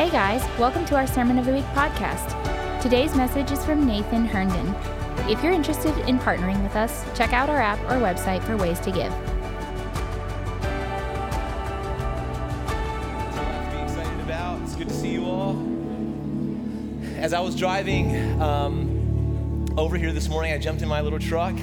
Hey 0.00 0.08
guys, 0.08 0.40
welcome 0.58 0.86
to 0.86 0.96
our 0.96 1.06
Sermon 1.06 1.38
of 1.38 1.44
the 1.44 1.52
Week 1.52 1.66
podcast. 1.74 2.80
Today's 2.80 3.14
message 3.14 3.50
is 3.50 3.62
from 3.66 3.86
Nathan 3.86 4.24
Herndon. 4.24 4.74
If 5.30 5.42
you're 5.42 5.52
interested 5.52 5.94
in 6.08 6.18
partnering 6.18 6.62
with 6.62 6.74
us, 6.74 7.04
check 7.14 7.34
out 7.34 7.50
our 7.50 7.60
app 7.60 7.78
or 7.80 8.00
website 8.00 8.42
for 8.44 8.56
ways 8.56 8.80
to 8.80 8.90
give. 8.90 9.12
to 9.12 9.18
be 13.76 13.82
excited 13.82 14.20
about. 14.20 14.62
It's 14.62 14.74
good 14.74 14.88
to 14.88 14.94
see 14.94 15.12
you 15.12 15.26
all. 15.26 15.62
As 17.18 17.34
I 17.34 17.40
was 17.40 17.54
driving 17.54 18.40
um, 18.40 19.66
over 19.76 19.98
here 19.98 20.14
this 20.14 20.30
morning, 20.30 20.54
I 20.54 20.56
jumped 20.56 20.80
in 20.80 20.88
my 20.88 21.02
little 21.02 21.18
truck, 21.18 21.58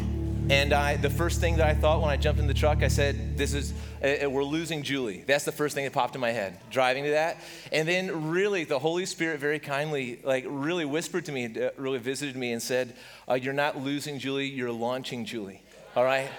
and 0.52 0.74
I, 0.74 0.98
the 0.98 1.10
first 1.10 1.40
thing 1.40 1.58
that 1.58 1.68
I 1.68 1.74
thought 1.74 2.02
when 2.02 2.12
I 2.12 2.18
jumped 2.18 2.40
in 2.40 2.46
the 2.46 2.54
truck, 2.54 2.84
I 2.84 2.88
said, 2.88 3.36
"This 3.36 3.56
is 3.56 3.74
we're 4.02 4.44
losing 4.44 4.84
Julie." 4.84 5.24
That's 5.26 5.46
the 5.46 5.52
first 5.52 5.76
thing 5.76 5.84
that 5.86 5.94
popped 5.94 6.16
in 6.16 6.22
my 6.22 6.32
head 6.32 6.60
driving 6.70 7.04
to 7.06 7.12
that, 7.12 7.38
and 7.72 7.88
then 7.88 8.30
really 8.30 8.64
the 8.64 8.80
Holy 8.80 9.06
Spirit 9.06 9.40
very 9.40 9.60
kindly, 9.60 10.20
like 10.24 10.46
really 10.48 10.86
whispered 10.86 11.26
to 11.26 11.32
me, 11.32 11.46
uh, 11.46 11.70
really 11.78 12.00
visited 12.00 12.36
me, 12.36 12.52
and 12.54 12.62
said, 12.62 12.96
uh, 13.30 13.34
"You're 13.34 13.54
not 13.54 13.82
losing 13.82 14.20
Julie. 14.20 14.48
You're 14.48 14.72
launching 14.72 15.26
Julie." 15.26 15.62
All 15.96 16.04
right. 16.04 16.30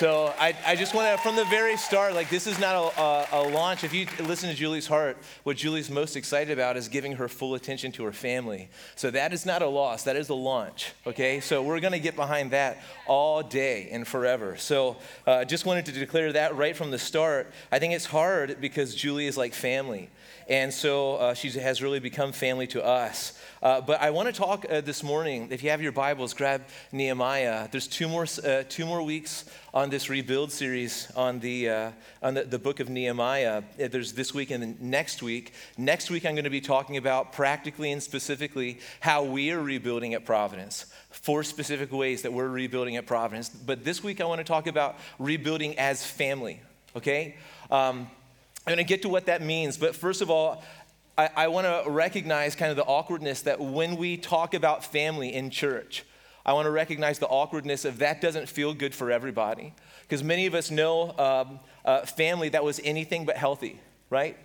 So 0.00 0.32
I, 0.38 0.56
I 0.64 0.76
just 0.76 0.94
want 0.94 1.14
to, 1.14 1.22
from 1.22 1.36
the 1.36 1.44
very 1.44 1.76
start, 1.76 2.14
like 2.14 2.30
this 2.30 2.46
is 2.46 2.58
not 2.58 2.74
a, 2.74 3.02
a, 3.02 3.28
a, 3.32 3.40
launch. 3.50 3.84
If 3.84 3.92
you 3.92 4.06
listen 4.20 4.48
to 4.48 4.56
Julie's 4.56 4.86
heart, 4.86 5.18
what 5.42 5.58
Julie's 5.58 5.90
most 5.90 6.16
excited 6.16 6.50
about 6.50 6.78
is 6.78 6.88
giving 6.88 7.16
her 7.16 7.28
full 7.28 7.54
attention 7.54 7.92
to 7.92 8.04
her 8.04 8.12
family. 8.12 8.70
So 8.96 9.10
that 9.10 9.34
is 9.34 9.44
not 9.44 9.60
a 9.60 9.66
loss, 9.66 10.04
that 10.04 10.16
is 10.16 10.30
a 10.30 10.34
launch, 10.34 10.92
okay? 11.06 11.40
So 11.40 11.62
we're 11.62 11.80
going 11.80 11.92
to 11.92 11.98
get 11.98 12.16
behind 12.16 12.52
that 12.52 12.78
all 13.06 13.42
day 13.42 13.90
and 13.92 14.08
forever. 14.08 14.56
So 14.56 14.96
I 15.26 15.30
uh, 15.30 15.44
just 15.44 15.66
wanted 15.66 15.84
to 15.84 15.92
declare 15.92 16.32
that 16.32 16.56
right 16.56 16.74
from 16.74 16.90
the 16.90 16.98
start. 16.98 17.52
I 17.70 17.78
think 17.78 17.92
it's 17.92 18.06
hard 18.06 18.58
because 18.58 18.94
Julie 18.94 19.26
is 19.26 19.36
like 19.36 19.52
family. 19.52 20.08
And 20.50 20.74
so 20.74 21.14
uh, 21.14 21.34
she 21.34 21.48
has 21.60 21.80
really 21.80 22.00
become 22.00 22.32
family 22.32 22.66
to 22.68 22.84
us. 22.84 23.38
Uh, 23.62 23.80
but 23.80 24.02
I 24.02 24.10
want 24.10 24.26
to 24.26 24.32
talk 24.32 24.66
uh, 24.68 24.80
this 24.80 25.04
morning. 25.04 25.46
If 25.52 25.62
you 25.62 25.70
have 25.70 25.80
your 25.80 25.92
Bibles, 25.92 26.34
grab 26.34 26.64
Nehemiah. 26.90 27.68
There's 27.70 27.86
two 27.86 28.08
more, 28.08 28.26
uh, 28.44 28.64
two 28.68 28.84
more 28.84 29.00
weeks 29.00 29.44
on 29.72 29.90
this 29.90 30.10
rebuild 30.10 30.50
series 30.50 31.08
on 31.14 31.38
the, 31.38 31.68
uh, 31.68 31.90
on 32.20 32.34
the, 32.34 32.42
the 32.42 32.58
book 32.58 32.80
of 32.80 32.88
Nehemiah. 32.88 33.62
Uh, 33.80 33.86
there's 33.92 34.12
this 34.14 34.34
week 34.34 34.50
and 34.50 34.80
next 34.80 35.22
week. 35.22 35.52
Next 35.78 36.10
week, 36.10 36.26
I'm 36.26 36.34
going 36.34 36.42
to 36.42 36.50
be 36.50 36.60
talking 36.60 36.96
about 36.96 37.32
practically 37.32 37.92
and 37.92 38.02
specifically 38.02 38.80
how 38.98 39.22
we 39.22 39.52
are 39.52 39.62
rebuilding 39.62 40.14
at 40.14 40.24
Providence. 40.24 40.86
Four 41.10 41.44
specific 41.44 41.92
ways 41.92 42.22
that 42.22 42.32
we're 42.32 42.48
rebuilding 42.48 42.96
at 42.96 43.06
Providence. 43.06 43.50
But 43.50 43.84
this 43.84 44.02
week, 44.02 44.20
I 44.20 44.24
want 44.24 44.40
to 44.40 44.44
talk 44.44 44.66
about 44.66 44.96
rebuilding 45.20 45.78
as 45.78 46.04
family, 46.04 46.60
okay? 46.96 47.36
Um, 47.70 48.08
I'm 48.70 48.76
going 48.76 48.86
to 48.86 48.88
get 48.88 49.02
to 49.02 49.08
what 49.08 49.26
that 49.26 49.42
means, 49.42 49.76
but 49.76 49.96
first 49.96 50.22
of 50.22 50.30
all, 50.30 50.62
I, 51.18 51.28
I 51.34 51.48
want 51.48 51.66
to 51.66 51.90
recognize 51.90 52.54
kind 52.54 52.70
of 52.70 52.76
the 52.76 52.84
awkwardness 52.84 53.42
that 53.42 53.60
when 53.60 53.96
we 53.96 54.16
talk 54.16 54.54
about 54.54 54.84
family 54.84 55.34
in 55.34 55.50
church, 55.50 56.04
I 56.46 56.52
want 56.52 56.66
to 56.66 56.70
recognize 56.70 57.18
the 57.18 57.26
awkwardness 57.26 57.84
of 57.84 57.98
that 57.98 58.20
doesn't 58.20 58.48
feel 58.48 58.72
good 58.72 58.94
for 58.94 59.10
everybody. 59.10 59.74
Because 60.02 60.22
many 60.22 60.46
of 60.46 60.54
us 60.54 60.70
know 60.70 61.18
um, 61.18 61.58
a 61.84 62.06
family 62.06 62.50
that 62.50 62.62
was 62.62 62.80
anything 62.84 63.24
but 63.24 63.36
healthy, 63.36 63.80
right? 64.08 64.36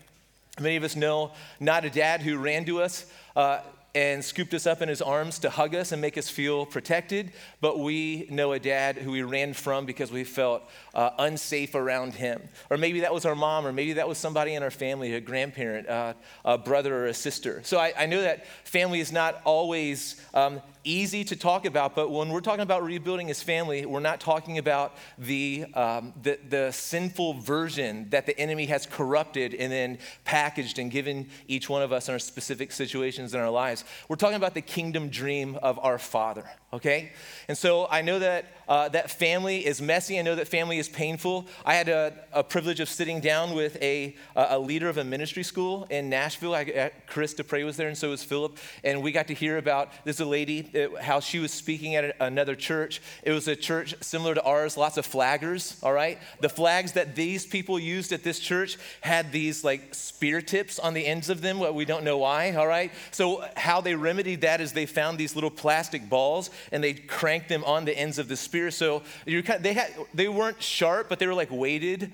Many 0.59 0.75
of 0.75 0.83
us 0.83 0.95
know 0.95 1.31
not 1.59 1.85
a 1.85 1.91
dad 1.91 2.23
who 2.23 2.39
ran 2.39 2.65
to 2.65 2.81
us 2.81 3.05
uh, 3.35 3.59
and 3.95 4.23
scooped 4.23 4.53
us 4.53 4.67
up 4.67 4.81
in 4.81 4.89
his 4.89 5.01
arms 5.01 5.39
to 5.39 5.49
hug 5.49 5.73
us 5.73 5.93
and 5.93 6.01
make 6.01 6.17
us 6.17 6.29
feel 6.29 6.65
protected, 6.65 7.31
but 7.61 7.79
we 7.79 8.27
know 8.29 8.51
a 8.51 8.59
dad 8.59 8.97
who 8.97 9.11
we 9.11 9.23
ran 9.23 9.53
from 9.53 9.85
because 9.85 10.11
we 10.11 10.25
felt 10.25 10.61
uh, 10.93 11.11
unsafe 11.17 11.73
around 11.75 12.13
him. 12.13 12.41
Or 12.69 12.77
maybe 12.77 12.99
that 12.99 13.13
was 13.13 13.25
our 13.25 13.35
mom, 13.35 13.65
or 13.65 13.71
maybe 13.71 13.93
that 13.93 14.07
was 14.07 14.17
somebody 14.17 14.53
in 14.53 14.63
our 14.63 14.71
family, 14.71 15.13
a 15.13 15.21
grandparent, 15.21 15.87
uh, 15.87 16.13
a 16.43 16.57
brother, 16.57 16.93
or 16.93 17.05
a 17.07 17.13
sister. 17.13 17.61
So 17.63 17.79
I, 17.79 17.93
I 17.97 18.05
know 18.05 18.21
that 18.21 18.45
family 18.65 18.99
is 18.99 19.13
not 19.13 19.41
always 19.45 20.21
um, 20.33 20.61
easy 20.85 21.23
to 21.25 21.35
talk 21.35 21.65
about, 21.65 21.95
but 21.95 22.11
when 22.11 22.29
we're 22.29 22.39
talking 22.39 22.61
about 22.61 22.83
rebuilding 22.83 23.27
his 23.27 23.41
family, 23.41 23.85
we're 23.85 23.99
not 23.99 24.19
talking 24.19 24.57
about 24.57 24.95
the, 25.17 25.65
um, 25.73 26.13
the, 26.21 26.39
the, 26.47 26.71
sinful 26.71 27.33
version 27.35 28.07
that 28.09 28.25
the 28.25 28.37
enemy 28.39 28.65
has 28.67 28.85
corrupted 28.85 29.53
and 29.53 29.71
then 29.71 29.97
packaged 30.23 30.77
and 30.77 30.91
given 30.91 31.27
each 31.47 31.69
one 31.69 31.81
of 31.81 31.91
us 31.91 32.07
in 32.07 32.13
our 32.13 32.19
specific 32.19 32.71
situations 32.71 33.33
in 33.33 33.39
our 33.39 33.49
lives. 33.49 33.83
We're 34.07 34.15
talking 34.15 34.35
about 34.35 34.53
the 34.53 34.61
kingdom 34.61 35.09
dream 35.09 35.57
of 35.61 35.79
our 35.79 35.97
Father, 35.97 36.45
okay? 36.71 37.11
And 37.47 37.57
so 37.57 37.87
I 37.89 38.01
know 38.01 38.19
that 38.19 38.45
uh, 38.67 38.89
that 38.89 39.11
family 39.11 39.65
is 39.65 39.81
messy. 39.81 40.17
I 40.19 40.21
know 40.21 40.35
that 40.35 40.47
family 40.47 40.79
is 40.79 40.89
painful. 40.89 41.47
I 41.65 41.75
had 41.75 41.89
a, 41.89 42.13
a 42.33 42.43
privilege 42.43 42.79
of 42.79 42.89
sitting 42.89 43.19
down 43.19 43.53
with 43.53 43.81
a, 43.81 44.15
a 44.35 44.57
leader 44.57 44.89
of 44.89 44.97
a 44.97 45.03
ministry 45.03 45.43
school 45.43 45.85
in 45.89 46.09
Nashville. 46.09 46.55
I, 46.55 46.91
Chris 47.07 47.33
Dupre 47.33 47.63
was 47.63 47.77
there, 47.77 47.87
and 47.87 47.97
so 47.97 48.09
was 48.09 48.23
Philip. 48.23 48.57
And 48.83 49.03
we 49.03 49.11
got 49.11 49.27
to 49.27 49.33
hear 49.33 49.57
about 49.57 49.91
this 50.03 50.19
lady, 50.19 50.69
how 50.99 51.19
she 51.19 51.39
was 51.39 51.51
speaking 51.51 51.95
at 51.95 52.15
another 52.19 52.55
church. 52.55 53.01
It 53.23 53.31
was 53.31 53.47
a 53.47 53.55
church 53.55 53.93
similar 54.01 54.33
to 54.33 54.43
ours, 54.43 54.77
lots 54.77 54.97
of 54.97 55.07
flaggers, 55.07 55.81
all 55.83 55.93
right? 55.93 56.17
The 56.39 56.49
flags 56.49 56.93
that 56.93 57.15
these 57.15 57.45
people 57.45 57.77
used 57.77 58.11
at 58.11 58.23
this 58.23 58.39
church 58.39 58.77
had 59.01 59.31
these 59.31 59.63
like 59.63 59.93
spear 59.93 60.41
tips 60.41 60.79
on 60.79 60.95
the 60.95 61.05
ends 61.05 61.29
of 61.29 61.41
them, 61.41 61.59
what 61.59 61.75
we 61.75 61.85
don't 61.85 62.03
know 62.03 62.17
why, 62.17 62.53
all 62.53 62.67
right? 62.67 62.91
So, 63.11 63.45
how 63.55 63.81
they 63.81 63.95
remedied 63.95 64.41
that 64.41 64.59
is 64.59 64.73
they 64.73 64.85
found 64.85 65.17
these 65.17 65.35
little 65.35 65.51
plastic 65.51 66.09
balls 66.09 66.49
and 66.71 66.83
they 66.83 66.93
cranked 66.93 67.49
them 67.49 67.63
on 67.63 67.85
the 67.85 67.97
ends 67.97 68.17
of 68.17 68.27
the 68.27 68.35
spear 68.35 68.55
spear. 68.55 68.71
So 68.71 69.01
kind 69.25 69.49
of, 69.49 69.63
they, 69.63 69.73
had, 69.73 69.91
they 70.13 70.27
weren't 70.27 70.61
sharp, 70.61 71.09
but 71.09 71.19
they 71.19 71.27
were 71.27 71.33
like 71.33 71.51
weighted 71.51 72.11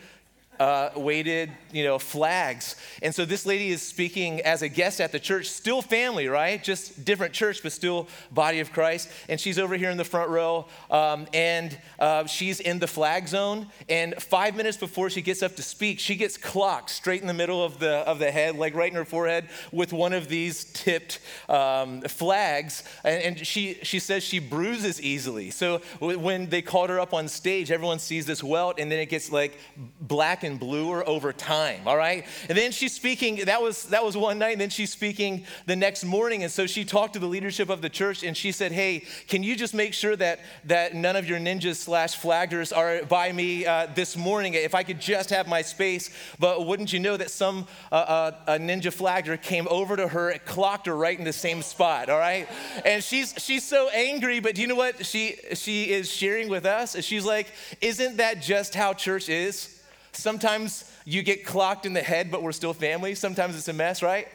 uh, 0.61 0.91
weighted, 0.95 1.51
you 1.71 1.83
know, 1.83 1.97
flags. 1.97 2.75
And 3.01 3.15
so 3.15 3.25
this 3.25 3.47
lady 3.47 3.71
is 3.71 3.81
speaking 3.81 4.41
as 4.41 4.61
a 4.61 4.69
guest 4.69 5.01
at 5.01 5.11
the 5.11 5.19
church, 5.19 5.47
still 5.47 5.81
family, 5.81 6.27
right? 6.27 6.63
Just 6.63 7.03
different 7.03 7.33
church, 7.33 7.63
but 7.63 7.71
still 7.71 8.07
body 8.29 8.59
of 8.59 8.71
Christ. 8.71 9.09
And 9.27 9.39
she's 9.39 9.57
over 9.57 9.75
here 9.75 9.89
in 9.89 9.97
the 9.97 10.03
front 10.03 10.29
row, 10.29 10.67
um, 10.91 11.25
and 11.33 11.75
uh, 11.97 12.27
she's 12.27 12.59
in 12.59 12.77
the 12.77 12.85
flag 12.85 13.27
zone. 13.27 13.69
And 13.89 14.13
five 14.21 14.55
minutes 14.55 14.77
before 14.77 15.09
she 15.09 15.23
gets 15.23 15.41
up 15.41 15.55
to 15.55 15.63
speak, 15.63 15.99
she 15.99 16.15
gets 16.15 16.37
clocked 16.37 16.91
straight 16.91 17.21
in 17.21 17.27
the 17.27 17.33
middle 17.33 17.63
of 17.63 17.79
the 17.79 17.93
of 18.11 18.19
the 18.19 18.29
head, 18.29 18.55
like 18.55 18.75
right 18.75 18.91
in 18.91 18.95
her 18.95 19.05
forehead, 19.05 19.49
with 19.71 19.91
one 19.91 20.13
of 20.13 20.27
these 20.27 20.65
tipped 20.65 21.17
um, 21.49 22.01
flags. 22.01 22.83
And, 23.03 23.23
and 23.23 23.47
she 23.47 23.79
she 23.81 23.97
says 23.97 24.21
she 24.21 24.37
bruises 24.37 25.01
easily. 25.01 25.49
So 25.49 25.79
when 25.99 26.49
they 26.51 26.61
called 26.61 26.91
her 26.91 26.99
up 26.99 27.15
on 27.15 27.27
stage, 27.27 27.71
everyone 27.71 27.97
sees 27.97 28.27
this 28.27 28.43
welt, 28.43 28.75
and 28.77 28.91
then 28.91 28.99
it 28.99 29.09
gets 29.09 29.31
like 29.31 29.57
black 29.99 30.43
and 30.43 30.50
and 30.51 30.59
bluer 30.59 31.07
over 31.07 31.33
time, 31.33 31.81
all 31.87 31.97
right? 31.97 32.25
And 32.49 32.57
then 32.57 32.71
she's 32.71 32.93
speaking, 32.93 33.45
that 33.45 33.61
was 33.61 33.85
that 33.85 34.03
was 34.03 34.15
one 34.15 34.37
night, 34.37 34.51
and 34.51 34.61
then 34.61 34.69
she's 34.69 34.91
speaking 34.91 35.45
the 35.65 35.75
next 35.75 36.03
morning. 36.03 36.43
And 36.43 36.51
so 36.51 36.67
she 36.67 36.85
talked 36.85 37.13
to 37.13 37.19
the 37.19 37.27
leadership 37.27 37.69
of 37.69 37.81
the 37.81 37.89
church 37.89 38.23
and 38.23 38.35
she 38.35 38.51
said, 38.51 38.71
Hey, 38.71 39.05
can 39.27 39.43
you 39.43 39.55
just 39.55 39.73
make 39.73 39.93
sure 39.93 40.15
that 40.15 40.39
that 40.65 40.93
none 40.93 41.15
of 41.15 41.27
your 41.27 41.39
ninjas 41.39 41.77
slash 41.77 42.19
flaggers 42.19 42.75
are 42.75 43.05
by 43.05 43.31
me 43.31 43.65
uh, 43.65 43.87
this 43.95 44.15
morning? 44.15 44.53
If 44.53 44.75
I 44.75 44.83
could 44.83 44.99
just 44.99 45.29
have 45.29 45.47
my 45.47 45.61
space. 45.61 46.09
But 46.39 46.67
wouldn't 46.67 46.93
you 46.93 46.99
know 46.99 47.17
that 47.17 47.31
some 47.31 47.67
uh, 47.91 47.95
uh, 47.95 48.31
a 48.47 48.59
ninja 48.59 48.93
flagger 48.93 49.37
came 49.37 49.67
over 49.69 49.95
to 49.95 50.07
her, 50.07 50.37
clocked 50.45 50.87
her 50.87 50.95
right 50.95 51.17
in 51.17 51.25
the 51.25 51.33
same 51.33 51.61
spot, 51.61 52.09
all 52.09 52.19
right? 52.19 52.47
And 52.85 53.03
she's 53.03 53.33
she's 53.37 53.63
so 53.63 53.89
angry, 53.89 54.39
but 54.39 54.55
do 54.55 54.61
you 54.61 54.67
know 54.67 54.75
what 54.75 55.05
she 55.05 55.37
she 55.53 55.91
is 55.91 56.11
sharing 56.11 56.49
with 56.49 56.65
us? 56.65 57.01
She's 57.03 57.25
like, 57.25 57.47
Isn't 57.79 58.17
that 58.17 58.41
just 58.41 58.75
how 58.75 58.93
church 58.93 59.29
is? 59.29 59.80
Sometimes 60.13 60.91
you 61.05 61.23
get 61.23 61.45
clocked 61.45 61.85
in 61.85 61.93
the 61.93 62.01
head, 62.01 62.31
but 62.31 62.43
we're 62.43 62.51
still 62.51 62.73
family. 62.73 63.15
Sometimes 63.15 63.55
it's 63.55 63.67
a 63.67 63.73
mess, 63.73 64.03
right? 64.03 64.27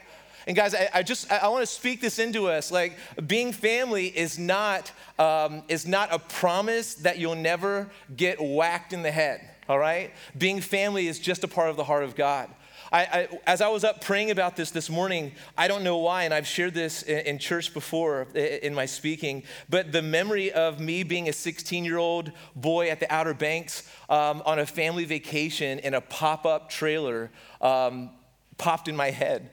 And 0.47 0.55
guys, 0.55 0.73
I, 0.73 0.89
I 0.93 1.03
just 1.03 1.31
I, 1.31 1.37
I 1.39 1.47
want 1.49 1.63
to 1.63 1.71
speak 1.71 1.99
this 1.99 2.19
into 2.19 2.47
us. 2.47 2.71
Like 2.71 2.97
being 3.27 3.51
family 3.51 4.07
is 4.07 4.39
not 4.39 4.91
um, 5.19 5.63
is 5.67 5.85
not 5.85 6.13
a 6.13 6.19
promise 6.19 6.95
that 6.95 7.19
you'll 7.19 7.35
never 7.35 7.89
get 8.15 8.41
whacked 8.41 8.93
in 8.93 9.03
the 9.03 9.11
head. 9.11 9.41
All 9.67 9.77
right, 9.77 10.11
being 10.37 10.61
family 10.61 11.07
is 11.07 11.19
just 11.19 11.43
a 11.43 11.47
part 11.47 11.69
of 11.69 11.75
the 11.75 11.83
heart 11.83 12.03
of 12.03 12.15
God. 12.15 12.49
I, 12.91 13.01
I, 13.01 13.39
as 13.45 13.61
I 13.61 13.67
was 13.67 13.83
up 13.83 14.01
praying 14.01 14.31
about 14.31 14.55
this 14.55 14.71
this 14.71 14.89
morning, 14.89 15.33
I 15.57 15.67
don't 15.67 15.83
know 15.83 15.97
why, 15.97 16.23
and 16.23 16.33
I've 16.33 16.47
shared 16.47 16.73
this 16.73 17.03
in, 17.03 17.19
in 17.19 17.39
church 17.39 17.73
before 17.73 18.23
in 18.33 18.73
my 18.73 18.85
speaking, 18.85 19.43
but 19.69 19.91
the 19.91 20.01
memory 20.01 20.51
of 20.51 20.79
me 20.79 21.03
being 21.03 21.27
a 21.29 21.33
16 21.33 21.83
year 21.83 21.97
old 21.97 22.31
boy 22.55 22.89
at 22.89 22.99
the 22.99 23.11
Outer 23.13 23.33
Banks 23.33 23.89
um, 24.09 24.41
on 24.45 24.59
a 24.59 24.65
family 24.65 25.05
vacation 25.05 25.79
in 25.79 25.93
a 25.93 26.01
pop 26.01 26.45
up 26.45 26.69
trailer 26.69 27.29
um, 27.61 28.11
popped 28.57 28.87
in 28.87 28.95
my 28.95 29.11
head. 29.11 29.51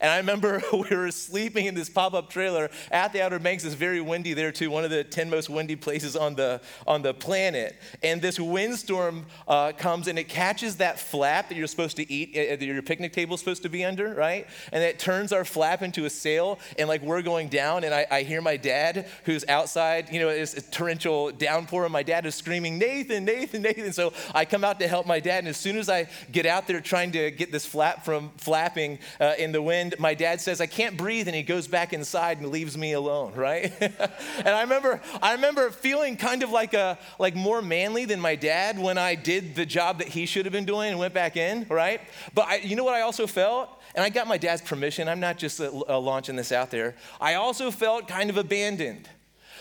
And 0.00 0.10
I 0.10 0.18
remember 0.18 0.62
we 0.72 0.96
were 0.96 1.10
sleeping 1.10 1.66
in 1.66 1.74
this 1.74 1.88
pop 1.88 2.14
up 2.14 2.30
trailer 2.30 2.70
at 2.90 3.12
the 3.12 3.22
Outer 3.22 3.38
Banks. 3.38 3.64
It's 3.64 3.74
very 3.74 4.00
windy 4.00 4.34
there, 4.34 4.52
too, 4.52 4.70
one 4.70 4.84
of 4.84 4.90
the 4.90 5.04
10 5.04 5.30
most 5.30 5.48
windy 5.48 5.76
places 5.76 6.16
on 6.16 6.34
the, 6.34 6.60
on 6.86 7.02
the 7.02 7.14
planet. 7.14 7.76
And 8.02 8.20
this 8.20 8.38
windstorm 8.38 9.26
uh, 9.46 9.72
comes 9.72 10.08
and 10.08 10.18
it 10.18 10.28
catches 10.28 10.76
that 10.76 10.98
flap 10.98 11.48
that 11.48 11.56
you're 11.56 11.66
supposed 11.66 11.96
to 11.96 12.12
eat, 12.12 12.36
uh, 12.36 12.56
that 12.56 12.62
your 12.62 12.82
picnic 12.82 13.12
table 13.12 13.34
is 13.34 13.40
supposed 13.40 13.62
to 13.62 13.68
be 13.68 13.84
under, 13.84 14.14
right? 14.14 14.46
And 14.72 14.82
it 14.82 14.98
turns 14.98 15.32
our 15.32 15.44
flap 15.44 15.82
into 15.82 16.04
a 16.04 16.10
sail. 16.10 16.58
And 16.78 16.88
like 16.88 17.02
we're 17.02 17.22
going 17.22 17.48
down, 17.48 17.84
and 17.84 17.94
I, 17.94 18.06
I 18.10 18.22
hear 18.22 18.40
my 18.40 18.56
dad, 18.56 19.06
who's 19.24 19.44
outside, 19.48 20.10
you 20.10 20.20
know, 20.20 20.28
it's 20.28 20.54
a 20.54 20.62
torrential 20.62 21.30
downpour, 21.30 21.84
and 21.84 21.92
my 21.92 22.02
dad 22.02 22.26
is 22.26 22.34
screaming, 22.34 22.78
Nathan, 22.78 23.24
Nathan, 23.24 23.62
Nathan. 23.62 23.92
So 23.92 24.12
I 24.34 24.44
come 24.44 24.64
out 24.64 24.80
to 24.80 24.88
help 24.88 25.06
my 25.06 25.20
dad. 25.20 25.38
And 25.40 25.48
as 25.48 25.56
soon 25.56 25.76
as 25.76 25.88
I 25.88 26.08
get 26.32 26.46
out 26.46 26.66
there 26.66 26.80
trying 26.80 27.12
to 27.12 27.30
get 27.30 27.52
this 27.52 27.66
flap 27.66 28.04
from 28.04 28.30
flapping 28.36 28.98
uh, 29.20 29.34
in 29.38 29.52
the 29.52 29.62
wind, 29.62 29.83
and 29.84 29.98
my 29.98 30.14
dad 30.14 30.40
says, 30.40 30.62
I 30.62 30.66
can't 30.66 30.96
breathe, 30.96 31.26
and 31.28 31.36
he 31.36 31.42
goes 31.42 31.68
back 31.68 31.92
inside 31.92 32.38
and 32.38 32.48
leaves 32.48 32.78
me 32.78 32.92
alone, 32.92 33.34
right? 33.34 33.70
and 33.80 34.48
I 34.48 34.62
remember, 34.62 35.00
I 35.22 35.32
remember 35.32 35.70
feeling 35.70 36.16
kind 36.16 36.42
of 36.42 36.50
like 36.50 36.72
a 36.72 36.98
like 37.18 37.34
more 37.34 37.60
manly 37.60 38.06
than 38.06 38.18
my 38.18 38.34
dad 38.34 38.78
when 38.78 38.96
I 38.96 39.14
did 39.14 39.54
the 39.54 39.66
job 39.66 39.98
that 39.98 40.08
he 40.08 40.24
should 40.24 40.46
have 40.46 40.52
been 40.52 40.64
doing 40.64 40.90
and 40.90 40.98
went 40.98 41.12
back 41.12 41.36
in, 41.36 41.66
right? 41.68 42.00
But 42.34 42.48
I, 42.48 42.56
you 42.56 42.76
know 42.76 42.84
what 42.84 42.94
I 42.94 43.02
also 43.02 43.26
felt? 43.26 43.68
And 43.94 44.02
I 44.02 44.08
got 44.08 44.26
my 44.26 44.38
dad's 44.38 44.62
permission. 44.62 45.08
I'm 45.08 45.20
not 45.20 45.36
just 45.36 45.60
launching 45.60 46.36
this 46.36 46.50
out 46.50 46.70
there. 46.70 46.96
I 47.20 47.34
also 47.34 47.70
felt 47.70 48.08
kind 48.08 48.30
of 48.30 48.38
abandoned. 48.38 49.08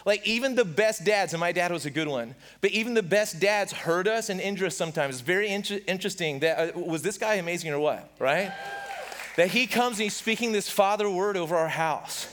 Like, 0.06 0.26
even 0.28 0.56
the 0.56 0.66
best 0.66 1.06
dads, 1.06 1.34
and 1.34 1.40
my 1.40 1.54
dad 1.54 1.72
was 1.72 1.86
a 1.86 1.90
good 1.90 2.10
one, 2.10 2.36
but 2.60 2.72
even 2.72 2.94
the 2.94 3.04
best 3.04 3.40
dads 3.40 3.72
hurt 3.72 4.06
us 4.08 4.30
and 4.30 4.42
injure 4.42 4.66
us 4.66 4.76
sometimes. 4.76 5.16
It's 5.16 5.22
very 5.22 5.48
inter- 5.48 5.80
interesting 5.88 6.40
that, 6.40 6.76
uh, 6.76 6.80
was 6.80 7.04
this 7.04 7.18
guy 7.18 7.36
amazing 7.36 7.72
or 7.72 7.80
what, 7.80 8.10
right? 8.20 8.52
That 9.38 9.50
he 9.50 9.68
comes 9.68 9.98
and 9.98 10.04
he's 10.04 10.16
speaking 10.16 10.52
this 10.52 10.70
father 10.70 11.10
word 11.10 11.38
over 11.38 11.56
our 11.56 11.68
house. 11.68 12.28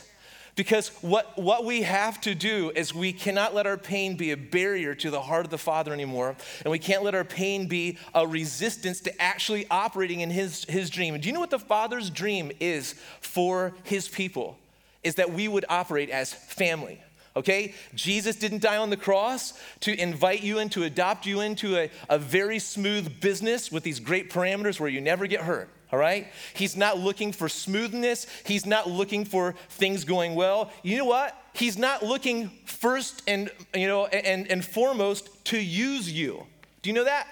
Because 0.56 0.88
what, 1.00 1.38
what 1.38 1.64
we 1.64 1.82
have 1.82 2.20
to 2.22 2.34
do 2.34 2.70
is 2.74 2.94
we 2.94 3.12
cannot 3.12 3.54
let 3.54 3.66
our 3.66 3.78
pain 3.78 4.16
be 4.16 4.32
a 4.32 4.36
barrier 4.36 4.94
to 4.96 5.10
the 5.10 5.22
heart 5.22 5.46
of 5.46 5.50
the 5.50 5.56
Father 5.56 5.92
anymore. 5.92 6.36
And 6.64 6.70
we 6.70 6.78
can't 6.78 7.02
let 7.02 7.14
our 7.14 7.24
pain 7.24 7.66
be 7.66 7.96
a 8.14 8.26
resistance 8.26 9.00
to 9.00 9.22
actually 9.22 9.66
operating 9.70 10.20
in 10.20 10.28
his, 10.28 10.64
his 10.66 10.90
dream. 10.90 11.18
Do 11.18 11.28
you 11.28 11.32
know 11.32 11.40
what 11.40 11.50
the 11.50 11.58
Father's 11.58 12.10
dream 12.10 12.52
is 12.60 12.94
for 13.22 13.72
his 13.84 14.08
people? 14.08 14.58
Is 15.02 15.14
that 15.14 15.32
we 15.32 15.48
would 15.48 15.64
operate 15.68 16.10
as 16.10 16.34
family 16.34 17.00
okay? 17.36 17.74
Jesus 17.94 18.36
didn't 18.36 18.60
die 18.60 18.76
on 18.76 18.90
the 18.90 18.96
cross 18.96 19.58
to 19.80 19.98
invite 19.98 20.42
you 20.42 20.58
in, 20.58 20.68
to 20.70 20.82
adopt 20.82 21.26
you 21.26 21.40
into 21.40 21.76
a, 21.76 21.90
a 22.08 22.18
very 22.18 22.58
smooth 22.58 23.20
business 23.20 23.70
with 23.70 23.82
these 23.84 24.00
great 24.00 24.30
parameters 24.30 24.80
where 24.80 24.90
you 24.90 25.00
never 25.00 25.26
get 25.26 25.40
hurt. 25.40 25.70
All 25.92 25.98
right? 25.98 26.28
He's 26.54 26.76
not 26.76 26.98
looking 26.98 27.32
for 27.32 27.48
smoothness. 27.48 28.26
He's 28.44 28.64
not 28.64 28.88
looking 28.88 29.24
for 29.24 29.54
things 29.70 30.04
going 30.04 30.34
well. 30.34 30.70
You 30.82 30.98
know 30.98 31.04
what? 31.04 31.36
He's 31.52 31.76
not 31.76 32.04
looking 32.04 32.48
first 32.64 33.22
and 33.26 33.50
you 33.74 33.88
know 33.88 34.06
and, 34.06 34.50
and 34.50 34.64
foremost 34.64 35.44
to 35.46 35.58
use 35.58 36.10
you. 36.10 36.46
Do 36.82 36.90
you 36.90 36.94
know 36.94 37.04
that? 37.04 37.26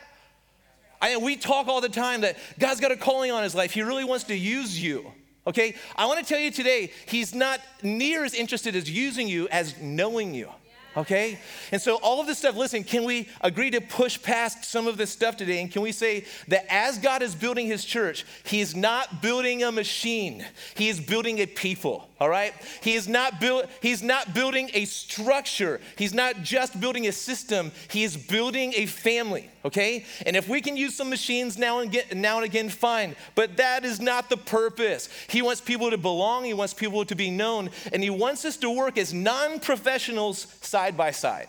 I, 1.00 1.16
we 1.16 1.36
talk 1.36 1.68
all 1.68 1.80
the 1.80 1.88
time 1.88 2.22
that 2.22 2.36
God's 2.58 2.80
got 2.80 2.90
a 2.90 2.96
calling 2.96 3.30
on 3.30 3.42
his 3.42 3.54
life. 3.54 3.72
He 3.72 3.82
really 3.82 4.04
wants 4.04 4.24
to 4.24 4.34
use 4.34 4.82
you. 4.82 5.12
Okay? 5.46 5.76
I 5.96 6.06
want 6.06 6.18
to 6.18 6.24
tell 6.26 6.40
you 6.40 6.50
today, 6.50 6.92
he's 7.06 7.34
not 7.34 7.60
near 7.82 8.24
as 8.24 8.34
interested 8.34 8.74
as 8.76 8.90
using 8.90 9.28
you 9.28 9.48
as 9.48 9.80
knowing 9.80 10.34
you. 10.34 10.50
Okay? 10.98 11.38
And 11.70 11.80
so, 11.80 11.94
all 12.02 12.20
of 12.20 12.26
this 12.26 12.38
stuff, 12.38 12.56
listen, 12.56 12.82
can 12.82 13.04
we 13.04 13.28
agree 13.40 13.70
to 13.70 13.80
push 13.80 14.20
past 14.20 14.64
some 14.64 14.88
of 14.88 14.96
this 14.96 15.10
stuff 15.10 15.36
today? 15.36 15.60
And 15.60 15.70
can 15.70 15.80
we 15.80 15.92
say 15.92 16.24
that 16.48 16.66
as 16.68 16.98
God 16.98 17.22
is 17.22 17.36
building 17.36 17.68
his 17.68 17.84
church, 17.84 18.26
he 18.42 18.60
is 18.60 18.74
not 18.74 19.22
building 19.22 19.62
a 19.62 19.70
machine, 19.70 20.44
he 20.74 20.88
is 20.88 20.98
building 20.98 21.38
a 21.38 21.46
people, 21.46 22.08
all 22.18 22.28
right? 22.28 22.52
He 22.82 22.94
is 22.94 23.06
not, 23.06 23.38
build, 23.38 23.66
he's 23.80 24.02
not 24.02 24.34
building 24.34 24.70
a 24.74 24.86
structure, 24.86 25.80
he's 25.96 26.14
not 26.14 26.42
just 26.42 26.80
building 26.80 27.06
a 27.06 27.12
system, 27.12 27.70
he 27.88 28.02
is 28.02 28.16
building 28.16 28.72
a 28.74 28.86
family, 28.86 29.48
okay? 29.68 30.04
And 30.26 30.36
if 30.36 30.48
we 30.48 30.60
can 30.60 30.76
use 30.76 30.96
some 30.96 31.10
machines 31.10 31.56
now 31.56 31.78
and, 31.80 31.92
get, 31.92 32.16
now 32.16 32.36
and 32.36 32.44
again, 32.44 32.68
fine. 32.68 33.14
But 33.34 33.56
that 33.58 33.84
is 33.84 34.00
not 34.00 34.28
the 34.28 34.36
purpose. 34.36 35.08
He 35.28 35.42
wants 35.42 35.60
people 35.60 35.90
to 35.90 35.98
belong, 35.98 36.44
he 36.44 36.54
wants 36.54 36.74
people 36.74 37.04
to 37.04 37.14
be 37.14 37.30
known, 37.30 37.70
and 37.92 38.02
he 38.02 38.10
wants 38.10 38.44
us 38.44 38.56
to 38.58 38.70
work 38.70 38.98
as 38.98 39.14
non 39.14 39.60
professionals 39.60 40.46
side 40.62 40.96
by 40.96 41.10
side. 41.10 41.48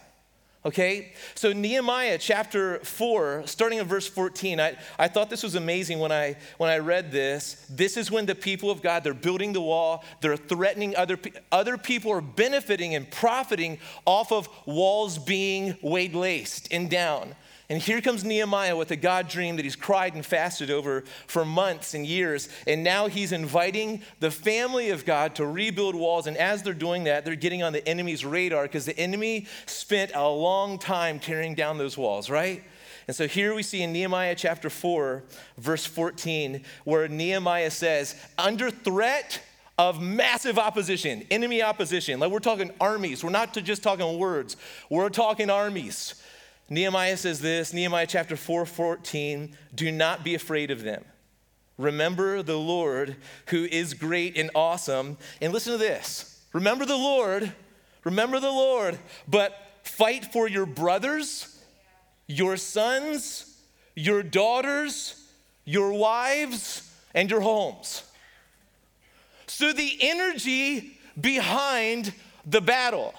Okay? 0.65 1.13
So, 1.35 1.53
Nehemiah 1.53 2.17
chapter 2.17 2.79
4, 2.79 3.43
starting 3.45 3.79
in 3.79 3.87
verse 3.87 4.07
14, 4.07 4.59
I, 4.59 4.77
I 4.97 5.07
thought 5.07 5.29
this 5.29 5.41
was 5.41 5.55
amazing 5.55 5.99
when 5.99 6.11
I, 6.11 6.35
when 6.57 6.69
I 6.69 6.79
read 6.79 7.13
this. 7.13 7.65
This 7.69 7.95
is 7.95 8.11
when 8.11 8.25
the 8.25 8.35
people 8.35 8.69
of 8.69 8.81
God, 8.81 9.05
they're 9.05 9.13
building 9.13 9.53
the 9.53 9.61
wall, 9.61 10.03
they're 10.19 10.35
threatening 10.35 10.97
other, 10.97 11.17
other 11.53 11.77
people 11.77 12.11
are 12.11 12.19
benefiting 12.19 12.93
and 12.93 13.09
profiting 13.09 13.77
off 14.05 14.33
of 14.33 14.49
walls 14.65 15.17
being 15.17 15.77
laced 15.81 16.67
and 16.71 16.89
down. 16.89 17.35
And 17.71 17.79
here 17.79 18.01
comes 18.01 18.23
Nehemiah 18.23 18.75
with 18.75 18.89
a 18.89 18.95
God 18.95 19.27
dream 19.27 19.55
that 19.57 19.63
he's 19.63 19.75
cried 19.75 20.15
and 20.15 20.25
fasted 20.25 20.71
over 20.71 21.03
for 21.27 21.45
months 21.45 21.93
and 21.93 22.03
years. 22.03 22.49
And 22.65 22.83
now 22.83 23.05
he's 23.05 23.31
inviting 23.31 24.01
the 24.19 24.31
family 24.31 24.89
of 24.89 25.05
God 25.05 25.35
to 25.35 25.45
rebuild 25.45 25.93
walls. 25.93 26.25
And 26.25 26.35
as 26.35 26.63
they're 26.63 26.73
doing 26.73 27.03
that, 27.03 27.25
they're 27.25 27.35
getting 27.35 27.61
on 27.61 27.71
the 27.71 27.87
enemy's 27.87 28.25
radar 28.25 28.63
because 28.63 28.85
the 28.85 28.97
enemy 28.97 29.45
spent 29.67 30.11
a 30.15 30.27
long 30.27 30.79
time 30.79 31.19
tearing 31.19 31.53
down 31.53 31.77
those 31.77 31.95
walls, 31.95 32.27
right? 32.27 32.63
And 33.07 33.15
so 33.15 33.27
here 33.27 33.53
we 33.53 33.61
see 33.61 33.83
in 33.83 33.93
Nehemiah 33.93 34.35
chapter 34.35 34.71
4, 34.71 35.23
verse 35.59 35.85
14, 35.85 36.63
where 36.85 37.07
Nehemiah 37.07 37.71
says, 37.71 38.15
under 38.39 38.71
threat 38.71 39.41
of 39.77 40.01
massive 40.01 40.57
opposition, 40.57 41.25
enemy 41.31 41.61
opposition, 41.61 42.19
like 42.19 42.31
we're 42.31 42.39
talking 42.39 42.71
armies, 42.81 43.23
we're 43.23 43.29
not 43.29 43.53
just 43.53 43.81
talking 43.83 44.17
words, 44.17 44.57
we're 44.89 45.09
talking 45.09 45.49
armies. 45.51 46.15
Nehemiah 46.69 47.17
says 47.17 47.39
this, 47.39 47.73
Nehemiah 47.73 48.07
chapter 48.07 48.35
4 48.35 48.65
14, 48.65 49.55
do 49.73 49.91
not 49.91 50.23
be 50.23 50.35
afraid 50.35 50.71
of 50.71 50.83
them. 50.83 51.03
Remember 51.77 52.43
the 52.43 52.59
Lord 52.59 53.15
who 53.47 53.63
is 53.63 53.93
great 53.93 54.37
and 54.37 54.51
awesome. 54.53 55.17
And 55.41 55.53
listen 55.53 55.71
to 55.71 55.77
this 55.77 56.43
remember 56.53 56.85
the 56.85 56.97
Lord, 56.97 57.51
remember 58.03 58.39
the 58.39 58.51
Lord, 58.51 58.99
but 59.27 59.53
fight 59.83 60.25
for 60.25 60.47
your 60.47 60.65
brothers, 60.65 61.59
your 62.27 62.57
sons, 62.57 63.57
your 63.95 64.21
daughters, 64.23 65.15
your 65.65 65.93
wives, 65.93 66.93
and 67.13 67.29
your 67.29 67.41
homes. 67.41 68.03
So 69.47 69.73
the 69.73 69.97
energy 70.01 70.97
behind 71.19 72.13
the 72.45 72.61
battle 72.61 73.13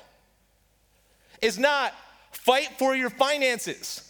is 1.41 1.59
not 1.59 1.95
Fight 2.41 2.79
for 2.79 2.97
your 2.97 3.11
finances. 3.11 4.03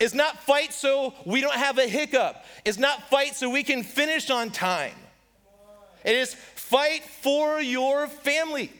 It's 0.00 0.14
not 0.14 0.42
fight 0.44 0.72
so 0.72 1.12
we 1.26 1.42
don't 1.42 1.54
have 1.54 1.76
a 1.76 1.86
hiccup. 1.86 2.42
It's 2.64 2.78
not 2.78 3.10
fight 3.10 3.34
so 3.34 3.50
we 3.50 3.62
can 3.62 3.82
finish 3.82 4.30
on 4.30 4.50
time. 4.50 4.94
It 6.04 6.16
is 6.16 6.34
fight 6.54 7.02
for 7.04 7.60
your 7.60 8.06
family. 8.06 8.72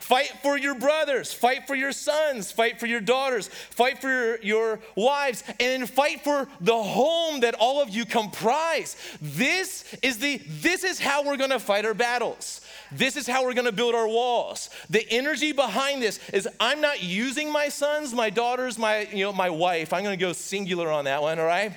Fight 0.00 0.32
for 0.42 0.58
your 0.58 0.74
brothers, 0.74 1.32
fight 1.32 1.66
for 1.66 1.74
your 1.74 1.92
sons, 1.92 2.52
fight 2.52 2.78
for 2.78 2.84
your 2.84 3.00
daughters, 3.00 3.48
fight 3.48 4.02
for 4.02 4.08
your, 4.08 4.42
your, 4.42 4.80
wives, 4.96 5.42
and 5.58 5.88
fight 5.88 6.22
for 6.22 6.46
the 6.60 6.76
home 6.76 7.40
that 7.40 7.54
all 7.54 7.80
of 7.80 7.88
you 7.88 8.04
comprise. 8.04 8.96
This 9.22 9.94
is 10.02 10.18
the 10.18 10.42
this 10.46 10.84
is 10.84 11.00
how 11.00 11.24
we're 11.24 11.38
gonna 11.38 11.58
fight 11.58 11.86
our 11.86 11.94
battles. 11.94 12.60
This 12.96 13.16
is 13.16 13.26
how 13.26 13.44
we're 13.44 13.54
gonna 13.54 13.72
build 13.72 13.94
our 13.94 14.08
walls. 14.08 14.70
The 14.90 15.06
energy 15.10 15.52
behind 15.52 16.02
this 16.02 16.20
is 16.30 16.48
I'm 16.60 16.80
not 16.80 17.02
using 17.02 17.50
my 17.50 17.68
sons, 17.68 18.14
my 18.14 18.30
daughters, 18.30 18.78
my, 18.78 19.08
you 19.12 19.24
know, 19.24 19.32
my 19.32 19.50
wife. 19.50 19.92
I'm 19.92 20.04
gonna 20.04 20.16
go 20.16 20.32
singular 20.32 20.90
on 20.90 21.04
that 21.04 21.22
one, 21.22 21.38
all 21.38 21.46
right? 21.46 21.72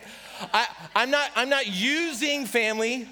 I, 0.54 0.68
I'm 0.96 1.10
not 1.10 1.32
I'm 1.36 1.50
not 1.50 1.68
using 1.68 2.46
family. 2.46 3.08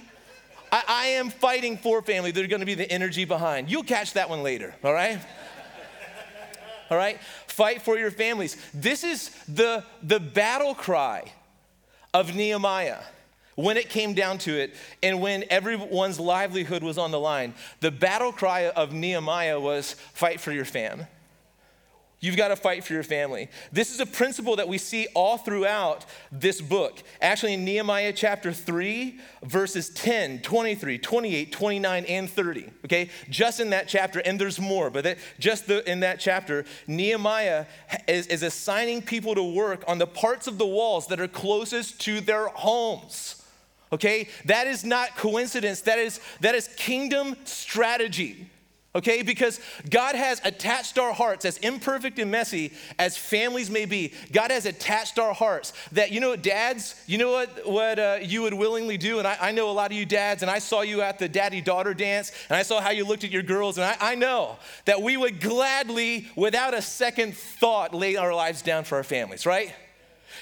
I, 0.72 0.84
I 0.88 1.06
am 1.08 1.30
fighting 1.30 1.78
for 1.78 2.02
family. 2.02 2.32
There's 2.32 2.48
going 2.48 2.60
to 2.60 2.66
be 2.66 2.76
the 2.76 2.92
energy 2.92 3.24
behind. 3.24 3.70
You'll 3.70 3.84
catch 3.84 4.14
that 4.14 4.30
one 4.30 4.44
later, 4.44 4.76
all 4.84 4.94
right? 4.94 5.20
all 6.90 6.98
right? 6.98 7.20
Fight 7.48 7.82
for 7.82 7.98
your 7.98 8.12
families. 8.12 8.58
This 8.74 9.04
is 9.04 9.30
the, 9.48 9.84
the 10.04 10.20
battle 10.20 10.76
cry 10.76 11.32
of 12.14 12.36
Nehemiah 12.36 13.00
when 13.56 13.78
it 13.78 13.90
came 13.90 14.14
down 14.14 14.38
to 14.40 14.58
it 14.58 14.76
and 15.02 15.22
when 15.22 15.44
everyone's 15.50 16.20
livelihood 16.20 16.84
was 16.84 16.98
on 16.98 17.12
the 17.12 17.20
line. 17.20 17.54
The 17.80 17.92
battle 17.92 18.32
cry 18.32 18.70
of 18.70 18.94
Nehemiah 18.94 19.60
was 19.60 19.94
fight 20.14 20.40
for 20.40 20.52
your 20.52 20.66
fam. 20.66 21.08
You've 22.26 22.38
got 22.38 22.48
to 22.48 22.56
fight 22.56 22.84
for 22.84 22.94
your 22.94 23.04
family. 23.04 23.50
This 23.72 23.94
is 23.94 24.00
a 24.00 24.06
principle 24.06 24.56
that 24.56 24.68
we 24.68 24.80
see 24.80 25.06
all 25.14 25.38
throughout 25.38 26.06
this 26.32 26.60
book. 26.60 27.04
Actually, 27.22 27.54
in 27.54 27.64
Nehemiah 27.64 28.14
chapter 28.14 28.52
3, 28.52 29.20
verses 29.44 29.90
10, 29.90 30.40
23, 30.40 30.98
28, 30.98 31.52
29, 31.52 32.06
and 32.06 32.28
30. 32.28 32.70
Okay, 32.86 33.10
just 33.30 33.60
in 33.60 33.70
that 33.70 33.88
chapter, 33.88 34.20
and 34.22 34.42
there's 34.42 34.60
more, 34.60 34.90
but 34.90 35.04
that, 35.04 35.20
just 35.40 35.68
the, 35.68 35.88
in 35.88 36.00
that 36.00 36.20
chapter, 36.20 36.66
Nehemiah 36.88 37.68
is, 38.08 38.26
is 38.26 38.42
assigning 38.42 39.04
people 39.04 39.36
to 39.36 39.44
work 39.44 39.84
on 39.88 40.00
the 40.00 40.08
parts 40.08 40.48
of 40.48 40.58
the 40.58 40.66
walls 40.66 41.06
that 41.08 41.20
are 41.20 41.28
closest 41.28 42.02
to 42.02 42.22
their 42.22 42.48
homes. 42.48 43.45
Okay, 43.92 44.27
that 44.46 44.68
is 44.68 44.84
not 44.84 45.15
coincidence, 45.15 45.82
that 45.82 46.00
is, 46.00 46.20
that 46.42 46.56
is 46.56 46.68
kingdom 46.75 47.36
strategy 47.46 48.50
okay? 48.96 49.22
Because 49.22 49.60
God 49.89 50.15
has 50.15 50.42
attached 50.44 50.98
our 50.98 51.13
hearts, 51.13 51.46
as 51.46 51.58
imperfect 51.58 52.18
and 52.18 52.32
messy 52.32 52.72
as 52.98 53.18
families 53.18 53.70
may 53.70 53.86
be, 53.86 54.13
God 54.32 54.51
has 54.51 54.65
attached 54.65 55.20
our 55.20 55.34
hearts 55.34 55.74
that, 55.92 56.12
you 56.12 56.22
know, 56.22 56.36
dads, 56.36 56.96
you 57.06 57.18
know 57.18 57.32
what, 57.32 57.68
what 57.68 58.00
uh, 58.00 58.20
you 58.22 58.42
would 58.42 58.54
willingly 58.54 58.98
do? 58.98 59.20
And 59.20 59.27
I, 59.27 59.38
I, 59.39 59.51
know 59.51 59.70
a 59.70 59.72
lot 59.72 59.92
of 59.92 59.98
you 59.98 60.06
dads, 60.06 60.42
and 60.42 60.50
I 60.50 60.60
saw 60.60 60.82
you 60.82 61.01
at 61.01 61.20
the 61.20 61.27
daddy 61.27 61.62
daughter 61.62 61.94
dance, 61.94 62.32
and 62.50 62.58
I 62.58 62.63
saw 62.63 62.80
how 62.80 62.92
you 62.92 63.06
looked 63.06 63.25
at 63.25 63.32
your 63.32 63.44
girls, 63.44 63.77
and 63.77 63.86
I, 63.86 63.98
I 64.00 64.15
know 64.15 64.58
that 64.86 65.01
we 65.01 65.18
would 65.18 65.42
gladly, 65.42 66.27
without 66.36 66.74
a 66.74 66.82
second 66.82 67.36
thought, 67.36 67.94
lay 67.94 68.15
our 68.15 68.34
lives 68.34 68.62
down 68.62 68.86
for 68.86 68.96
our 68.96 69.04
families, 69.04 69.46
right? 69.46 69.74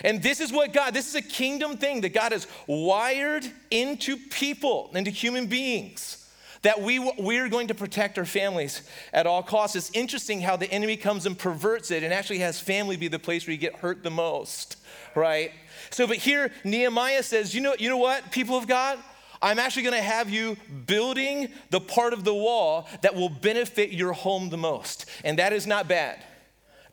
And 0.01 0.21
this 0.21 0.39
is 0.39 0.51
what 0.51 0.73
God, 0.73 0.93
this 0.93 1.07
is 1.07 1.15
a 1.15 1.21
kingdom 1.21 1.77
thing 1.77 2.01
that 2.01 2.13
God 2.13 2.31
has 2.31 2.47
wired 2.67 3.45
into 3.71 4.17
people, 4.17 4.91
into 4.93 5.11
human 5.11 5.47
beings 5.47 6.23
that 6.63 6.81
we, 6.81 6.97
we're 7.19 7.49
going 7.49 7.67
to 7.67 7.75
protect 7.75 8.17
our 8.17 8.25
families 8.25 8.81
at 9.11 9.27
all 9.27 9.43
costs. 9.43 9.75
It's 9.75 9.91
interesting 9.93 10.41
how 10.41 10.55
the 10.55 10.71
enemy 10.71 10.97
comes 10.97 11.25
and 11.25 11.37
perverts 11.37 11.91
it 11.91 12.03
and 12.03 12.13
actually 12.13 12.39
has 12.39 12.59
family 12.59 12.97
be 12.97 13.07
the 13.07 13.19
place 13.19 13.45
where 13.45 13.51
you 13.51 13.59
get 13.59 13.75
hurt 13.75 14.01
the 14.01 14.09
most, 14.09 14.77
right? 15.13 15.51
So, 15.91 16.07
but 16.07 16.17
here 16.17 16.51
Nehemiah 16.63 17.23
says, 17.23 17.53
you 17.53 17.61
know, 17.61 17.75
you 17.77 17.89
know 17.89 17.97
what, 17.97 18.31
people 18.31 18.57
of 18.57 18.65
God? 18.65 18.97
I'm 19.41 19.59
actually 19.59 19.83
gonna 19.83 20.01
have 20.01 20.29
you 20.29 20.55
building 20.85 21.49
the 21.69 21.81
part 21.81 22.13
of 22.13 22.23
the 22.23 22.33
wall 22.33 22.87
that 23.01 23.13
will 23.13 23.29
benefit 23.29 23.91
your 23.91 24.13
home 24.13 24.49
the 24.49 24.57
most. 24.57 25.05
And 25.25 25.37
that 25.39 25.51
is 25.51 25.67
not 25.67 25.89
bad. 25.89 26.23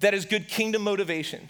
That 0.00 0.14
is 0.14 0.24
good 0.24 0.48
kingdom 0.48 0.82
motivation. 0.82 1.48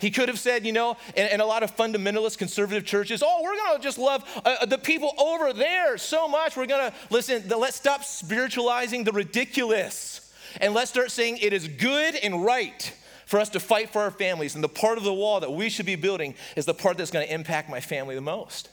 He 0.00 0.10
could 0.10 0.28
have 0.28 0.38
said, 0.38 0.64
you 0.64 0.72
know, 0.72 0.96
and, 1.16 1.42
a 1.42 1.46
lot 1.46 1.62
of 1.62 1.76
fundamentalist 1.76 2.38
conservative 2.38 2.84
churches, 2.84 3.22
oh, 3.24 3.42
we're 3.42 3.56
going 3.56 3.76
to 3.76 3.82
just 3.82 3.98
love 3.98 4.24
uh, 4.44 4.64
the 4.66 4.78
people 4.78 5.12
over 5.18 5.52
there 5.52 5.98
so 5.98 6.28
much. 6.28 6.56
We're 6.56 6.66
going 6.66 6.90
to, 6.90 6.96
listen, 7.10 7.46
the, 7.48 7.56
let's 7.56 7.76
stop 7.76 8.04
spiritualizing 8.04 9.04
the 9.04 9.12
ridiculous 9.12 10.32
and 10.60 10.74
let's 10.74 10.90
start 10.90 11.10
saying 11.10 11.38
it 11.38 11.52
is 11.52 11.66
good 11.66 12.14
and 12.14 12.44
right 12.44 12.92
for 13.26 13.38
us 13.40 13.50
to 13.50 13.60
fight 13.60 13.90
for 13.90 14.00
our 14.00 14.10
families. 14.10 14.54
And 14.54 14.64
the 14.64 14.68
part 14.68 14.98
of 14.98 15.04
the 15.04 15.12
wall 15.12 15.40
that 15.40 15.52
we 15.52 15.68
should 15.68 15.86
be 15.86 15.96
building 15.96 16.34
is 16.56 16.64
the 16.64 16.74
part 16.74 16.96
that's 16.96 17.10
going 17.10 17.26
to 17.26 17.32
impact 17.32 17.68
my 17.68 17.80
family 17.80 18.14
the 18.14 18.20
most. 18.20 18.70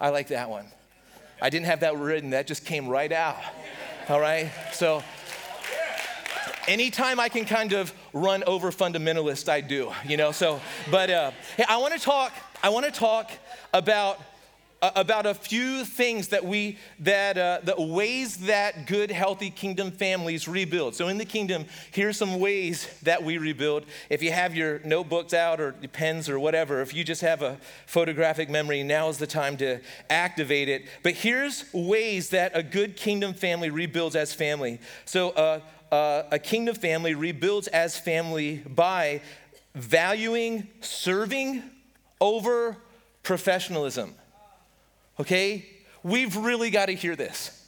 I 0.00 0.08
like 0.08 0.28
that 0.28 0.50
one. 0.50 0.66
I 1.40 1.50
didn't 1.50 1.66
have 1.66 1.80
that 1.80 1.96
written, 1.96 2.30
that 2.30 2.46
just 2.46 2.64
came 2.64 2.88
right 2.88 3.12
out. 3.12 3.38
All 4.08 4.20
right? 4.20 4.50
So, 4.72 5.02
anytime 6.68 7.20
I 7.20 7.28
can 7.28 7.44
kind 7.44 7.72
of 7.72 7.92
run 8.12 8.44
over 8.44 8.70
fundamentalists, 8.70 9.48
I 9.48 9.60
do, 9.60 9.92
you 10.06 10.16
know. 10.16 10.32
So, 10.32 10.60
but 10.90 11.10
uh, 11.10 11.30
hey, 11.56 11.64
I 11.68 11.76
want 11.78 11.94
to 11.94 12.00
talk. 12.00 12.32
I 12.62 12.68
want 12.70 12.86
to 12.86 12.92
talk 12.92 13.30
about 13.72 14.20
uh, 14.84 14.90
about 14.96 15.24
a 15.24 15.32
few 15.32 15.82
things 15.82 16.28
that 16.28 16.44
we 16.44 16.76
that 16.98 17.38
uh, 17.38 17.58
the 17.62 17.80
ways 17.80 18.36
that 18.36 18.86
good, 18.86 19.10
healthy 19.10 19.48
kingdom 19.48 19.90
families 19.90 20.46
rebuild. 20.46 20.94
So 20.94 21.08
in 21.08 21.16
the 21.16 21.24
kingdom, 21.24 21.64
here's 21.90 22.18
some 22.18 22.38
ways 22.38 22.86
that 23.02 23.22
we 23.22 23.38
rebuild. 23.38 23.86
If 24.10 24.22
you 24.22 24.30
have 24.32 24.54
your 24.54 24.80
notebooks 24.80 25.32
out 25.32 25.58
or 25.58 25.72
pens 25.92 26.28
or 26.28 26.38
whatever, 26.38 26.82
if 26.82 26.92
you 26.92 27.02
just 27.02 27.22
have 27.22 27.40
a 27.40 27.56
photographic 27.86 28.50
memory, 28.50 28.82
now 28.82 29.08
is 29.08 29.16
the 29.16 29.26
time 29.26 29.56
to 29.56 29.80
activate 30.10 30.68
it. 30.68 30.84
But 31.02 31.14
here's 31.14 31.64
ways 31.72 32.28
that 32.30 32.52
a 32.54 32.62
good 32.62 32.94
kingdom 32.94 33.32
family 33.32 33.70
rebuilds 33.70 34.16
as 34.16 34.34
family. 34.34 34.80
So. 35.06 35.30
Uh, 35.30 35.60
uh, 35.90 36.24
a 36.30 36.38
kingdom 36.38 36.74
family 36.74 37.14
rebuilds 37.14 37.68
as 37.68 37.98
family 37.98 38.56
by 38.58 39.20
valuing 39.74 40.68
serving 40.80 41.62
over 42.20 42.76
professionalism. 43.22 44.14
Okay? 45.18 45.66
We've 46.02 46.36
really 46.36 46.70
got 46.70 46.86
to 46.86 46.92
hear 46.92 47.16
this. 47.16 47.60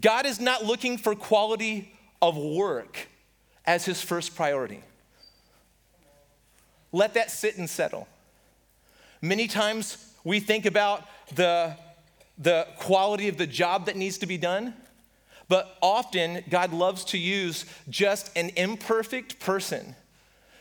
God 0.00 0.26
is 0.26 0.40
not 0.40 0.64
looking 0.64 0.98
for 0.98 1.14
quality 1.14 1.92
of 2.20 2.36
work 2.36 3.08
as 3.64 3.84
his 3.84 4.02
first 4.02 4.34
priority. 4.34 4.82
Let 6.92 7.14
that 7.14 7.30
sit 7.30 7.58
and 7.58 7.68
settle. 7.68 8.06
Many 9.20 9.48
times 9.48 10.14
we 10.22 10.40
think 10.40 10.66
about 10.66 11.06
the, 11.34 11.76
the 12.38 12.66
quality 12.78 13.28
of 13.28 13.36
the 13.36 13.46
job 13.46 13.86
that 13.86 13.96
needs 13.96 14.18
to 14.18 14.26
be 14.26 14.36
done. 14.36 14.74
But 15.54 15.78
often, 15.80 16.42
God 16.50 16.72
loves 16.72 17.04
to 17.04 17.16
use 17.16 17.64
just 17.88 18.36
an 18.36 18.50
imperfect 18.56 19.38
person 19.38 19.94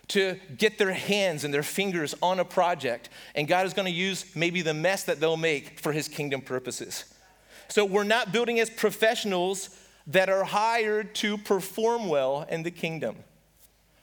to 0.10 0.40
get 0.56 0.78
their 0.78 0.94
hands 0.94 1.44
and 1.44 1.52
their 1.52 1.64
fingers 1.64 2.14
on 2.22 2.40
a 2.40 2.46
project. 2.46 3.10
And 3.34 3.48
God 3.48 3.66
is 3.66 3.74
going 3.74 3.88
to 3.88 3.92
use 3.92 4.24
maybe 4.36 4.62
the 4.62 4.76
mess 4.76 5.06
that 5.06 5.20
they'll 5.20 5.36
make 5.36 5.80
for 5.80 5.94
his 5.94 6.08
kingdom 6.08 6.42
purposes. 6.42 7.06
So 7.70 7.86
we're 7.86 8.04
not 8.04 8.32
building 8.32 8.60
as 8.60 8.70
professionals 8.70 9.72
that 10.06 10.30
are 10.30 10.44
hired 10.44 11.16
to 11.16 11.40
perform 11.40 12.08
well 12.08 12.46
in 12.48 12.62
the 12.62 12.70
kingdom. 12.70 13.16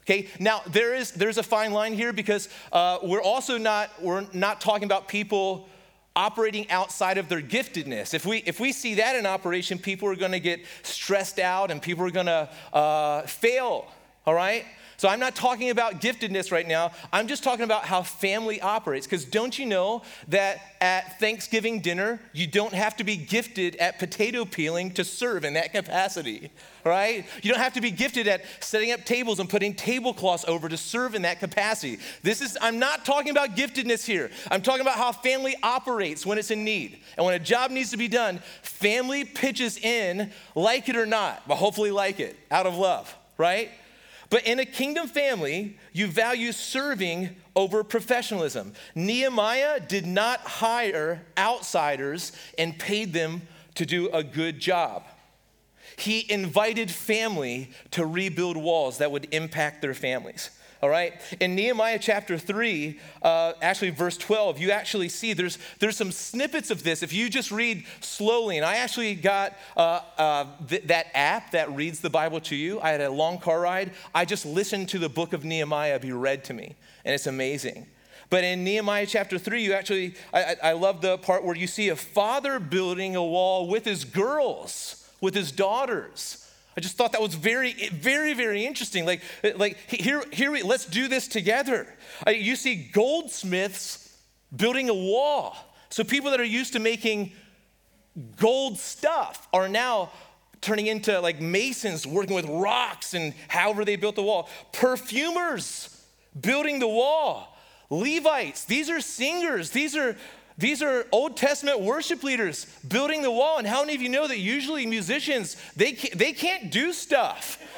Okay, 0.02 0.26
now 0.40 0.60
there 0.66 0.92
is 0.92 1.12
there's 1.12 1.38
a 1.38 1.44
fine 1.44 1.72
line 1.72 1.94
here 1.94 2.12
because 2.12 2.48
uh, 2.72 2.98
we're 3.04 3.22
also 3.22 3.58
not 3.58 3.90
we're 4.02 4.26
not 4.32 4.60
talking 4.60 4.86
about 4.86 5.06
people 5.06 5.68
operating 6.16 6.68
outside 6.70 7.18
of 7.18 7.28
their 7.28 7.40
giftedness. 7.40 8.14
If 8.14 8.26
we, 8.26 8.38
if 8.38 8.58
we 8.60 8.72
see 8.72 8.94
that 8.96 9.16
in 9.16 9.26
operation, 9.26 9.78
people 9.78 10.08
are 10.08 10.16
going 10.16 10.32
to 10.32 10.40
get 10.40 10.60
stressed 10.82 11.38
out 11.38 11.70
and 11.70 11.80
people 11.80 12.04
are 12.04 12.10
going 12.10 12.26
to 12.26 12.48
uh, 12.72 13.22
fail, 13.22 13.86
all 14.26 14.34
right? 14.34 14.64
So 15.00 15.08
I'm 15.08 15.18
not 15.18 15.34
talking 15.34 15.70
about 15.70 16.02
giftedness 16.02 16.52
right 16.52 16.68
now. 16.68 16.92
I'm 17.10 17.26
just 17.26 17.42
talking 17.42 17.64
about 17.64 17.84
how 17.84 18.02
family 18.02 18.60
operates. 18.60 19.06
Because 19.06 19.24
don't 19.24 19.58
you 19.58 19.64
know 19.64 20.02
that 20.28 20.60
at 20.82 21.18
Thanksgiving 21.18 21.80
dinner, 21.80 22.20
you 22.34 22.46
don't 22.46 22.74
have 22.74 22.98
to 22.98 23.04
be 23.04 23.16
gifted 23.16 23.76
at 23.76 23.98
potato 23.98 24.44
peeling 24.44 24.90
to 24.90 25.04
serve 25.04 25.46
in 25.46 25.54
that 25.54 25.72
capacity, 25.72 26.50
right? 26.84 27.24
You 27.42 27.50
don't 27.50 27.62
have 27.62 27.72
to 27.72 27.80
be 27.80 27.90
gifted 27.90 28.28
at 28.28 28.42
setting 28.60 28.92
up 28.92 29.06
tables 29.06 29.40
and 29.40 29.48
putting 29.48 29.72
tablecloths 29.72 30.44
over 30.46 30.68
to 30.68 30.76
serve 30.76 31.14
in 31.14 31.22
that 31.22 31.40
capacity. 31.40 31.98
This 32.22 32.42
is, 32.42 32.58
I'm 32.60 32.78
not 32.78 33.06
talking 33.06 33.30
about 33.30 33.56
giftedness 33.56 34.04
here. 34.04 34.30
I'm 34.50 34.60
talking 34.60 34.82
about 34.82 34.98
how 34.98 35.12
family 35.12 35.56
operates 35.62 36.26
when 36.26 36.36
it's 36.36 36.50
in 36.50 36.62
need. 36.62 36.98
And 37.16 37.24
when 37.24 37.32
a 37.32 37.42
job 37.42 37.70
needs 37.70 37.90
to 37.92 37.96
be 37.96 38.08
done, 38.08 38.42
family 38.60 39.24
pitches 39.24 39.78
in, 39.78 40.30
like 40.54 40.90
it 40.90 40.96
or 40.96 41.06
not, 41.06 41.48
but 41.48 41.56
hopefully 41.56 41.90
like 41.90 42.20
it, 42.20 42.36
out 42.50 42.66
of 42.66 42.76
love, 42.76 43.16
right? 43.38 43.70
But 44.30 44.46
in 44.46 44.60
a 44.60 44.64
kingdom 44.64 45.08
family, 45.08 45.76
you 45.92 46.06
value 46.06 46.52
serving 46.52 47.30
over 47.56 47.82
professionalism. 47.82 48.72
Nehemiah 48.94 49.80
did 49.80 50.06
not 50.06 50.40
hire 50.40 51.22
outsiders 51.36 52.32
and 52.56 52.78
paid 52.78 53.12
them 53.12 53.42
to 53.74 53.84
do 53.84 54.08
a 54.10 54.22
good 54.22 54.60
job. 54.60 55.04
He 55.96 56.30
invited 56.30 56.90
family 56.90 57.72
to 57.90 58.06
rebuild 58.06 58.56
walls 58.56 58.98
that 58.98 59.10
would 59.10 59.26
impact 59.32 59.82
their 59.82 59.94
families 59.94 60.50
all 60.82 60.88
right? 60.88 61.14
In 61.40 61.54
Nehemiah 61.54 61.98
chapter 62.00 62.38
3, 62.38 62.98
uh, 63.22 63.52
actually 63.60 63.90
verse 63.90 64.16
12, 64.16 64.58
you 64.58 64.70
actually 64.70 65.08
see 65.08 65.32
there's, 65.34 65.58
there's 65.78 65.96
some 65.96 66.10
snippets 66.10 66.70
of 66.70 66.82
this. 66.82 67.02
If 67.02 67.12
you 67.12 67.28
just 67.28 67.50
read 67.50 67.84
slowly, 68.00 68.56
and 68.56 68.64
I 68.64 68.76
actually 68.76 69.14
got 69.14 69.56
uh, 69.76 70.00
uh, 70.16 70.46
th- 70.68 70.84
that 70.84 71.06
app 71.14 71.50
that 71.50 71.70
reads 71.72 72.00
the 72.00 72.10
Bible 72.10 72.40
to 72.40 72.56
you. 72.56 72.80
I 72.80 72.90
had 72.90 73.00
a 73.02 73.10
long 73.10 73.38
car 73.38 73.60
ride. 73.60 73.92
I 74.14 74.24
just 74.24 74.46
listened 74.46 74.88
to 74.90 74.98
the 74.98 75.08
book 75.08 75.32
of 75.32 75.44
Nehemiah 75.44 76.00
be 76.00 76.12
read 76.12 76.44
to 76.44 76.54
me, 76.54 76.76
and 77.04 77.14
it's 77.14 77.26
amazing. 77.26 77.86
But 78.30 78.44
in 78.44 78.64
Nehemiah 78.64 79.06
chapter 79.06 79.38
3, 79.38 79.62
you 79.62 79.74
actually, 79.74 80.14
I, 80.32 80.56
I 80.62 80.72
love 80.72 81.00
the 81.00 81.18
part 81.18 81.44
where 81.44 81.56
you 81.56 81.66
see 81.66 81.88
a 81.88 81.96
father 81.96 82.60
building 82.60 83.16
a 83.16 83.24
wall 83.24 83.68
with 83.68 83.84
his 83.84 84.04
girls, 84.04 85.10
with 85.20 85.34
his 85.34 85.52
daughters. 85.52 86.49
I 86.76 86.80
just 86.80 86.96
thought 86.96 87.12
that 87.12 87.20
was 87.20 87.34
very, 87.34 87.72
very, 87.90 88.32
very 88.32 88.64
interesting. 88.64 89.04
Like, 89.04 89.22
like 89.56 89.76
here, 89.88 90.22
here 90.32 90.50
we, 90.50 90.62
let's 90.62 90.86
do 90.86 91.08
this 91.08 91.26
together. 91.26 91.86
You 92.28 92.56
see 92.56 92.90
goldsmiths 92.92 94.16
building 94.54 94.88
a 94.88 94.94
wall. 94.94 95.56
So 95.90 96.04
people 96.04 96.30
that 96.30 96.40
are 96.40 96.44
used 96.44 96.72
to 96.74 96.78
making 96.78 97.32
gold 98.36 98.78
stuff 98.78 99.48
are 99.52 99.68
now 99.68 100.10
turning 100.60 100.86
into 100.86 101.18
like 101.20 101.40
masons 101.40 102.06
working 102.06 102.34
with 102.34 102.46
rocks 102.46 103.14
and 103.14 103.34
however 103.48 103.84
they 103.84 103.96
built 103.96 104.14
the 104.14 104.22
wall. 104.22 104.48
Perfumers 104.72 106.04
building 106.38 106.78
the 106.78 106.88
wall. 106.88 107.56
Levites, 107.88 108.64
these 108.64 108.88
are 108.88 109.00
singers. 109.00 109.70
These 109.70 109.96
are 109.96 110.16
these 110.60 110.82
are 110.82 111.06
Old 111.10 111.36
Testament 111.36 111.80
worship 111.80 112.22
leaders 112.22 112.66
building 112.86 113.22
the 113.22 113.30
wall. 113.30 113.58
And 113.58 113.66
how 113.66 113.80
many 113.80 113.94
of 113.94 114.02
you 114.02 114.08
know 114.08 114.28
that 114.28 114.38
usually 114.38 114.86
musicians, 114.86 115.56
they 115.74 115.92
can't, 115.92 116.18
they 116.18 116.32
can't 116.32 116.70
do 116.70 116.92
stuff? 116.92 117.58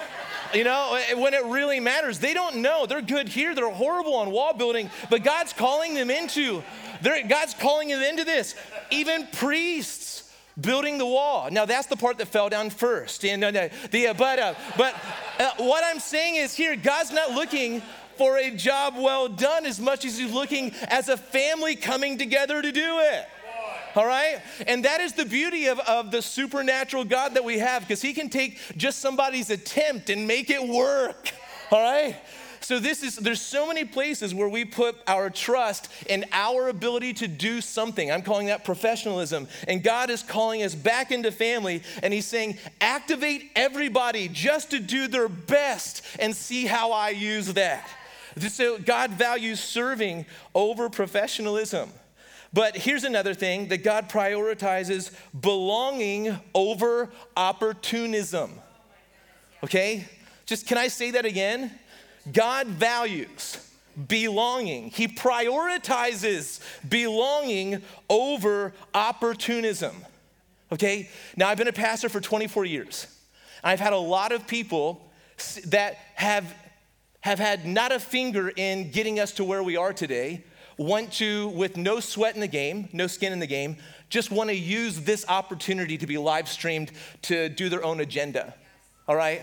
You 0.55 0.65
know, 0.65 1.01
when 1.17 1.33
it 1.33 1.47
really 1.47 1.81
matters, 1.81 2.19
they 2.19 2.35
don't 2.35 2.57
know. 2.57 2.85
They're 2.85 3.01
good 3.01 3.27
here, 3.27 3.55
they're 3.55 3.71
horrible 3.71 4.17
on 4.17 4.31
wall 4.31 4.53
building, 4.53 4.91
but 5.09 5.25
God's 5.25 5.55
calling 5.55 5.95
them 5.95 6.11
into, 6.11 6.63
God's 7.03 7.55
calling 7.55 7.89
them 7.89 8.03
into 8.03 8.23
this. 8.25 8.55
Even 8.91 9.27
priests 9.29 10.31
building 10.61 10.99
the 10.99 11.07
wall. 11.07 11.51
Now 11.51 11.65
that's 11.65 11.87
the 11.87 11.97
part 11.97 12.19
that 12.19 12.29
fell 12.29 12.49
down 12.49 12.71
first. 12.71 13.25
And 13.25 13.43
uh, 13.43 13.69
the, 13.91 14.09
uh, 14.09 14.15
but 14.15 14.39
uh, 14.39 14.55
but 14.77 14.95
uh, 15.39 15.51
what 15.57 15.85
I'm 15.85 15.99
saying 15.99 16.37
is 16.37 16.55
here, 16.55 16.77
God's 16.77 17.13
not 17.13 17.31
looking 17.31 17.83
for 18.23 18.39
a 18.39 18.53
job 18.53 18.95
well 18.97 19.29
done 19.29 19.67
as 19.67 19.81
much 19.81 20.05
as 20.05 20.17
he's 20.17 20.33
looking 20.33 20.73
as 20.87 21.09
a 21.09 21.17
family 21.17 21.75
coming 21.75 22.17
together 22.17 22.63
to 22.63 22.71
do 22.71 23.01
it. 23.01 23.27
All 23.97 24.07
right? 24.07 24.41
And 24.69 24.85
that 24.85 25.01
is 25.01 25.15
the 25.15 25.25
beauty 25.25 25.67
of, 25.67 25.81
of 25.81 26.13
the 26.13 26.23
supernatural 26.23 27.05
God 27.05 27.35
that 27.35 27.43
we 27.43 27.59
have 27.59 27.83
because 27.83 28.01
he 28.01 28.13
can 28.13 28.29
take 28.29 28.61
just 28.77 29.01
somebody's 29.01 29.51
attempt 29.51 30.09
and 30.09 30.29
make 30.29 30.51
it 30.51 30.63
work. 30.63 31.33
All 31.73 31.83
right? 31.83 32.15
So 32.61 32.79
this 32.79 33.03
is 33.03 33.17
there's 33.17 33.41
so 33.41 33.67
many 33.67 33.85
places 33.85 34.33
where 34.33 34.49
we 34.49 34.65
put 34.65 34.95
our 35.09 35.29
trust 35.29 35.89
in 36.07 36.25
our 36.31 36.69
ability 36.69 37.15
to 37.15 37.27
do 37.27 37.61
something. 37.61 38.13
I'm 38.13 38.23
calling 38.23 38.47
that 38.47 38.65
professionalism. 38.65 39.49
And 39.67 39.83
God 39.83 40.11
is 40.11 40.23
calling 40.23 40.63
us 40.63 40.77
back 40.77 41.11
into 41.11 41.33
family 41.33 41.83
and 42.05 42.15
he's 42.15 42.27
saying, 42.27 42.59
"Activate 42.81 43.51
everybody 43.57 44.29
just 44.29 44.71
to 44.71 44.79
do 44.79 45.09
their 45.09 45.29
best 45.29 46.03
and 46.21 46.37
see 46.37 46.67
how 46.67 46.93
I 46.93 47.11
use 47.11 47.53
that." 47.55 47.85
So 48.39 48.79
God 48.79 49.11
values 49.13 49.61
serving 49.61 50.27
over 50.55 50.89
professionalism. 50.89 51.91
But 52.53 52.77
here's 52.77 53.05
another 53.05 53.35
thing 53.35 53.69
that 53.69 53.79
God 53.79 54.09
prioritizes 54.11 55.11
belonging 55.39 56.39
over 56.55 57.11
opportunism. 57.37 58.53
Okay? 59.65 60.07
Just 60.45 60.67
can 60.67 60.77
I 60.77 60.89
say 60.89 61.13
that 61.13 61.25
again? 61.25 61.71
God 62.31 62.67
values 62.67 63.57
belonging. 64.09 64.91
He 64.91 65.09
prioritizes 65.09 66.61
belonging 66.89 67.83
over 68.09 68.73
opportunism. 68.95 69.97
Okay? 70.71 71.11
Now, 71.37 71.49
I've 71.49 71.59
been 71.59 71.69
a 71.69 71.73
pastor 71.73 72.09
for 72.09 72.21
24 72.21 72.65
years. 72.65 73.07
I've 73.63 73.81
had 73.81 73.93
a 73.93 73.99
lot 73.99 74.33
of 74.33 74.47
people 74.47 75.11
that 75.67 75.99
have, 76.15 76.55
have 77.23 77.39
had 77.39 77.67
not 77.67 77.93
a 77.93 77.99
finger 77.99 78.53
in 78.55 78.91
getting 78.91 79.19
us 79.19 79.33
to 79.33 79.45
where 79.45 79.63
we 79.63 79.77
are 79.77 79.93
today, 79.93 80.45
want 80.77 81.13
to, 81.13 81.49
with 81.49 81.77
no 81.77 82.01
sweat 82.01 82.35
in 82.35 82.41
the 82.41 82.49
game, 82.49 82.89
no 82.93 83.07
skin 83.07 83.33
in 83.33 83.39
the 83.39 83.47
game, 83.47 83.77
just 84.11 84.31
want 84.31 84.51
to 84.51 84.57
use 84.57 85.01
this 85.01 85.25
opportunity 85.29 85.97
to 85.97 86.07
be 86.07 86.19
live 86.19 86.49
streamed 86.49 86.91
to 87.23 87.49
do 87.49 87.69
their 87.69 87.85
own 87.85 88.01
agenda. 88.01 88.55
All 89.09 89.17
right? 89.17 89.43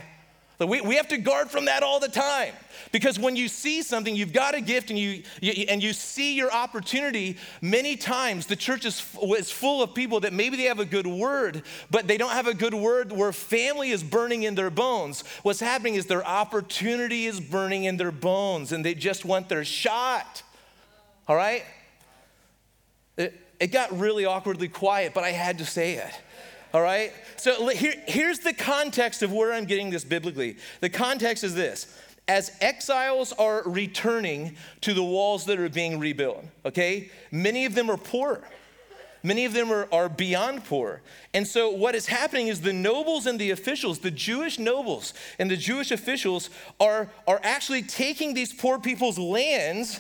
We, 0.68 0.82
we 0.82 0.96
have 0.96 1.08
to 1.10 1.18
guard 1.18 1.50
from 1.50 1.66
that 1.66 1.84
all 1.84 2.02
the 2.02 2.10
time 2.10 2.54
because 2.92 3.18
when 3.18 3.38
you 3.38 3.48
see 3.48 3.82
something, 3.82 4.14
you've 4.14 4.34
got 4.34 4.56
a 4.56 4.62
gift 4.62 4.90
and 4.90 5.00
you, 5.00 5.24
you 5.42 5.66
and 5.70 5.82
you 5.82 5.94
see 5.94 6.36
your 6.36 6.52
opportunity. 6.52 7.38
Many 7.62 7.96
times, 7.96 8.46
the 8.46 8.58
church 8.58 8.84
is, 8.84 9.02
is 9.38 9.50
full 9.50 9.82
of 9.82 9.94
people 9.94 10.20
that 10.22 10.34
maybe 10.34 10.58
they 10.58 10.64
have 10.64 10.80
a 10.80 10.86
good 10.86 11.08
word, 11.08 11.64
but 11.90 12.08
they 12.08 12.18
don't 12.18 12.32
have 12.32 12.48
a 12.48 12.54
good 12.54 12.74
word 12.74 13.14
where 13.14 13.32
family 13.32 13.92
is 13.92 14.04
burning 14.04 14.44
in 14.44 14.56
their 14.56 14.70
bones. 14.70 15.24
What's 15.44 15.62
happening 15.62 15.96
is 15.96 16.08
their 16.08 16.26
opportunity 16.26 17.26
is 17.26 17.40
burning 17.40 17.86
in 17.86 17.96
their 17.96 18.12
bones 18.12 18.74
and 18.74 18.84
they 18.84 18.96
just 18.96 19.24
want 19.24 19.48
their 19.48 19.64
shot. 19.64 20.44
All 21.26 21.38
right? 21.38 21.64
It, 23.16 23.40
it 23.62 23.68
got 23.68 23.98
really 23.98 24.26
awkwardly 24.26 24.68
quiet, 24.68 25.14
but 25.14 25.24
I 25.24 25.32
had 25.32 25.60
to 25.60 25.66
say 25.66 25.94
it. 25.94 26.12
All 26.74 26.82
right? 26.82 27.14
So 27.38 27.68
here, 27.70 27.96
here's 28.08 28.40
the 28.40 28.54
context 28.54 29.24
of 29.24 29.32
where 29.32 29.54
I'm 29.54 29.66
getting 29.66 29.90
this 29.90 30.04
biblically. 30.04 30.58
The 30.82 30.90
context 30.90 31.44
is 31.44 31.56
this 31.56 31.88
as 32.28 32.52
exiles 32.62 33.34
are 33.34 33.64
returning 33.66 34.56
to 34.82 34.94
the 34.94 35.04
walls 35.04 35.46
that 35.46 35.60
are 35.60 35.68
being 35.68 35.98
rebuilt, 35.98 36.46
okay? 36.64 37.10
Many 37.32 37.66
of 37.66 37.74
them 37.74 37.90
are 37.90 37.98
poor. 37.98 38.42
Many 39.24 39.46
of 39.46 39.54
them 39.54 39.72
are, 39.72 39.88
are 39.92 40.08
beyond 40.08 40.64
poor. 40.64 41.02
And 41.34 41.46
so, 41.46 41.72
what 41.72 41.96
is 41.96 42.06
happening 42.06 42.48
is 42.48 42.62
the 42.62 42.72
nobles 42.72 43.26
and 43.26 43.40
the 43.40 43.50
officials, 43.50 44.00
the 44.00 44.12
Jewish 44.12 44.60
nobles 44.60 45.16
and 45.40 45.50
the 45.50 45.58
Jewish 45.58 45.90
officials, 45.92 46.52
are, 46.80 47.10
are 47.28 47.42
actually 47.44 47.82
taking 47.82 48.36
these 48.36 48.54
poor 48.54 48.80
people's 48.80 49.18
lands. 49.18 50.00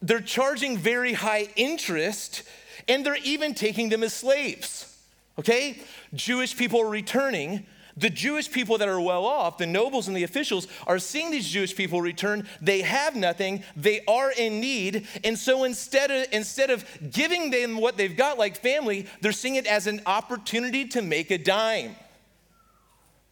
They're 0.00 0.20
charging 0.20 0.78
very 0.78 1.12
high 1.12 1.48
interest, 1.54 2.44
and 2.88 3.04
they're 3.04 3.16
even 3.22 3.54
taking 3.54 3.90
them 3.90 4.02
as 4.02 4.14
slaves 4.14 4.91
okay? 5.38 5.82
Jewish 6.14 6.56
people 6.56 6.80
are 6.80 6.88
returning. 6.88 7.66
The 7.96 8.10
Jewish 8.10 8.50
people 8.50 8.78
that 8.78 8.88
are 8.88 9.00
well 9.00 9.26
off, 9.26 9.58
the 9.58 9.66
nobles 9.66 10.08
and 10.08 10.16
the 10.16 10.22
officials, 10.22 10.66
are 10.86 10.98
seeing 10.98 11.30
these 11.30 11.48
Jewish 11.48 11.76
people 11.76 12.00
return. 12.00 12.48
They 12.60 12.80
have 12.80 13.14
nothing, 13.14 13.64
they 13.76 14.02
are 14.06 14.32
in 14.32 14.60
need. 14.60 15.06
And 15.24 15.38
so 15.38 15.64
instead 15.64 16.10
of, 16.10 16.26
instead 16.32 16.70
of 16.70 16.86
giving 17.10 17.50
them 17.50 17.76
what 17.76 17.98
they've 17.98 18.16
got, 18.16 18.38
like 18.38 18.56
family, 18.56 19.06
they're 19.20 19.32
seeing 19.32 19.56
it 19.56 19.66
as 19.66 19.86
an 19.86 20.00
opportunity 20.06 20.86
to 20.88 21.02
make 21.02 21.30
a 21.30 21.38
dime. 21.38 21.96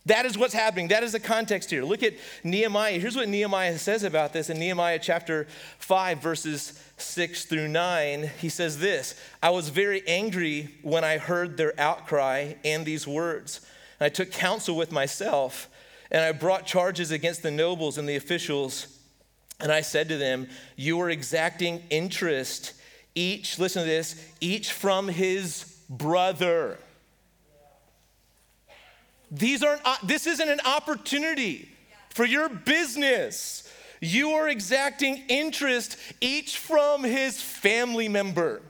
That 0.07 0.25
is 0.25 0.38
what's 0.38 0.54
happening. 0.54 0.88
That 0.88 1.02
is 1.02 1.12
the 1.12 1.21
context 1.21 1.71
here. 1.71 1.85
Look 1.85 2.02
at 2.02 2.14
Nehemiah. 2.42 2.99
Here's 2.99 3.16
what 3.16 3.28
Nehemiah 3.28 3.78
says 3.78 4.02
about 4.02 4.33
this 4.33 4.49
in 4.49 4.59
Nehemiah 4.59 4.99
chapter 4.99 5.47
5, 5.78 6.23
verses 6.23 6.83
6 6.97 7.45
through 7.45 7.69
9. 7.69 8.30
He 8.40 8.49
says 8.49 8.78
this 8.78 9.14
I 9.42 9.50
was 9.50 9.69
very 9.69 10.07
angry 10.09 10.74
when 10.83 11.05
I 11.05 11.18
heard 11.18 11.57
their 11.57 11.79
outcry 11.79 12.55
and 12.64 12.87
these 12.87 13.07
words. 13.07 13.61
And 13.98 14.07
I 14.07 14.09
took 14.09 14.33
counsel 14.33 14.74
with 14.74 14.90
myself, 14.90 15.68
and 16.11 16.22
I 16.22 16.33
brought 16.33 16.64
charges 16.64 17.11
against 17.11 17.42
the 17.42 17.51
nobles 17.51 17.98
and 17.98 18.09
the 18.09 18.16
officials. 18.16 18.96
And 19.61 19.70
I 19.70 19.83
said 19.83 20.09
to 20.09 20.16
them, 20.16 20.48
You 20.77 20.98
are 21.03 21.11
exacting 21.11 21.83
interest, 21.90 22.72
each, 23.14 23.59
listen 23.59 23.83
to 23.83 23.88
this, 23.88 24.27
each 24.40 24.72
from 24.72 25.09
his 25.09 25.79
brother. 25.90 26.79
These 29.31 29.62
aren't, 29.62 29.83
uh, 29.85 29.97
this 30.03 30.27
isn't 30.27 30.49
an 30.49 30.61
opportunity 30.64 31.69
for 32.11 32.25
your 32.25 32.49
business. 32.49 33.69
You 34.01 34.31
are 34.33 34.49
exacting 34.49 35.25
interest 35.29 35.97
each 36.21 36.59
from 36.59 37.05
his 37.05 37.40
family 37.40 38.09
member. 38.09 38.62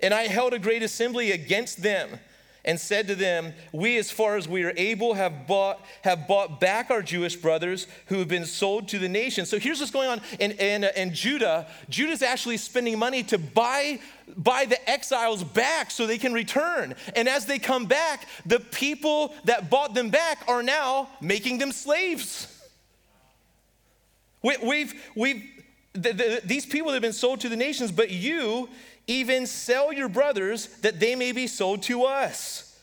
And 0.00 0.14
I 0.14 0.28
held 0.28 0.54
a 0.54 0.58
great 0.58 0.82
assembly 0.82 1.32
against 1.32 1.82
them 1.82 2.20
and 2.68 2.78
said 2.78 3.08
to 3.08 3.14
them, 3.14 3.54
We, 3.72 3.96
as 3.96 4.10
far 4.10 4.36
as 4.36 4.46
we 4.46 4.62
are 4.62 4.74
able, 4.76 5.14
have 5.14 5.46
bought, 5.46 5.80
have 6.02 6.28
bought 6.28 6.60
back 6.60 6.90
our 6.90 7.00
Jewish 7.00 7.34
brothers 7.34 7.86
who 8.06 8.18
have 8.18 8.28
been 8.28 8.44
sold 8.44 8.88
to 8.88 8.98
the 8.98 9.08
nation. 9.08 9.46
So 9.46 9.58
here's 9.58 9.80
what's 9.80 9.90
going 9.90 10.10
on 10.10 10.20
in, 10.38 10.50
in, 10.52 10.84
uh, 10.84 10.90
in 10.94 11.14
Judah. 11.14 11.66
Judah's 11.88 12.20
actually 12.20 12.58
spending 12.58 12.98
money 12.98 13.22
to 13.24 13.38
buy, 13.38 14.00
buy 14.36 14.66
the 14.66 14.88
exiles 14.88 15.42
back 15.42 15.90
so 15.90 16.06
they 16.06 16.18
can 16.18 16.34
return. 16.34 16.94
And 17.16 17.26
as 17.26 17.46
they 17.46 17.58
come 17.58 17.86
back, 17.86 18.28
the 18.44 18.60
people 18.60 19.32
that 19.44 19.70
bought 19.70 19.94
them 19.94 20.10
back 20.10 20.44
are 20.46 20.62
now 20.62 21.08
making 21.22 21.56
them 21.56 21.72
slaves. 21.72 22.54
We, 24.42 24.52
have 24.52 24.62
we've, 24.62 25.10
we've 25.16 25.42
the, 25.94 26.12
the, 26.12 26.42
these 26.44 26.66
people 26.66 26.92
have 26.92 27.00
been 27.00 27.14
sold 27.14 27.40
to 27.40 27.48
the 27.48 27.56
nations, 27.56 27.90
but 27.90 28.10
you 28.10 28.68
even 29.08 29.46
sell 29.46 29.92
your 29.92 30.08
brothers 30.08 30.66
that 30.82 31.00
they 31.00 31.16
may 31.16 31.32
be 31.32 31.48
sold 31.48 31.82
to 31.84 32.04
us. 32.04 32.78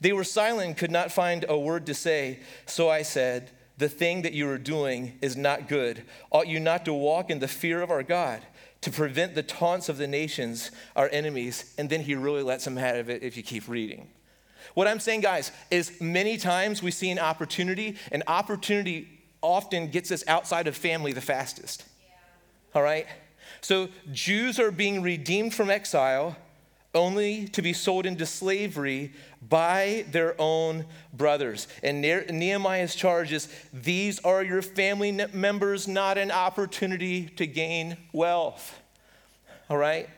They 0.00 0.12
were 0.12 0.24
silent, 0.24 0.76
could 0.76 0.90
not 0.90 1.10
find 1.10 1.44
a 1.48 1.58
word 1.58 1.86
to 1.86 1.94
say. 1.94 2.38
So 2.66 2.88
I 2.88 3.02
said, 3.02 3.50
The 3.78 3.88
thing 3.88 4.22
that 4.22 4.32
you 4.32 4.48
are 4.48 4.58
doing 4.58 5.18
is 5.20 5.36
not 5.36 5.68
good. 5.68 6.04
Ought 6.30 6.46
you 6.46 6.60
not 6.60 6.84
to 6.84 6.94
walk 6.94 7.30
in 7.30 7.40
the 7.40 7.48
fear 7.48 7.82
of 7.82 7.90
our 7.90 8.04
God? 8.04 8.42
to 8.82 8.90
prevent 8.90 9.34
the 9.34 9.42
taunts 9.42 9.88
of 9.88 9.98
the 9.98 10.06
nations, 10.06 10.70
our 10.96 11.08
enemies, 11.12 11.74
and 11.76 11.90
then 11.90 12.00
he 12.00 12.14
really 12.14 12.42
lets 12.42 12.64
them 12.64 12.76
have 12.76 13.10
it 13.10 13.22
if 13.22 13.36
you 13.36 13.42
keep 13.42 13.68
reading. 13.68 14.08
What 14.74 14.88
I'm 14.88 15.00
saying, 15.00 15.20
guys, 15.20 15.52
is 15.70 16.00
many 16.00 16.36
times 16.36 16.82
we 16.82 16.90
see 16.90 17.10
an 17.10 17.18
opportunity, 17.18 17.96
and 18.12 18.22
opportunity 18.26 19.08
often 19.42 19.88
gets 19.88 20.10
us 20.10 20.24
outside 20.26 20.66
of 20.66 20.76
family 20.76 21.12
the 21.12 21.20
fastest. 21.20 21.84
Yeah. 22.00 22.14
All 22.74 22.82
right? 22.82 23.06
So 23.60 23.88
Jews 24.12 24.58
are 24.58 24.70
being 24.70 25.02
redeemed 25.02 25.54
from 25.54 25.70
exile 25.70 26.36
only 26.94 27.46
to 27.48 27.62
be 27.62 27.72
sold 27.72 28.04
into 28.04 28.26
slavery 28.26 29.12
by 29.48 30.04
their 30.10 30.34
own 30.40 30.86
brothers. 31.12 31.68
And 31.82 32.00
Nehemiah's 32.00 32.94
charge 32.94 33.32
is 33.32 33.48
these 33.72 34.18
are 34.20 34.42
your 34.42 34.62
family 34.62 35.12
members, 35.32 35.86
not 35.86 36.18
an 36.18 36.30
opportunity 36.30 37.26
to 37.36 37.46
gain 37.46 37.96
wealth. 38.12 38.80
All 39.68 39.76
right? 39.76 40.08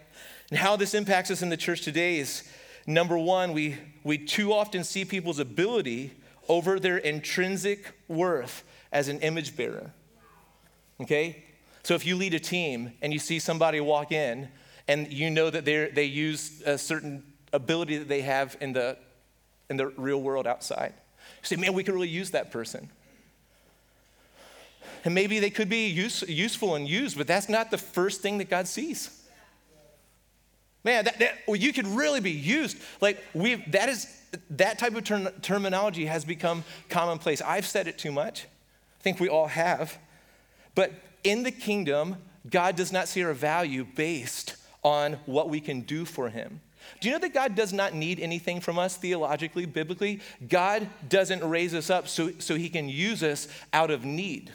And 0.48 0.58
how 0.58 0.76
this 0.76 0.94
impacts 0.94 1.30
us 1.30 1.42
in 1.42 1.50
the 1.50 1.56
church 1.56 1.82
today 1.82 2.18
is 2.18 2.42
number 2.86 3.18
one, 3.18 3.52
we, 3.52 3.76
we 4.02 4.16
too 4.18 4.52
often 4.52 4.82
see 4.82 5.04
people's 5.04 5.38
ability 5.38 6.12
over 6.48 6.80
their 6.80 6.96
intrinsic 6.98 7.92
worth 8.08 8.64
as 8.90 9.08
an 9.08 9.20
image 9.20 9.56
bearer. 9.56 9.92
Okay? 11.00 11.44
So 11.82 11.94
if 11.94 12.06
you 12.06 12.16
lead 12.16 12.34
a 12.34 12.40
team 12.40 12.92
and 13.02 13.12
you 13.12 13.18
see 13.18 13.38
somebody 13.38 13.80
walk 13.80 14.12
in 14.12 14.48
and 14.88 15.12
you 15.12 15.30
know 15.30 15.50
that 15.50 15.64
they 15.64 15.88
they 15.88 16.04
use 16.04 16.62
a 16.64 16.78
certain 16.78 17.24
ability 17.52 17.98
that 17.98 18.08
they 18.08 18.22
have 18.22 18.56
in 18.60 18.72
the, 18.72 18.96
in 19.68 19.76
the 19.76 19.88
real 19.88 20.20
world 20.20 20.46
outside, 20.46 20.94
you 21.42 21.46
say, 21.46 21.56
man, 21.56 21.72
we 21.72 21.84
could 21.84 21.94
really 21.94 22.08
use 22.08 22.30
that 22.30 22.50
person. 22.50 22.88
And 25.04 25.14
maybe 25.14 25.40
they 25.40 25.50
could 25.50 25.68
be 25.68 25.88
use, 25.88 26.22
useful 26.28 26.76
and 26.76 26.88
used, 26.88 27.18
but 27.18 27.26
that's 27.26 27.48
not 27.48 27.70
the 27.70 27.78
first 27.78 28.20
thing 28.20 28.38
that 28.38 28.48
God 28.48 28.68
sees. 28.68 29.18
Man, 30.84 31.04
that, 31.04 31.18
that 31.18 31.38
well, 31.46 31.56
you 31.56 31.72
could 31.72 31.86
really 31.86 32.20
be 32.20 32.30
used. 32.30 32.76
Like 33.00 33.22
we, 33.34 33.56
that 33.68 33.88
is 33.88 34.06
that 34.50 34.78
type 34.78 34.96
of 34.96 35.04
ter- 35.04 35.32
terminology 35.42 36.06
has 36.06 36.24
become 36.24 36.64
commonplace. 36.88 37.40
I've 37.42 37.66
said 37.66 37.86
it 37.86 37.98
too 37.98 38.10
much. 38.10 38.44
I 38.44 39.02
think 39.02 39.20
we 39.20 39.28
all 39.28 39.46
have. 39.46 39.98
But 40.74 40.92
in 41.24 41.42
the 41.42 41.50
kingdom, 41.50 42.16
God 42.48 42.76
does 42.76 42.92
not 42.92 43.08
see 43.08 43.22
our 43.22 43.32
value 43.32 43.84
based 43.84 44.56
on 44.82 45.14
what 45.26 45.48
we 45.48 45.60
can 45.60 45.82
do 45.82 46.04
for 46.04 46.28
him. 46.28 46.60
Do 47.00 47.08
you 47.08 47.14
know 47.14 47.20
that 47.20 47.34
God 47.34 47.54
does 47.54 47.72
not 47.72 47.94
need 47.94 48.18
anything 48.18 48.60
from 48.60 48.78
us 48.78 48.96
theologically, 48.96 49.66
biblically? 49.66 50.20
God 50.48 50.88
doesn't 51.08 51.48
raise 51.48 51.74
us 51.74 51.90
up 51.90 52.08
so, 52.08 52.32
so 52.38 52.56
he 52.56 52.68
can 52.68 52.88
use 52.88 53.22
us 53.22 53.48
out 53.72 53.90
of 53.90 54.04
need. 54.04 54.52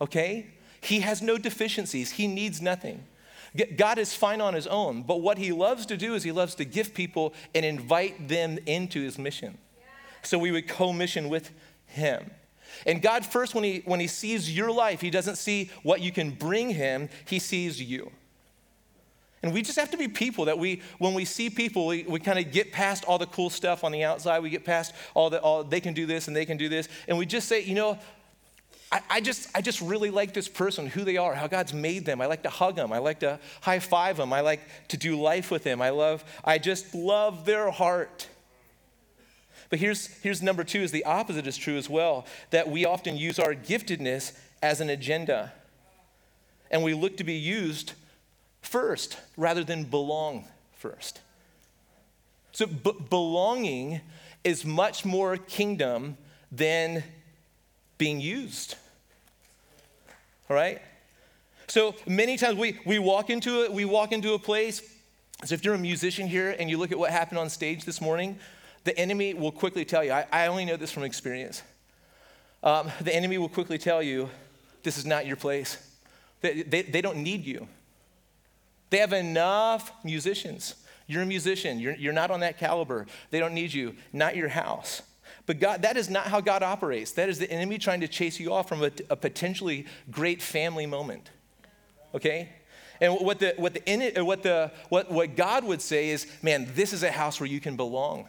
Okay? 0.00 0.46
He 0.80 1.00
has 1.00 1.20
no 1.20 1.36
deficiencies, 1.36 2.12
he 2.12 2.26
needs 2.26 2.62
nothing. 2.62 3.04
God 3.76 3.98
is 3.98 4.14
fine 4.14 4.40
on 4.40 4.54
his 4.54 4.68
own, 4.68 5.02
but 5.02 5.20
what 5.20 5.36
he 5.36 5.50
loves 5.50 5.84
to 5.86 5.96
do 5.96 6.14
is 6.14 6.22
he 6.22 6.30
loves 6.30 6.54
to 6.54 6.64
give 6.64 6.94
people 6.94 7.34
and 7.54 7.64
invite 7.64 8.28
them 8.28 8.58
into 8.64 9.02
his 9.02 9.18
mission. 9.18 9.58
So 10.22 10.38
we 10.38 10.52
would 10.52 10.68
co 10.68 10.92
mission 10.92 11.28
with 11.28 11.50
him. 11.86 12.30
And 12.86 13.02
God, 13.02 13.24
first, 13.24 13.54
when 13.54 13.64
he, 13.64 13.82
when 13.84 14.00
he 14.00 14.06
sees 14.06 14.54
your 14.54 14.70
life, 14.70 15.00
He 15.00 15.10
doesn't 15.10 15.36
see 15.36 15.70
what 15.82 16.00
you 16.00 16.12
can 16.12 16.30
bring 16.30 16.70
Him, 16.70 17.08
He 17.26 17.38
sees 17.38 17.80
you. 17.80 18.10
And 19.42 19.54
we 19.54 19.62
just 19.62 19.78
have 19.78 19.90
to 19.92 19.96
be 19.96 20.06
people 20.06 20.46
that 20.46 20.58
we, 20.58 20.82
when 20.98 21.14
we 21.14 21.24
see 21.24 21.48
people, 21.48 21.86
we, 21.86 22.02
we 22.02 22.20
kind 22.20 22.38
of 22.38 22.52
get 22.52 22.72
past 22.72 23.04
all 23.04 23.16
the 23.16 23.26
cool 23.26 23.48
stuff 23.48 23.84
on 23.84 23.92
the 23.92 24.04
outside. 24.04 24.40
We 24.40 24.50
get 24.50 24.64
past 24.64 24.94
all 25.14 25.30
the, 25.30 25.40
all, 25.40 25.64
they 25.64 25.80
can 25.80 25.94
do 25.94 26.04
this 26.04 26.28
and 26.28 26.36
they 26.36 26.44
can 26.44 26.58
do 26.58 26.68
this. 26.68 26.88
And 27.08 27.16
we 27.16 27.24
just 27.24 27.48
say, 27.48 27.62
you 27.62 27.74
know, 27.74 27.98
I, 28.92 29.00
I, 29.08 29.20
just, 29.20 29.48
I 29.54 29.62
just 29.62 29.80
really 29.80 30.10
like 30.10 30.34
this 30.34 30.48
person, 30.48 30.86
who 30.86 31.04
they 31.04 31.16
are, 31.16 31.34
how 31.34 31.46
God's 31.46 31.72
made 31.72 32.04
them. 32.04 32.20
I 32.20 32.26
like 32.26 32.42
to 32.42 32.50
hug 32.50 32.76
them. 32.76 32.92
I 32.92 32.98
like 32.98 33.20
to 33.20 33.38
high 33.62 33.78
five 33.78 34.18
them. 34.18 34.32
I 34.32 34.40
like 34.40 34.60
to 34.88 34.96
do 34.96 35.18
life 35.18 35.50
with 35.50 35.64
them. 35.64 35.80
I 35.80 35.90
love, 35.90 36.24
I 36.44 36.58
just 36.58 36.94
love 36.94 37.46
their 37.46 37.70
heart. 37.70 38.28
But 39.70 39.78
here's, 39.78 40.08
here's 40.18 40.42
number 40.42 40.64
two 40.64 40.80
is 40.80 40.90
the 40.90 41.04
opposite 41.04 41.46
is 41.46 41.56
true 41.56 41.78
as 41.78 41.88
well, 41.88 42.26
that 42.50 42.68
we 42.68 42.84
often 42.84 43.16
use 43.16 43.38
our 43.38 43.54
giftedness 43.54 44.36
as 44.62 44.80
an 44.80 44.90
agenda. 44.90 45.52
And 46.70 46.82
we 46.82 46.92
look 46.92 47.16
to 47.16 47.24
be 47.24 47.34
used 47.34 47.94
first 48.60 49.16
rather 49.36 49.64
than 49.64 49.84
belong 49.84 50.44
first. 50.76 51.20
So 52.52 52.66
b- 52.66 52.92
belonging 53.08 54.00
is 54.42 54.64
much 54.64 55.04
more 55.04 55.36
kingdom 55.36 56.16
than 56.50 57.04
being 57.96 58.20
used. 58.20 58.74
All 60.48 60.56
right? 60.56 60.82
So 61.68 61.94
many 62.06 62.36
times 62.36 62.58
we, 62.58 62.80
we 62.84 62.98
walk 62.98 63.30
into 63.30 63.62
it, 63.62 63.72
we 63.72 63.84
walk 63.84 64.10
into 64.10 64.34
a 64.34 64.38
place. 64.38 64.82
So 65.44 65.54
if 65.54 65.64
you're 65.64 65.74
a 65.74 65.78
musician 65.78 66.26
here 66.26 66.56
and 66.58 66.68
you 66.68 66.76
look 66.76 66.90
at 66.90 66.98
what 66.98 67.10
happened 67.10 67.38
on 67.38 67.48
stage 67.48 67.84
this 67.84 68.00
morning, 68.00 68.38
the 68.84 68.96
enemy 68.98 69.34
will 69.34 69.52
quickly 69.52 69.84
tell 69.84 70.02
you, 70.02 70.12
I, 70.12 70.26
I 70.32 70.46
only 70.46 70.64
know 70.64 70.76
this 70.76 70.90
from 70.90 71.02
experience. 71.02 71.62
Um, 72.62 72.90
the 73.00 73.14
enemy 73.14 73.38
will 73.38 73.48
quickly 73.48 73.78
tell 73.78 74.02
you, 74.02 74.28
this 74.82 74.98
is 74.98 75.06
not 75.06 75.26
your 75.26 75.36
place. 75.36 75.76
They, 76.40 76.62
they, 76.62 76.82
they 76.82 77.00
don't 77.00 77.18
need 77.18 77.44
you. 77.44 77.68
They 78.90 78.98
have 78.98 79.12
enough 79.12 79.92
musicians. 80.04 80.74
You're 81.06 81.22
a 81.22 81.26
musician, 81.26 81.80
you're, 81.80 81.96
you're 81.96 82.12
not 82.12 82.30
on 82.30 82.40
that 82.40 82.58
caliber. 82.58 83.06
They 83.30 83.40
don't 83.40 83.54
need 83.54 83.72
you, 83.72 83.94
not 84.12 84.36
your 84.36 84.48
house. 84.48 85.02
But 85.46 85.58
God, 85.58 85.82
that 85.82 85.96
is 85.96 86.08
not 86.08 86.26
how 86.26 86.40
God 86.40 86.62
operates. 86.62 87.12
That 87.12 87.28
is 87.28 87.38
the 87.38 87.50
enemy 87.50 87.78
trying 87.78 88.00
to 88.00 88.08
chase 88.08 88.38
you 88.38 88.52
off 88.52 88.68
from 88.68 88.84
a, 88.84 88.92
a 89.08 89.16
potentially 89.16 89.86
great 90.10 90.40
family 90.40 90.86
moment. 90.86 91.30
Okay? 92.14 92.50
And 93.00 93.14
what, 93.14 93.38
the, 93.38 93.54
what, 93.56 93.74
the, 93.74 94.22
what, 94.22 94.42
the, 94.42 94.70
what, 94.88 95.10
what 95.10 95.34
God 95.34 95.64
would 95.64 95.80
say 95.80 96.10
is, 96.10 96.26
man, 96.42 96.70
this 96.74 96.92
is 96.92 97.02
a 97.02 97.10
house 97.10 97.40
where 97.40 97.48
you 97.48 97.60
can 97.60 97.76
belong. 97.76 98.28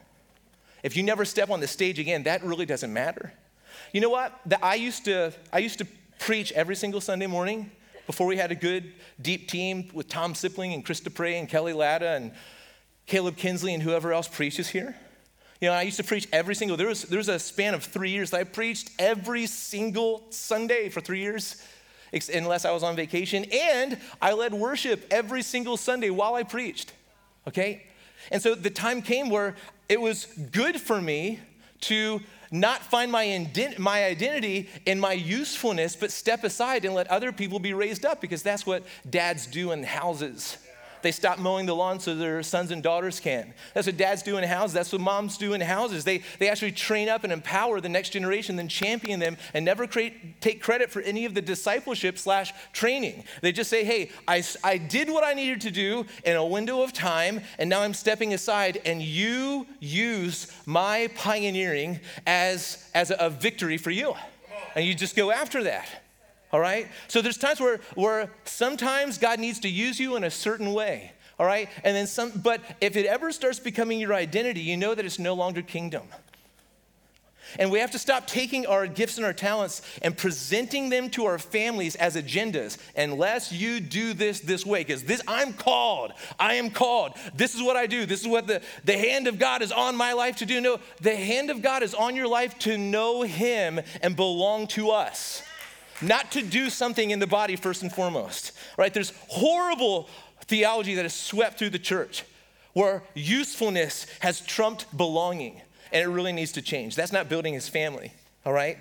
If 0.84 0.98
you 0.98 1.04
never 1.04 1.26
step 1.26 1.50
on 1.50 1.60
the 1.60 1.67
stage 1.67 2.00
again, 2.00 2.24
that 2.24 2.44
really 2.44 2.65
doesn't 2.65 2.91
matter. 2.91 3.34
You 3.94 4.02
know 4.02 4.10
what? 4.10 4.39
The, 4.46 4.63
I, 4.63 4.76
used 4.76 5.06
to, 5.06 5.34
I 5.52 5.60
used 5.60 5.80
to 5.80 5.88
preach 6.20 6.52
every 6.54 6.76
single 6.76 7.02
Sunday 7.02 7.28
morning 7.28 7.72
before 8.08 8.28
we 8.28 8.38
had 8.38 8.52
a 8.52 8.56
good, 8.56 8.94
deep 9.22 9.48
team 9.48 9.89
with 9.94 10.08
Tom 10.08 10.34
Sipling 10.34 10.74
and 10.74 10.84
Chris 10.84 11.00
Dupre 11.00 11.36
and 11.36 11.48
Kelly 11.48 11.74
Latta 11.74 12.10
and 12.10 12.32
Caleb 13.06 13.38
Kinsley 13.38 13.74
and 13.74 13.84
whoever 13.84 14.13
else 14.13 14.28
preaches 14.28 14.70
here. 14.70 14.96
You 15.60 15.67
know, 15.67 15.74
I 15.74 15.84
used 15.84 15.98
to 15.98 16.04
preach 16.04 16.28
every 16.34 16.56
single, 16.56 16.76
there 16.76 16.88
was, 16.88 17.04
there 17.04 17.17
was 17.17 17.30
a 17.30 17.38
span 17.38 17.76
of 17.76 17.84
three 17.84 18.10
years 18.10 18.32
that 18.32 18.39
I 18.39 18.44
preached 18.46 18.89
every 18.98 19.46
single 19.46 20.24
Sunday 20.32 20.89
for 20.89 21.02
three 21.02 21.20
years, 21.20 21.62
unless 22.34 22.65
I 22.65 22.72
was 22.72 22.82
on 22.82 22.96
vacation. 22.96 23.46
And 23.54 24.00
I 24.22 24.34
led 24.34 24.54
worship 24.54 25.06
every 25.12 25.44
single 25.44 25.78
Sunday 25.78 26.10
while 26.10 26.34
I 26.34 26.44
preached, 26.44 26.94
okay? 27.48 27.86
And 28.32 28.42
so 28.42 28.56
the 28.56 28.70
time 28.70 29.02
came 29.02 29.30
where 29.30 29.56
it 29.90 30.00
was 30.00 30.26
good 30.52 30.80
for 30.80 31.02
me 31.02 31.40
to 31.82 32.22
not 32.52 32.82
find 32.82 33.12
my, 33.12 33.50
my 33.78 34.04
identity 34.04 34.70
in 34.86 35.00
my 35.00 35.14
usefulness, 35.14 35.96
but 35.96 36.12
step 36.12 36.44
aside 36.44 36.84
and 36.86 36.94
let 36.94 37.08
other 37.08 37.32
people 37.32 37.60
be 37.60 37.74
raised 37.74 38.06
up 38.06 38.20
because 38.20 38.44
that's 38.44 38.66
what 38.66 38.84
dads 39.10 39.48
do 39.48 39.72
in 39.72 39.84
houses. 39.84 40.58
They 41.02 41.12
stop 41.12 41.40
mowing 41.40 41.66
the 41.66 41.76
lawn 41.76 42.00
so 42.00 42.16
their 42.16 42.44
sons 42.44 42.72
and 42.72 42.82
daughters 42.84 43.20
can. 43.20 43.54
That's 43.74 43.88
what 43.88 43.98
dads 43.98 44.24
do 44.24 44.38
in 44.38 44.44
houses. 44.44 44.74
That's 44.74 44.92
what 44.92 45.02
moms 45.02 45.38
do 45.38 45.54
in 45.54 45.62
houses. 45.62 46.04
They, 46.04 46.22
they 46.40 46.50
actually 46.50 46.72
train 46.72 47.10
up 47.10 47.24
and 47.24 47.32
empower 47.32 47.82
the 47.82 47.90
next 47.90 48.12
generation, 48.12 48.56
then 48.56 48.68
champion 48.68 49.20
them, 49.20 49.38
and 49.54 49.66
never 49.66 49.88
create, 49.88 50.42
take 50.42 50.62
credit 50.62 50.90
for 50.90 51.02
any 51.02 51.26
of 51.26 51.34
the 51.34 51.42
discipleship 51.42 52.18
slash 52.18 52.54
training. 52.74 53.24
They 53.42 53.52
just 53.52 53.70
say, 53.70 53.84
hey, 53.84 54.12
I, 54.28 54.44
I 54.64 54.78
did 54.78 55.10
what 55.10 55.24
I 55.24 55.34
needed 55.34 55.62
to 55.62 55.72
do 55.72 56.06
in 56.26 56.36
a 56.36 56.46
window 56.46 56.82
of 56.82 56.94
time, 56.94 57.42
and 57.58 57.70
now 57.70 57.82
I'm 57.82 57.94
stepping 57.94 58.34
aside, 58.34 58.82
and 58.86 59.02
you 59.02 59.66
use 59.80 60.52
my 60.66 61.10
pioneering 61.16 62.00
as, 62.28 62.90
as 62.94 63.12
a, 63.12 63.16
a 63.16 63.30
victory 63.30 63.78
for 63.78 63.92
you. 63.92 64.14
And 64.76 64.86
you 64.86 64.94
just 64.94 65.16
go 65.16 65.32
after 65.32 65.64
that 65.64 66.01
all 66.52 66.60
right? 66.60 66.88
So 67.08 67.22
there's 67.22 67.38
times 67.38 67.60
where, 67.60 67.80
where 67.96 68.30
sometimes 68.46 69.18
God 69.18 69.40
needs 69.40 69.60
to 69.62 69.70
use 69.70 70.00
you 70.00 70.16
in 70.16 70.24
a 70.24 70.32
certain 70.32 70.74
way, 70.74 71.12
all 71.40 71.46
right? 71.46 71.70
And 71.84 71.96
then 71.96 72.08
some, 72.08 72.32
but 72.32 72.62
if 72.82 72.96
it 72.96 73.06
ever 73.06 73.32
starts 73.32 73.60
becoming 73.60 74.00
your 74.00 74.14
identity, 74.14 74.62
you 74.62 74.78
know 74.78 74.94
that 74.94 75.06
it's 75.06 75.20
no 75.20 75.34
longer 75.34 75.62
kingdom. 75.62 76.04
And 77.60 77.72
we 77.72 77.80
have 77.80 77.92
to 77.92 78.00
stop 78.00 78.28
taking 78.28 78.66
our 78.66 78.88
gifts 78.88 79.18
and 79.18 79.26
our 79.26 79.34
talents 79.34 79.82
and 80.02 80.18
presenting 80.18 80.90
them 80.90 81.10
to 81.12 81.26
our 81.26 81.38
families 81.38 81.96
as 81.96 82.16
agendas 82.16 82.78
unless 82.96 83.52
you 83.52 83.80
do 83.80 84.14
this 84.14 84.40
this 84.40 84.66
way. 84.66 84.82
Because 84.82 85.04
this, 85.04 85.22
I'm 85.28 85.54
called. 85.54 86.14
I 86.40 86.56
am 86.56 86.70
called. 86.70 87.14
This 87.36 87.56
is 87.56 87.62
what 87.62 87.76
I 87.76 87.88
do. 87.88 88.06
This 88.06 88.22
is 88.22 88.28
what 88.28 88.48
the, 88.48 88.62
the 88.86 88.98
hand 88.98 89.28
of 89.28 89.38
God 89.38 89.62
is 89.62 89.72
on 89.72 89.96
my 89.96 90.14
life 90.14 90.38
to 90.38 90.46
do. 90.46 90.62
No, 90.62 90.80
the 91.02 91.16
hand 91.16 91.50
of 91.50 91.62
God 91.62 91.84
is 91.84 91.94
on 91.94 92.16
your 92.16 92.28
life 92.28 92.58
to 92.60 92.78
know 92.78 93.22
Him 93.24 93.82
and 94.02 94.16
belong 94.16 94.68
to 94.68 94.92
us 94.92 95.44
not 96.02 96.32
to 96.32 96.42
do 96.42 96.70
something 96.70 97.12
in 97.12 97.20
the 97.20 97.28
body 97.28 97.56
first 97.56 97.82
and 97.82 97.92
foremost, 97.92 98.52
right? 98.78 98.94
There's 98.94 99.14
horrible 99.28 100.10
theology 100.46 100.96
that 100.96 101.04
has 101.04 101.14
swept 101.14 101.60
through 101.60 101.70
the 101.72 101.80
church 101.80 102.24
where 102.74 103.04
usefulness 103.14 104.06
has 104.20 104.42
trumped 104.42 104.96
belonging, 104.96 105.62
and 105.92 106.04
it 106.04 106.08
really 106.08 106.32
needs 106.32 106.54
to 106.54 106.62
change. 106.62 106.96
That's 106.96 107.12
not 107.12 107.30
building 107.30 107.54
his 107.54 107.68
family, 107.68 108.14
all 108.46 108.54
right? 108.54 108.78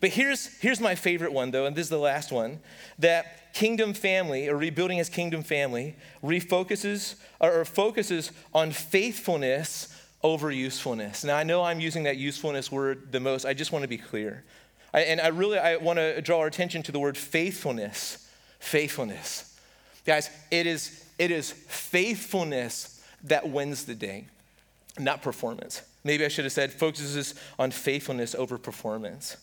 But 0.00 0.10
here's, 0.10 0.46
here's 0.58 0.80
my 0.80 0.94
favorite 0.94 1.32
one, 1.32 1.50
though, 1.50 1.66
and 1.66 1.76
this 1.76 1.86
is 1.86 1.90
the 1.90 1.98
last 1.98 2.32
one 2.32 2.60
that 2.98 3.54
kingdom 3.54 3.94
family, 3.94 4.48
or 4.48 4.56
rebuilding 4.56 4.98
his 4.98 5.08
kingdom 5.08 5.42
family, 5.42 5.94
refocuses 6.24 7.16
or, 7.38 7.60
or 7.60 7.64
focuses 7.64 8.32
on 8.54 8.72
faithfulness 8.72 9.88
over 10.22 10.50
usefulness. 10.50 11.24
Now, 11.24 11.36
I 11.36 11.42
know 11.42 11.62
I'm 11.62 11.80
using 11.80 12.04
that 12.04 12.16
usefulness 12.16 12.72
word 12.72 13.12
the 13.12 13.20
most. 13.20 13.44
I 13.44 13.54
just 13.54 13.72
want 13.72 13.82
to 13.82 13.88
be 13.88 13.98
clear. 13.98 14.44
I, 14.92 15.00
and 15.02 15.20
I 15.20 15.28
really 15.28 15.58
I 15.58 15.76
want 15.76 15.98
to 15.98 16.20
draw 16.20 16.40
our 16.40 16.46
attention 16.46 16.82
to 16.84 16.92
the 16.92 16.98
word 16.98 17.16
faithfulness. 17.16 18.28
Faithfulness. 18.58 19.58
Guys, 20.06 20.30
it 20.50 20.66
is, 20.66 21.04
it 21.18 21.30
is 21.30 21.52
faithfulness 21.52 23.02
that 23.24 23.48
wins 23.48 23.84
the 23.84 23.94
day, 23.94 24.26
not 24.98 25.22
performance. 25.22 25.82
Maybe 26.04 26.24
I 26.24 26.28
should 26.28 26.44
have 26.44 26.52
said 26.52 26.72
focuses 26.72 27.34
on 27.58 27.70
faithfulness 27.70 28.34
over 28.34 28.58
performance. 28.58 29.36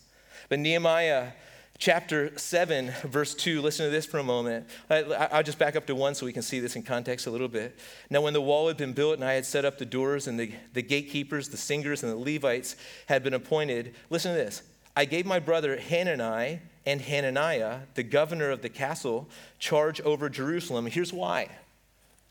But 0.48 0.58
Nehemiah 0.58 1.32
chapter 1.78 2.36
7, 2.36 2.92
verse 3.04 3.34
2, 3.34 3.62
listen 3.62 3.86
to 3.86 3.90
this 3.90 4.04
for 4.04 4.18
a 4.18 4.22
moment. 4.22 4.66
I, 4.90 5.02
will 5.32 5.42
just 5.42 5.58
back 5.58 5.76
up 5.76 5.86
to 5.86 5.94
1 5.94 6.14
so 6.14 6.26
we 6.26 6.32
can 6.32 6.42
see 6.42 6.60
this 6.60 6.76
in 6.76 6.82
context 6.82 7.26
a 7.26 7.30
little 7.30 7.48
bit. 7.48 7.78
Now, 8.10 8.20
when 8.20 8.34
the 8.34 8.40
wall 8.40 8.68
had 8.68 8.76
been 8.76 8.92
built 8.92 9.14
and 9.14 9.24
I 9.24 9.32
had 9.32 9.46
set 9.46 9.64
up 9.64 9.78
the 9.78 9.86
doors 9.86 10.26
and 10.26 10.38
the, 10.38 10.52
the 10.74 10.82
gatekeepers, 10.82 11.48
the 11.48 11.56
singers, 11.56 12.02
and 12.02 12.12
the 12.12 12.16
Levites 12.16 12.76
had 13.06 13.22
been 13.22 13.32
appointed, 13.32 13.94
listen 14.10 14.32
to 14.32 14.38
this. 14.38 14.62
I 15.00 15.06
gave 15.06 15.24
my 15.24 15.38
brother 15.38 15.78
Hanani 15.78 16.60
and 16.84 17.00
Hananiah, 17.00 17.78
the 17.94 18.02
governor 18.02 18.50
of 18.50 18.60
the 18.60 18.68
castle, 18.68 19.28
charge 19.58 19.98
over 20.02 20.28
Jerusalem. 20.28 20.84
Here's 20.84 21.10
why. 21.10 21.48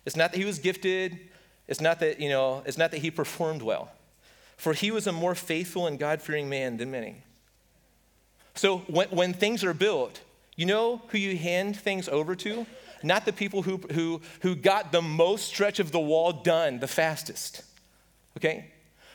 It's 0.05 0.15
not 0.15 0.33
that 0.33 0.37
he 0.37 0.45
was 0.45 0.59
gifted, 0.59 1.17
it's 1.67 1.81
not 1.81 1.99
that, 2.01 2.19
you 2.19 2.29
know, 2.29 2.61
it's 2.67 2.77
not 2.77 2.91
that 2.91 2.99
he 2.99 3.09
performed 3.09 3.63
well. 3.63 3.91
For 4.55 4.73
he 4.73 4.91
was 4.91 5.07
a 5.07 5.11
more 5.11 5.33
faithful 5.33 5.87
and 5.87 5.97
God-fearing 5.97 6.47
man 6.47 6.77
than 6.77 6.91
many. 6.91 7.23
So 8.53 8.79
when, 8.85 9.09
when 9.09 9.33
things 9.33 9.63
are 9.63 9.73
built, 9.73 10.21
you 10.55 10.67
know 10.67 11.01
who 11.07 11.17
you 11.17 11.37
hand 11.37 11.75
things 11.75 12.07
over 12.07 12.35
to? 12.35 12.67
Not 13.01 13.25
the 13.25 13.33
people 13.33 13.63
who, 13.63 13.77
who, 13.93 14.21
who 14.41 14.55
got 14.55 14.91
the 14.91 15.01
most 15.01 15.47
stretch 15.47 15.79
of 15.79 15.91
the 15.91 15.99
wall 15.99 16.33
done 16.33 16.77
the 16.77 16.87
fastest. 16.87 17.63
Okay? 18.37 18.71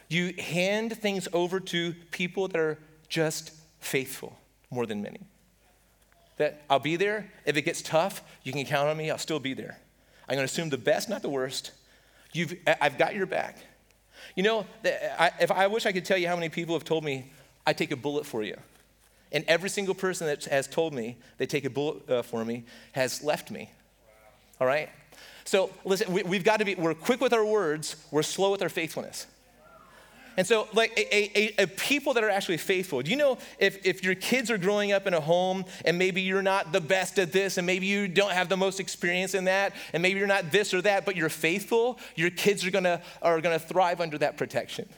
You 0.09 0.35
hand 0.41 0.99
things 0.99 1.29
over 1.33 1.61
to 1.61 1.95
people 2.11 2.49
that 2.49 2.59
are 2.59 2.79
just 3.15 3.53
faithful 3.79 4.37
more 4.71 4.87
than 4.87 5.01
many. 5.01 5.21
That 6.39 6.63
I'll 6.69 6.81
be 6.81 6.97
there. 6.97 7.31
If 7.47 7.57
it 7.57 7.63
gets 7.63 7.81
tough, 7.81 8.23
you 8.43 8.53
can 8.53 8.65
count 8.65 8.89
on 8.89 8.97
me. 8.97 9.09
I'll 9.09 9.19
still 9.19 9.39
be 9.39 9.55
there. 9.55 9.79
I'm 10.29 10.35
going 10.35 10.47
to 10.47 10.53
assume 10.53 10.69
the 10.69 10.79
best, 10.79 11.09
not 11.09 11.23
the 11.23 11.29
worst. 11.29 11.71
You've, 12.33 12.57
I've 12.67 12.99
got 12.99 13.15
your 13.15 13.27
back. 13.27 13.59
You 14.35 14.43
know, 14.43 14.67
if 14.83 15.53
I 15.53 15.69
wish 15.69 15.87
I 15.87 15.93
could 15.93 16.05
tell 16.05 16.19
you 16.19 16.27
how 16.27 16.35
many 16.35 16.49
people 16.49 16.75
have 16.75 16.83
told 16.83 17.05
me, 17.05 17.31
I 17.65 17.73
take 17.73 17.93
a 17.93 17.97
bullet 17.97 18.27
for 18.27 18.43
you. 18.43 18.57
And 19.31 19.45
every 19.47 19.71
single 19.71 19.95
person 19.95 20.27
that 20.27 20.45
has 20.47 20.67
told 20.67 20.93
me 20.93 21.17
they 21.39 21.47
take 21.47 21.65
a 21.65 21.71
bullet 21.71 22.11
uh, 22.11 22.23
for 22.23 22.45
me 22.45 22.65
has 22.93 23.23
left 23.23 23.53
me. 23.53 23.71
All 24.61 24.67
right? 24.67 24.89
So 25.45 25.71
listen, 25.85 26.13
we, 26.13 26.37
have 26.37 26.45
got 26.45 26.57
to 26.59 26.65
be, 26.65 26.75
we're 26.75 26.95
quick 26.95 27.21
with 27.21 27.33
our 27.33 27.47
words, 27.47 27.95
we're 28.11 28.25
slow 28.25 28.51
with 28.51 28.63
our 28.63 28.69
faithfulness. 28.69 29.29
And 30.37 30.47
so, 30.47 30.69
like 30.73 30.93
a, 30.97 31.39
a, 31.39 31.63
a, 31.63 31.67
people 31.67 32.15
that 32.15 32.25
are 32.25 32.31
actually 32.31 32.57
faithful. 32.57 33.03
Do 33.03 33.11
you 33.11 33.17
know 33.17 33.39
if, 33.59 33.85
if 33.87 34.03
your 34.03 34.15
kids 34.15 34.51
are 34.51 34.59
growing 34.59 34.93
up 34.93 35.07
in 35.07 35.15
a 35.15 35.21
home 35.21 35.65
and 35.85 35.97
maybe 35.97 36.23
you're 36.23 36.43
not 36.43 36.73
the 36.73 36.81
best 36.81 37.19
at 37.19 37.33
this 37.33 37.57
and 37.57 37.67
maybe 37.67 37.87
you 37.87 38.09
don't 38.09 38.33
have 38.33 38.49
the 38.49 38.57
most 38.57 38.81
experience 38.81 39.35
in 39.35 39.45
that 39.45 39.75
and 39.93 40.03
maybe 40.03 40.19
you're 40.19 40.29
not 40.29 40.51
this 40.51 40.75
or 40.75 40.83
that, 40.83 41.05
but 41.05 41.17
you're 41.17 41.29
faithful, 41.29 41.99
your 42.17 42.31
kids 42.31 42.67
are 42.67 42.71
gonna, 42.71 43.01
are 43.23 43.41
gonna 43.41 43.59
thrive 43.59 44.01
under 44.01 44.19
that 44.19 44.37
protection. 44.37 44.89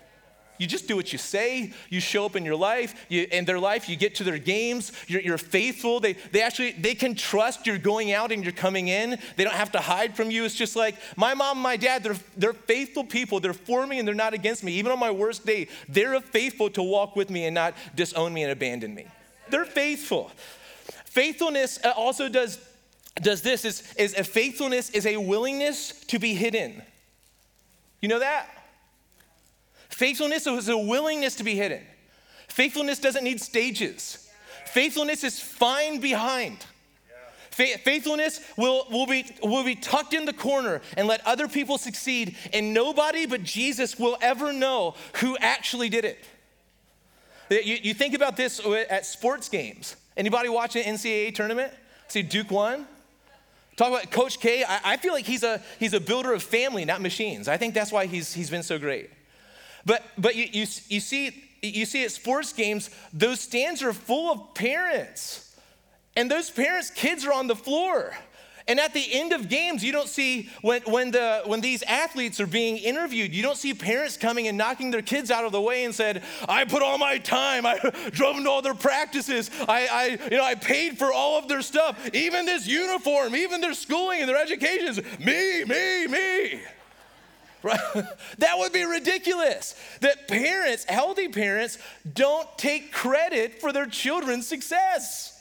You 0.59 0.67
just 0.67 0.89
do 0.89 0.97
what 0.97 1.13
you 1.13 1.19
say. 1.19 1.73
You 1.91 2.01
show 2.01 2.25
up 2.25 2.37
in 2.37 2.45
your 2.45 2.57
life, 2.57 3.07
you, 3.09 3.27
in 3.31 3.45
their 3.45 3.59
life. 3.59 3.89
You 3.89 3.97
get 3.97 4.15
to 4.17 4.25
their 4.25 4.39
games. 4.39 4.93
You're, 5.07 5.21
you're, 5.21 5.39
faithful. 5.39 6.01
They, 6.01 6.15
they 6.33 6.43
actually 6.43 6.73
they 6.73 6.95
can 6.95 7.15
trust 7.15 7.67
you're 7.67 7.79
going 7.79 8.13
out 8.13 8.33
and 8.33 8.43
you're 8.43 8.53
coming 8.53 8.89
in. 8.89 9.19
They 9.37 9.45
don't 9.45 9.55
have 9.55 9.73
to 9.73 9.81
hide 9.81 10.17
from 10.17 10.31
you. 10.31 10.45
It's 10.45 10.55
just 10.55 10.77
like 10.77 10.97
my 11.17 11.35
mom 11.35 11.59
and 11.59 11.63
my 11.63 11.77
dad. 11.77 12.03
They're 12.03 12.17
they're 12.37 12.53
faithful 12.53 13.05
people. 13.05 13.41
They're 13.41 13.53
for 13.53 13.87
me 13.87 13.99
and 13.99 14.09
they're 14.09 14.15
not 14.15 14.35
against 14.35 14.65
me. 14.65 14.73
Even 14.73 14.93
on 14.93 14.99
my 14.99 15.11
worst 15.11 15.45
day, 15.45 15.69
they're 15.89 16.21
faithful 16.21 16.71
to 16.71 16.83
walk 16.83 17.17
with 17.17 17.31
me 17.31 17.45
and 17.47 17.55
not 17.55 17.75
disown 17.95 18.33
me 18.33 18.43
and 18.43 18.53
abandon 18.53 18.95
me. 18.95 19.07
They're 19.51 19.65
faithful. 19.65 20.31
Faithfulness 21.05 21.79
uh, 21.85 21.93
also 21.97 22.29
does 22.29 22.59
does 23.23 23.43
this 23.43 23.65
is 23.65 23.95
is 23.97 24.15
a 24.15 24.25
faithfulness 24.25 24.91
is 24.91 25.07
a 25.07 25.17
willingness 25.17 25.93
to 26.07 26.19
be 26.19 26.35
hidden. 26.35 26.83
You 28.01 28.09
know 28.09 28.19
that. 28.19 28.49
Faithfulness 29.97 30.47
is 30.47 30.69
a 30.69 30.77
willingness 30.77 31.37
to 31.37 31.43
be 31.43 31.55
hidden. 31.55 31.81
Faithfulness 32.49 32.99
doesn't 32.99 33.25
need 33.25 33.41
stages. 33.41 34.29
Faithfulness 34.67 35.25
is 35.25 35.41
fine 35.41 36.01
behind. 36.01 36.59
Faithfulness 37.49 38.43
will, 38.59 38.87
will, 38.91 39.07
be, 39.07 39.25
will 39.43 39.65
be 39.65 39.75
tucked 39.75 40.13
in 40.13 40.27
the 40.27 40.35
corner 40.35 40.83
and 40.99 41.09
let 41.09 41.27
other 41.27 41.49
people 41.49 41.79
succeed, 41.79 42.37
and 42.53 42.75
nobody 42.75 43.25
but 43.25 43.43
Jesus 43.43 43.99
will 43.99 44.19
ever 44.21 44.53
know 44.53 44.95
who 45.15 45.35
actually 45.39 45.89
did 45.89 46.05
it. 46.05 46.23
You, 47.49 47.79
you 47.83 47.95
think 47.95 48.13
about 48.13 48.37
this 48.37 48.61
at 48.91 49.07
sports 49.07 49.49
games. 49.49 49.97
Anybody 50.15 50.51
watching 50.51 50.85
an 50.85 50.97
NCAA 50.97 51.35
tournament? 51.35 51.73
See 52.09 52.21
Duke 52.21 52.51
won? 52.51 52.87
Talk 53.77 53.89
about 53.89 54.11
Coach 54.11 54.41
K. 54.41 54.63
I, 54.63 54.81
I 54.85 54.97
feel 54.99 55.15
like 55.15 55.25
he's 55.25 55.43
a, 55.43 55.63
he's 55.79 55.95
a 55.95 56.01
builder 56.01 56.35
of 56.35 56.43
family, 56.43 56.85
not 56.85 57.01
machines. 57.01 57.49
I 57.49 57.57
think 57.57 57.73
that's 57.73 57.91
why 57.91 58.05
he's, 58.05 58.35
he's 58.35 58.51
been 58.51 58.63
so 58.63 58.79
great. 58.79 59.09
But, 59.87 60.05
but 60.19 60.35
you, 60.35 60.47
you, 60.53 60.67
you, 60.89 61.01
see, 61.01 61.45
you 61.63 61.87
see 61.87 62.05
at 62.05 62.11
sports 62.11 62.53
games, 62.53 62.91
those 63.13 63.41
stands 63.41 63.83
are 63.83 63.93
full 63.93 64.33
of 64.33 64.55
parents. 64.55 65.57
And 66.17 66.31
those 66.31 66.51
parents' 66.51 66.91
kids 66.91 67.25
are 67.25 67.33
on 67.33 67.47
the 67.47 67.57
floor. 67.57 68.13
And 68.69 68.81
at 68.81 68.93
the 68.93 69.05
end 69.13 69.33
of 69.33 69.49
games, 69.49 69.85
you 69.85 69.93
don't 69.93 70.09
see, 70.09 70.51
when, 70.61 70.83
when, 70.83 71.13
the, 71.13 71.43
when 71.45 71.61
these 71.61 71.85
athletes 71.85 72.41
are 72.41 72.49
being 72.49 72.79
interviewed, 72.79 73.33
you 73.33 73.41
don't 73.41 73.57
see 73.57 73.73
parents 73.75 74.17
coming 74.17 74.49
and 74.49 74.59
knocking 74.59 74.91
their 74.91 75.03
kids 75.03 75.31
out 75.31 75.45
of 75.45 75.53
the 75.53 75.61
way 75.61 75.85
and 75.85 75.95
said, 75.95 76.25
I 76.49 76.65
put 76.65 76.83
all 76.83 76.99
my 76.99 77.19
time, 77.19 77.65
I 77.65 77.79
drove 78.11 78.35
them 78.35 78.43
to 78.43 78.51
all 78.51 78.63
their 78.63 78.75
practices, 78.75 79.53
I, 79.69 79.87
I, 79.87 80.29
you 80.33 80.37
know, 80.37 80.45
I 80.45 80.57
paid 80.57 80.99
for 80.99 81.13
all 81.13 81.39
of 81.39 81.47
their 81.47 81.63
stuff, 81.63 82.11
even 82.13 82.45
this 82.45 82.67
uniform, 82.67 83.37
even 83.37 83.61
their 83.61 83.75
schooling 83.75 84.21
and 84.21 84.29
their 84.29 84.37
educations, 84.37 85.01
me, 85.21 85.65
me, 85.65 86.09
me. 86.09 86.61
Right? 87.67 87.81
that 88.39 88.59
would 88.59 88.73
be 88.73 88.85
ridiculous. 88.85 89.75
That 90.01 90.29
parents, 90.29 90.85
healthy 90.85 91.29
parents, 91.29 91.79
don't 92.15 92.47
take 92.57 92.93
credit 92.93 93.61
for 93.61 93.73
their 93.73 93.87
children's 93.87 94.47
success. 94.47 95.33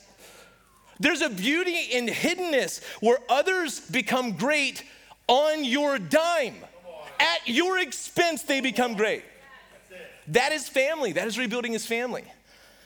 There's 0.99 1.21
a 1.21 1.29
beauty 1.29 1.89
in 1.91 2.07
hiddenness 2.07 2.83
where 3.01 3.19
others 3.29 3.79
become 3.79 4.37
great 4.37 4.83
on 5.27 5.63
your 5.63 5.99
dime. 5.99 6.55
At 7.19 7.47
your 7.47 7.79
expense, 7.79 8.41
they 8.43 8.59
become 8.59 8.95
great. 8.95 9.23
That 10.29 10.51
is 10.51 10.67
family. 10.67 11.11
That 11.11 11.27
is 11.27 11.37
rebuilding 11.37 11.73
his 11.73 11.85
family. 11.85 12.23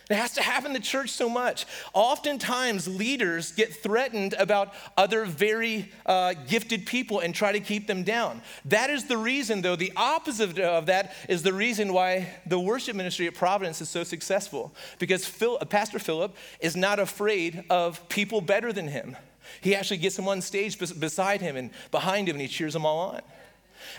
It 0.10 0.16
has 0.16 0.32
to 0.34 0.42
happen 0.42 0.68
in 0.68 0.74
the 0.74 0.80
church 0.80 1.12
so 1.12 1.30
much. 1.30 1.68
Oftentimes, 1.94 2.88
leaders 2.88 3.52
get 3.52 3.76
threatened 3.76 4.34
about 4.40 4.74
other 4.98 5.24
very 5.24 5.92
uh, 6.08 6.34
gifted 6.48 6.88
people 6.88 7.20
and 7.20 7.34
try 7.34 7.52
to 7.52 7.60
keep 7.60 7.86
them 7.86 8.02
down. 8.02 8.42
That 8.66 8.90
is 8.90 9.06
the 9.06 9.18
reason, 9.18 9.62
though, 9.62 9.76
the 9.76 9.94
opposite 9.96 10.58
of 10.58 10.88
that 10.88 11.14
is 11.30 11.44
the 11.44 11.54
reason 11.54 11.94
why 11.94 12.28
the 12.48 12.60
worship 12.60 12.96
ministry 12.96 13.28
at 13.28 13.36
Providence 13.36 13.82
is 13.82 13.90
so 13.90 14.04
successful. 14.04 14.74
Because 14.98 15.28
Phil, 15.28 15.60
Pastor 15.60 16.00
Philip 16.00 16.36
is 16.60 16.76
not 16.76 17.00
afraid 17.00 17.64
of 17.70 18.10
people 18.10 18.42
better 18.42 18.74
than 18.74 18.88
him. 18.88 19.16
He 19.62 19.76
actually 19.76 19.98
gets 19.98 20.16
them 20.16 20.28
on 20.28 20.42
stage 20.42 20.80
beside 21.00 21.42
him 21.42 21.56
and 21.56 21.70
behind 21.92 22.28
him, 22.28 22.36
and 22.36 22.42
he 22.42 22.48
cheers 22.48 22.74
them 22.74 22.86
all 22.86 23.12
on. 23.12 23.22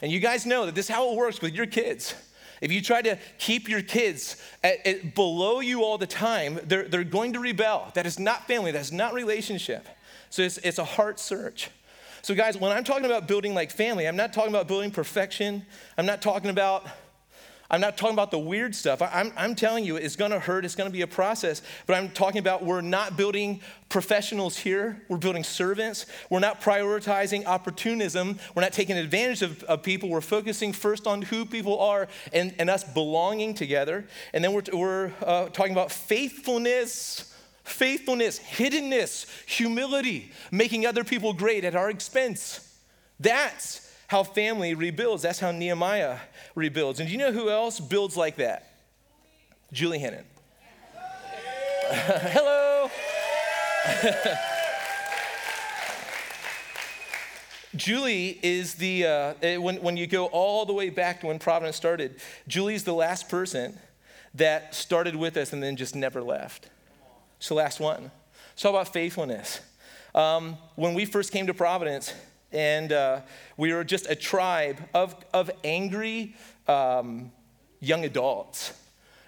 And 0.02 0.10
you 0.10 0.18
guys 0.18 0.44
know 0.44 0.66
that 0.66 0.74
this 0.74 0.86
is 0.86 0.94
how 0.94 1.12
it 1.12 1.16
works 1.16 1.40
with 1.40 1.54
your 1.54 1.66
kids. 1.66 2.14
If 2.60 2.70
you 2.70 2.82
try 2.82 3.02
to 3.02 3.18
keep 3.38 3.68
your 3.68 3.82
kids 3.82 4.36
at, 4.62 4.86
at 4.86 5.14
below 5.14 5.60
you 5.60 5.82
all 5.82 5.98
the 5.98 6.06
time, 6.06 6.60
they're, 6.64 6.88
they're 6.88 7.04
going 7.04 7.32
to 7.32 7.40
rebel. 7.40 7.90
That 7.94 8.06
is 8.06 8.18
not 8.18 8.46
family, 8.46 8.70
that's 8.70 8.92
not 8.92 9.14
relationship. 9.14 9.86
So 10.28 10.42
it's, 10.42 10.58
it's 10.58 10.78
a 10.78 10.84
heart 10.84 11.18
search. 11.18 11.70
So, 12.22 12.34
guys, 12.34 12.56
when 12.56 12.70
I'm 12.70 12.84
talking 12.84 13.06
about 13.06 13.26
building 13.26 13.54
like 13.54 13.70
family, 13.70 14.06
I'm 14.06 14.16
not 14.16 14.34
talking 14.34 14.50
about 14.50 14.68
building 14.68 14.90
perfection. 14.90 15.64
I'm 15.96 16.04
not 16.04 16.20
talking 16.20 16.50
about 16.50 16.86
I'm 17.70 17.80
not 17.80 17.96
talking 17.96 18.14
about 18.14 18.30
the 18.30 18.38
weird 18.38 18.74
stuff. 18.74 19.00
I'm, 19.00 19.32
I'm 19.36 19.54
telling 19.54 19.84
you, 19.84 19.96
it's 19.96 20.16
gonna 20.16 20.40
hurt, 20.40 20.64
it's 20.64 20.74
gonna 20.74 20.90
be 20.90 21.02
a 21.02 21.06
process. 21.06 21.62
But 21.86 21.94
I'm 21.94 22.10
talking 22.10 22.40
about 22.40 22.64
we're 22.64 22.80
not 22.80 23.16
building 23.16 23.60
professionals 23.88 24.56
here, 24.56 25.00
we're 25.08 25.18
building 25.18 25.44
servants. 25.44 26.06
We're 26.30 26.40
not 26.40 26.60
prioritizing 26.60 27.44
opportunism, 27.46 28.38
we're 28.54 28.62
not 28.62 28.72
taking 28.72 28.96
advantage 28.96 29.42
of, 29.42 29.62
of 29.64 29.82
people. 29.82 30.08
We're 30.08 30.20
focusing 30.20 30.72
first 30.72 31.06
on 31.06 31.22
who 31.22 31.46
people 31.46 31.78
are 31.80 32.08
and, 32.32 32.54
and 32.58 32.68
us 32.68 32.82
belonging 32.82 33.54
together. 33.54 34.06
And 34.32 34.42
then 34.42 34.52
we're, 34.52 34.62
we're 34.72 35.12
uh, 35.24 35.48
talking 35.50 35.72
about 35.72 35.92
faithfulness 35.92 37.26
faithfulness, 37.62 38.40
hiddenness, 38.40 39.26
humility, 39.46 40.32
making 40.50 40.86
other 40.86 41.04
people 41.04 41.32
great 41.32 41.64
at 41.64 41.76
our 41.76 41.88
expense. 41.88 42.66
That's 43.20 43.89
how 44.10 44.24
family 44.24 44.74
rebuilds. 44.74 45.22
That's 45.22 45.38
how 45.38 45.52
Nehemiah 45.52 46.18
rebuilds. 46.56 46.98
And 46.98 47.08
do 47.08 47.12
you 47.12 47.18
know 47.18 47.30
who 47.30 47.48
else 47.48 47.78
builds 47.78 48.16
like 48.16 48.34
that? 48.38 48.72
Julie 49.72 50.00
Hennon. 50.00 50.24
Hello. 51.92 52.90
Julie 57.76 58.40
is 58.42 58.74
the, 58.74 59.06
uh, 59.06 59.34
eh, 59.42 59.58
when, 59.58 59.76
when 59.76 59.96
you 59.96 60.08
go 60.08 60.26
all 60.26 60.66
the 60.66 60.72
way 60.72 60.90
back 60.90 61.20
to 61.20 61.28
when 61.28 61.38
Providence 61.38 61.76
started, 61.76 62.16
Julie's 62.48 62.82
the 62.82 62.94
last 62.94 63.28
person 63.28 63.78
that 64.34 64.74
started 64.74 65.14
with 65.14 65.36
us 65.36 65.52
and 65.52 65.62
then 65.62 65.76
just 65.76 65.94
never 65.94 66.20
left. 66.20 66.68
It's 67.38 67.46
the 67.46 67.54
last 67.54 67.78
one. 67.78 68.10
It's 68.54 68.64
all 68.64 68.74
about 68.74 68.92
faithfulness. 68.92 69.60
Um, 70.16 70.56
when 70.74 70.94
we 70.94 71.04
first 71.04 71.30
came 71.30 71.46
to 71.46 71.54
Providence, 71.54 72.12
and 72.52 72.92
uh, 72.92 73.20
we 73.56 73.72
were 73.72 73.84
just 73.84 74.08
a 74.08 74.14
tribe 74.14 74.78
of, 74.94 75.14
of 75.32 75.50
angry 75.64 76.34
um, 76.66 77.30
young 77.80 78.04
adults 78.04 78.72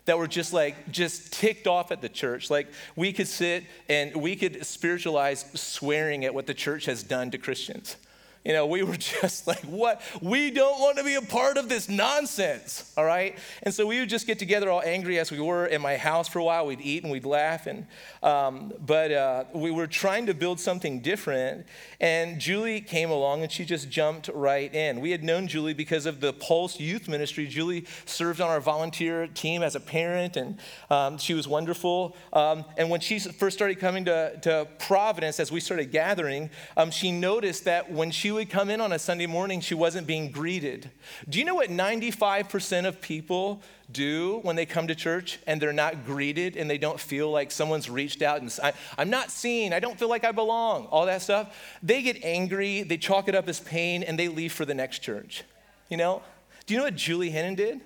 that 0.05 0.19
were 0.19 0.27
just 0.27 0.53
like 0.53 0.91
just 0.91 1.33
ticked 1.33 1.67
off 1.67 1.93
at 1.93 2.01
the 2.01 2.09
church. 2.09 2.51
Like 2.51 2.69
we 2.97 3.13
could 3.13 3.29
sit 3.29 3.65
and 3.89 4.15
we 4.17 4.35
could 4.37 4.67
spiritualize 4.67 5.45
swearing 5.55 6.25
at 6.25 6.35
what 6.35 6.47
the 6.47 6.55
church 6.55 6.87
has 6.87 7.03
done 7.03 7.31
to 7.31 7.39
christians 7.39 7.97
you 8.44 8.52
know, 8.52 8.66
we 8.66 8.83
were 8.83 8.96
just 9.20 9.46
like, 9.46 9.61
what? 9.61 10.00
We 10.20 10.50
don't 10.50 10.81
want 10.81 10.98
to 10.98 11.05
be 11.05 11.14
a 11.14 11.22
part 11.22 11.57
of 11.57 11.68
this 11.68 11.88
nonsense, 11.88 12.92
all 12.96 13.05
right? 13.05 13.38
And 13.62 13.72
so 13.72 13.87
we 13.87 14.00
would 14.00 14.09
just 14.09 14.26
get 14.26 14.38
together 14.38 14.70
all 14.70 14.83
angry 14.85 15.18
as 15.18 15.31
we 15.31 15.40
were 15.40 15.66
in 15.66 15.81
my 15.81 15.96
house 15.96 16.28
for 16.28 16.38
a 16.38 16.44
while. 16.44 16.66
We'd 16.66 16.81
eat 16.81 17.02
and 17.02 17.12
we'd 17.12 17.24
laugh. 17.24 17.66
And, 17.66 17.87
um, 18.22 18.72
but 18.85 19.12
uh, 19.12 19.44
we 19.55 19.70
were 19.70 19.87
trying 19.87 20.26
to 20.26 20.35
build 20.35 20.59
something 20.59 21.00
different. 21.00 21.66
And 22.00 22.40
Julie 22.40 22.81
came 22.81 23.11
along 23.11 23.42
and 23.42 23.52
she 23.52 23.64
just 23.64 23.90
jumped 23.90 24.28
right 24.35 24.72
in. 24.74 25.00
We 25.00 25.12
had 25.12 25.22
known 25.22 25.46
Julie 25.46 25.74
because 25.74 26.07
of 26.07 26.20
the 26.20 26.33
Pulse 26.33 26.81
Youth 26.81 27.09
Ministry. 27.09 27.46
Julie 27.46 27.87
served 28.07 28.40
on 28.40 28.48
our 28.48 28.61
volunteer 28.61 29.26
team 29.28 29.62
as 29.62 29.74
a 29.74 29.81
parent, 29.81 30.37
and 30.37 30.59
um, 30.90 31.18
she 31.18 31.35
was 31.35 31.46
wonderful. 31.46 32.16
Um, 32.33 32.64
and 32.76 32.90
when 32.90 33.00
she 33.00 33.18
first 33.18 33.57
started 33.57 33.78
coming 33.78 34.05
to, 34.07 34.38
to 34.42 34.66
Providence, 34.78 35.38
as 35.38 35.52
we 35.52 35.61
started 35.61 35.92
gathering, 35.92 36.50
um, 36.76 36.90
she 36.90 37.12
noticed 37.12 37.64
that 37.64 37.90
when 37.90 38.11
she 38.11 38.32
would 38.33 38.51
come 38.51 38.71
in 38.71 38.81
on 38.81 38.92
a 38.92 38.99
Sunday 38.99 39.27
morning, 39.27 39.61
she 39.61 39.75
wasn't 39.75 40.07
being 40.07 40.31
greeted. 40.31 40.90
Do 41.29 41.38
you 41.38 41.45
know 41.45 41.55
what 41.55 41.71
95% 41.71 42.87
of 42.87 43.01
people 43.01 43.62
do 43.90 44.40
when 44.42 44.57
they 44.57 44.66
come 44.66 44.87
to 44.88 44.95
church 44.95 45.38
and 45.47 45.61
they're 45.61 45.73
not 45.73 46.07
greeted 46.07 46.57
and 46.57 46.68
they 46.68 46.79
don't 46.79 46.99
feel 46.99 47.31
like 47.31 47.51
someone's 47.51 47.90
reached 47.90 48.23
out 48.23 48.40
and 48.40 48.59
I, 48.62 48.73
I'm 48.99 49.11
not 49.11 49.31
seen, 49.31 49.73
I 49.73 49.81
don't 49.81 49.99
feel 49.99 50.09
like 50.09 50.25
I 50.25 50.33
belong, 50.33 50.87
all 50.87 51.07
that 51.07 51.23
stuff? 51.23 51.57
They 51.83 52.03
get 52.03 52.23
angry, 52.25 52.83
they 52.83 52.97
chalk 52.97 53.29
it 53.29 53.35
up 53.35 53.49
as 53.49 53.61
pain, 53.61 54.03
and 54.03 54.18
they 54.18 54.29
leave 54.29 54.53
for 54.53 54.64
the 54.64 54.75
next 54.75 55.01
church. 55.01 55.45
You 55.88 55.97
know? 55.97 56.23
Do 56.66 56.75
you 56.75 56.79
know 56.79 56.85
what 56.85 56.97
Julie 56.97 57.31
Hennon 57.31 57.57
did? 57.57 57.81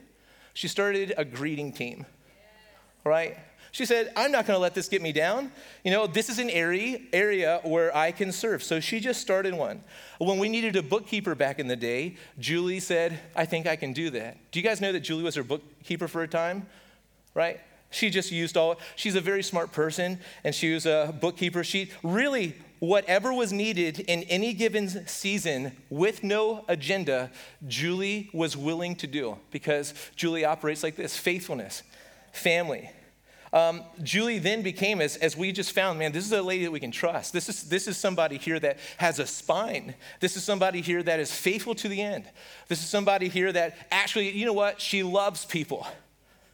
She 0.54 0.68
started 0.68 1.12
a 1.16 1.24
greeting 1.24 1.72
team, 1.72 2.06
right? 3.04 3.36
She 3.76 3.84
said, 3.84 4.10
I'm 4.16 4.32
not 4.32 4.46
going 4.46 4.56
to 4.56 4.58
let 4.58 4.72
this 4.72 4.88
get 4.88 5.02
me 5.02 5.12
down. 5.12 5.52
You 5.84 5.90
know, 5.90 6.06
this 6.06 6.30
is 6.30 6.38
an 6.38 6.48
area, 6.48 6.98
area 7.12 7.60
where 7.62 7.94
I 7.94 8.10
can 8.10 8.32
serve. 8.32 8.62
So 8.62 8.80
she 8.80 9.00
just 9.00 9.20
started 9.20 9.52
one. 9.52 9.82
When 10.16 10.38
we 10.38 10.48
needed 10.48 10.76
a 10.76 10.82
bookkeeper 10.82 11.34
back 11.34 11.58
in 11.58 11.66
the 11.66 11.76
day, 11.76 12.16
Julie 12.38 12.80
said, 12.80 13.20
I 13.34 13.44
think 13.44 13.66
I 13.66 13.76
can 13.76 13.92
do 13.92 14.08
that. 14.08 14.38
Do 14.50 14.58
you 14.58 14.62
guys 14.64 14.80
know 14.80 14.92
that 14.92 15.00
Julie 15.00 15.24
was 15.24 15.34
her 15.34 15.42
bookkeeper 15.42 16.08
for 16.08 16.22
a 16.22 16.26
time? 16.26 16.66
Right? 17.34 17.60
She 17.90 18.08
just 18.08 18.32
used 18.32 18.56
all, 18.56 18.76
she's 18.94 19.14
a 19.14 19.20
very 19.20 19.42
smart 19.42 19.72
person 19.72 20.20
and 20.42 20.54
she 20.54 20.72
was 20.72 20.86
a 20.86 21.14
bookkeeper. 21.20 21.62
She 21.62 21.90
really, 22.02 22.54
whatever 22.78 23.30
was 23.30 23.52
needed 23.52 24.00
in 24.00 24.22
any 24.22 24.54
given 24.54 25.06
season 25.06 25.76
with 25.90 26.24
no 26.24 26.64
agenda, 26.66 27.30
Julie 27.68 28.30
was 28.32 28.56
willing 28.56 28.96
to 28.96 29.06
do 29.06 29.36
because 29.50 29.92
Julie 30.16 30.46
operates 30.46 30.82
like 30.82 30.96
this 30.96 31.18
faithfulness, 31.18 31.82
family, 32.32 32.90
um, 33.56 33.84
Julie 34.02 34.38
then 34.38 34.60
became, 34.60 35.00
as, 35.00 35.16
as 35.16 35.34
we 35.34 35.50
just 35.50 35.72
found, 35.72 35.98
man, 35.98 36.12
this 36.12 36.26
is 36.26 36.32
a 36.32 36.42
lady 36.42 36.64
that 36.64 36.70
we 36.70 36.78
can 36.78 36.90
trust. 36.90 37.32
This 37.32 37.48
is, 37.48 37.62
this 37.62 37.88
is 37.88 37.96
somebody 37.96 38.36
here 38.36 38.60
that 38.60 38.78
has 38.98 39.18
a 39.18 39.26
spine. 39.26 39.94
This 40.20 40.36
is 40.36 40.44
somebody 40.44 40.82
here 40.82 41.02
that 41.02 41.20
is 41.20 41.32
faithful 41.32 41.74
to 41.76 41.88
the 41.88 42.02
end. 42.02 42.24
This 42.68 42.80
is 42.80 42.88
somebody 42.90 43.28
here 43.28 43.50
that 43.50 43.88
actually, 43.90 44.30
you 44.32 44.44
know 44.44 44.52
what? 44.52 44.78
She 44.78 45.02
loves 45.02 45.46
people, 45.46 45.86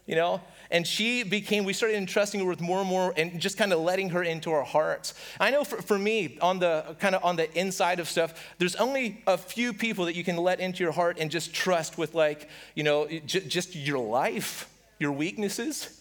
you 0.05 0.15
know? 0.15 0.39
And 0.71 0.87
she 0.87 1.23
became, 1.23 1.65
we 1.65 1.73
started 1.73 1.97
entrusting 1.97 2.39
her 2.39 2.45
with 2.45 2.61
more 2.61 2.79
and 2.79 2.87
more 2.87 3.13
and 3.17 3.37
just 3.37 3.57
kind 3.57 3.73
of 3.73 3.79
letting 3.81 4.11
her 4.11 4.23
into 4.23 4.51
our 4.51 4.63
hearts. 4.63 5.13
I 5.41 5.51
know 5.51 5.65
for, 5.65 5.81
for 5.81 5.99
me, 5.99 6.37
on 6.41 6.59
the 6.59 6.95
kind 6.99 7.15
of 7.15 7.23
on 7.25 7.35
the 7.35 7.53
inside 7.59 7.99
of 7.99 8.07
stuff, 8.07 8.55
there's 8.59 8.77
only 8.77 9.21
a 9.27 9.37
few 9.37 9.73
people 9.73 10.05
that 10.05 10.15
you 10.15 10.23
can 10.23 10.37
let 10.37 10.61
into 10.61 10.81
your 10.81 10.93
heart 10.93 11.17
and 11.19 11.29
just 11.29 11.53
trust 11.53 11.97
with, 11.97 12.15
like, 12.15 12.47
you 12.75 12.83
know, 12.83 13.09
j- 13.25 13.45
just 13.45 13.75
your 13.75 13.99
life, 13.99 14.69
your 14.99 15.11
weaknesses 15.11 15.99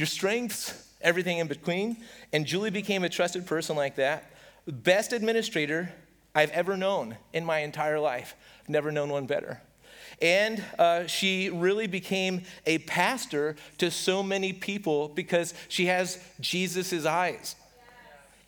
your 0.00 0.06
strengths, 0.06 0.88
everything 1.00 1.38
in 1.38 1.46
between. 1.46 1.98
And 2.32 2.46
Julie 2.46 2.70
became 2.70 3.04
a 3.04 3.08
trusted 3.08 3.46
person 3.46 3.76
like 3.76 3.96
that. 3.96 4.30
Best 4.66 5.12
administrator 5.12 5.92
I've 6.34 6.50
ever 6.50 6.76
known 6.76 7.16
in 7.32 7.44
my 7.44 7.60
entire 7.60 8.00
life. 8.00 8.34
Never 8.66 8.90
known 8.90 9.10
one 9.10 9.26
better. 9.26 9.60
And 10.22 10.62
uh, 10.78 11.06
she 11.06 11.50
really 11.50 11.86
became 11.86 12.42
a 12.66 12.78
pastor 12.78 13.56
to 13.78 13.90
so 13.90 14.22
many 14.22 14.52
people 14.52 15.08
because 15.08 15.54
she 15.68 15.86
has 15.86 16.18
Jesus' 16.40 17.06
eyes. 17.06 17.56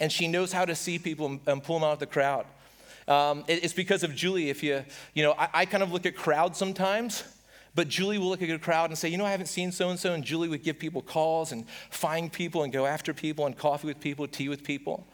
And 0.00 0.10
she 0.10 0.28
knows 0.28 0.52
how 0.52 0.64
to 0.64 0.74
see 0.74 0.98
people 0.98 1.38
and 1.46 1.62
pull 1.62 1.78
them 1.78 1.84
out 1.84 1.92
of 1.92 1.98
the 2.00 2.06
crowd. 2.06 2.46
Um, 3.08 3.44
it's 3.48 3.72
because 3.72 4.02
of 4.04 4.14
Julie. 4.14 4.48
If 4.48 4.62
you, 4.62 4.84
you 5.14 5.22
know, 5.22 5.32
I, 5.32 5.48
I 5.54 5.66
kind 5.66 5.82
of 5.82 5.92
look 5.92 6.06
at 6.06 6.16
crowds 6.16 6.58
sometimes 6.58 7.24
but 7.74 7.88
Julie 7.88 8.18
will 8.18 8.28
look 8.28 8.42
at 8.42 8.50
a 8.50 8.58
crowd 8.58 8.90
and 8.90 8.98
say, 8.98 9.08
You 9.08 9.16
know, 9.16 9.24
I 9.24 9.30
haven't 9.30 9.46
seen 9.46 9.72
so 9.72 9.88
and 9.88 9.98
so. 9.98 10.12
And 10.12 10.22
Julie 10.22 10.48
would 10.48 10.62
give 10.62 10.78
people 10.78 11.02
calls 11.02 11.52
and 11.52 11.66
find 11.90 12.30
people 12.30 12.62
and 12.62 12.72
go 12.72 12.86
after 12.86 13.14
people 13.14 13.46
and 13.46 13.56
coffee 13.56 13.86
with 13.86 14.00
people, 14.00 14.26
tea 14.28 14.48
with 14.48 14.62
people. 14.62 15.06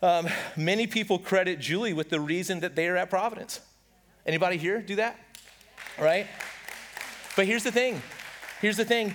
Um, 0.00 0.28
many 0.56 0.86
people 0.86 1.18
credit 1.18 1.58
Julie 1.58 1.92
with 1.92 2.10
the 2.10 2.20
reason 2.20 2.60
that 2.60 2.76
they 2.76 2.86
are 2.86 2.96
at 2.96 3.10
Providence. 3.10 3.60
Anybody 4.24 4.56
here 4.56 4.80
do 4.80 4.96
that? 4.96 5.18
Right? 5.98 6.28
But 7.34 7.46
here's 7.46 7.64
the 7.64 7.72
thing. 7.72 8.00
Here's 8.60 8.76
the 8.76 8.84
thing. 8.84 9.14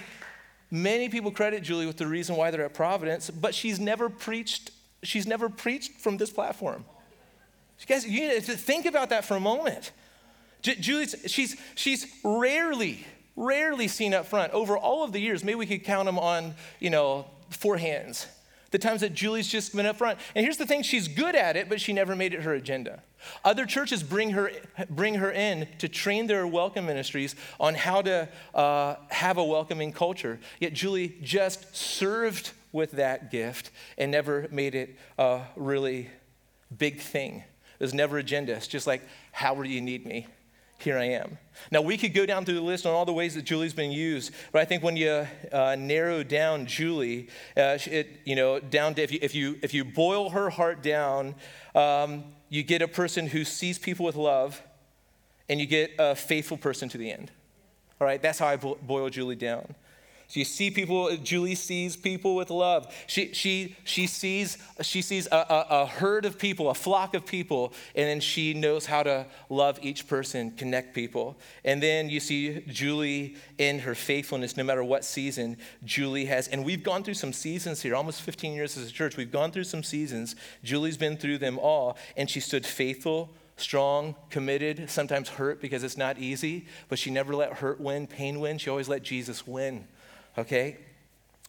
Many 0.69 1.07
people 1.07 1.31
credit 1.31 1.63
Julie 1.63 1.85
with 1.85 1.97
the 1.97 2.07
reason 2.07 2.35
why 2.35 2.51
they're 2.51 2.65
at 2.65 2.73
Providence, 2.73 3.29
but 3.29 3.53
she's 3.53 3.79
never 3.79 4.09
preached. 4.09 4.71
She's 5.03 5.27
never 5.27 5.47
preached 5.47 5.99
from 5.99 6.17
this 6.17 6.31
platform. 6.31 6.83
You 7.79 7.85
guys, 7.85 8.07
you 8.07 8.27
need 8.27 8.43
to 8.43 8.57
think 8.57 8.85
about 8.85 9.09
that 9.09 9.23
for 9.23 9.35
a 9.35 9.39
moment. 9.39 9.91
Julie's, 10.63 11.15
she's, 11.27 11.57
she's 11.75 12.07
rarely, 12.23 13.05
rarely 13.35 13.87
seen 13.87 14.13
up 14.13 14.25
front. 14.25 14.53
Over 14.53 14.77
all 14.77 15.03
of 15.03 15.11
the 15.11 15.19
years, 15.19 15.43
maybe 15.43 15.55
we 15.55 15.65
could 15.65 15.83
count 15.83 16.05
them 16.05 16.17
on, 16.17 16.55
you 16.79 16.89
know, 16.89 17.25
four 17.49 17.77
hands. 17.77 18.27
The 18.71 18.79
times 18.79 19.01
that 19.01 19.13
Julie's 19.13 19.47
just 19.47 19.75
been 19.75 19.85
up 19.85 19.97
front. 19.97 20.17
And 20.33 20.43
here's 20.43 20.57
the 20.57 20.65
thing, 20.65 20.81
she's 20.81 21.07
good 21.07 21.35
at 21.35 21.55
it, 21.55 21.69
but 21.69 21.79
she 21.79 21.93
never 21.93 22.15
made 22.15 22.33
it 22.33 22.41
her 22.41 22.53
agenda. 22.53 23.03
Other 23.45 23.65
churches 23.65 24.01
bring 24.01 24.31
her, 24.31 24.51
bring 24.89 25.15
her 25.15 25.31
in 25.31 25.67
to 25.77 25.87
train 25.87 26.25
their 26.25 26.47
welcome 26.47 26.87
ministries 26.87 27.35
on 27.59 27.75
how 27.75 28.01
to 28.01 28.27
uh, 28.55 28.95
have 29.09 29.37
a 29.37 29.43
welcoming 29.43 29.91
culture. 29.91 30.39
Yet 30.59 30.73
Julie 30.73 31.17
just 31.21 31.75
served 31.75 32.51
with 32.71 32.93
that 32.93 33.29
gift 33.29 33.69
and 33.97 34.11
never 34.11 34.47
made 34.49 34.75
it 34.75 34.97
a 35.19 35.41
really 35.55 36.09
big 36.75 36.99
thing. 36.99 37.43
Was 37.79 37.93
never 37.93 38.17
agenda. 38.17 38.53
It's 38.53 38.67
just 38.67 38.87
like, 38.87 39.01
how 39.33 39.53
do 39.61 39.69
you 39.69 39.81
need 39.81 40.05
me? 40.05 40.27
Here 40.83 40.97
I 40.97 41.05
am. 41.05 41.37
Now, 41.71 41.81
we 41.81 41.97
could 41.97 42.13
go 42.13 42.25
down 42.25 42.45
through 42.45 42.55
the 42.55 42.61
list 42.61 42.85
on 42.85 42.93
all 42.93 43.05
the 43.05 43.13
ways 43.13 43.35
that 43.35 43.43
Julie's 43.43 43.73
been 43.73 43.91
used, 43.91 44.31
but 44.51 44.61
I 44.61 44.65
think 44.65 44.83
when 44.83 44.97
you 44.97 45.27
uh, 45.51 45.75
narrow 45.79 46.23
down 46.23 46.65
Julie, 46.65 47.29
uh, 47.55 47.77
it, 47.85 48.19
you 48.25 48.35
know, 48.35 48.59
down 48.59 48.95
to 48.95 49.01
if 49.01 49.11
you, 49.11 49.19
if 49.21 49.33
you, 49.33 49.59
if 49.61 49.73
you 49.73 49.85
boil 49.85 50.31
her 50.31 50.49
heart 50.49 50.83
down, 50.83 51.35
um, 51.73 52.23
you 52.49 52.63
get 52.63 52.81
a 52.81 52.87
person 52.87 53.27
who 53.27 53.43
sees 53.43 53.79
people 53.79 54.05
with 54.05 54.15
love, 54.15 54.61
and 55.49 55.59
you 55.59 55.65
get 55.65 55.91
a 55.99 56.15
faithful 56.15 56.57
person 56.57 56.89
to 56.89 56.97
the 56.97 57.11
end. 57.11 57.31
All 57.99 58.07
right, 58.07 58.21
that's 58.21 58.39
how 58.39 58.47
I 58.47 58.55
boil 58.57 59.09
Julie 59.09 59.35
down. 59.35 59.75
You 60.35 60.45
see 60.45 60.71
people, 60.71 61.15
Julie 61.17 61.55
sees 61.55 61.95
people 61.95 62.35
with 62.35 62.49
love. 62.49 62.93
She, 63.07 63.33
she, 63.33 63.75
she 63.83 64.07
sees, 64.07 64.57
she 64.81 65.01
sees 65.01 65.27
a, 65.27 65.35
a, 65.35 65.65
a, 65.69 65.85
herd 65.85 66.25
of 66.25 66.39
people, 66.39 66.69
a 66.69 66.73
flock 66.73 67.13
of 67.13 67.25
people, 67.25 67.73
and 67.95 68.07
then 68.07 68.19
she 68.19 68.53
knows 68.53 68.87
how 68.87 69.03
to 69.03 69.27
love 69.49 69.77
each 69.81 70.07
person, 70.07 70.51
connect 70.51 70.95
people. 70.95 71.37
And 71.63 71.83
then 71.83 72.09
you 72.09 72.19
see 72.19 72.61
Julie 72.67 73.35
in 73.57 73.79
her 73.79 73.93
faithfulness, 73.93 74.57
no 74.57 74.63
matter 74.63 74.83
what 74.83 75.05
season 75.05 75.57
Julie 75.83 76.25
has. 76.25 76.47
And 76.47 76.65
we've 76.65 76.83
gone 76.83 77.03
through 77.03 77.13
some 77.15 77.33
seasons 77.33 77.81
here, 77.81 77.95
almost 77.95 78.21
15 78.21 78.53
years 78.53 78.75
as 78.77 78.89
a 78.89 78.91
church. 78.91 79.17
We've 79.17 79.31
gone 79.31 79.51
through 79.51 79.65
some 79.65 79.83
seasons. 79.83 80.35
Julie's 80.63 80.97
been 80.97 81.17
through 81.17 81.37
them 81.37 81.59
all, 81.59 81.97
and 82.17 82.29
she 82.29 82.39
stood 82.39 82.65
faithful 82.65 83.29
strong, 83.55 84.15
committed, 84.31 84.89
sometimes 84.89 85.29
hurt 85.29 85.61
because 85.61 85.83
it's 85.83 85.95
not 85.95 86.17
easy, 86.17 86.65
but 86.89 86.97
she 86.97 87.11
never 87.11 87.35
let 87.35 87.53
hurt 87.53 87.79
win, 87.79 88.07
pain 88.07 88.39
win. 88.39 88.57
She 88.57 88.67
always 88.67 88.89
let 88.89 89.03
Jesus 89.03 89.45
win 89.45 89.87
okay? 90.37 90.77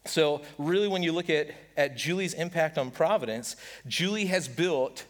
So, 0.06 0.42
really, 0.58 0.88
when 0.88 1.02
you 1.02 1.12
look 1.12 1.30
at, 1.30 1.48
at 1.76 1.96
Julie's 1.96 2.34
impact 2.34 2.76
on 2.76 2.90
Providence, 2.90 3.56
Julie 3.86 4.26
has 4.26 4.48
built, 4.48 5.04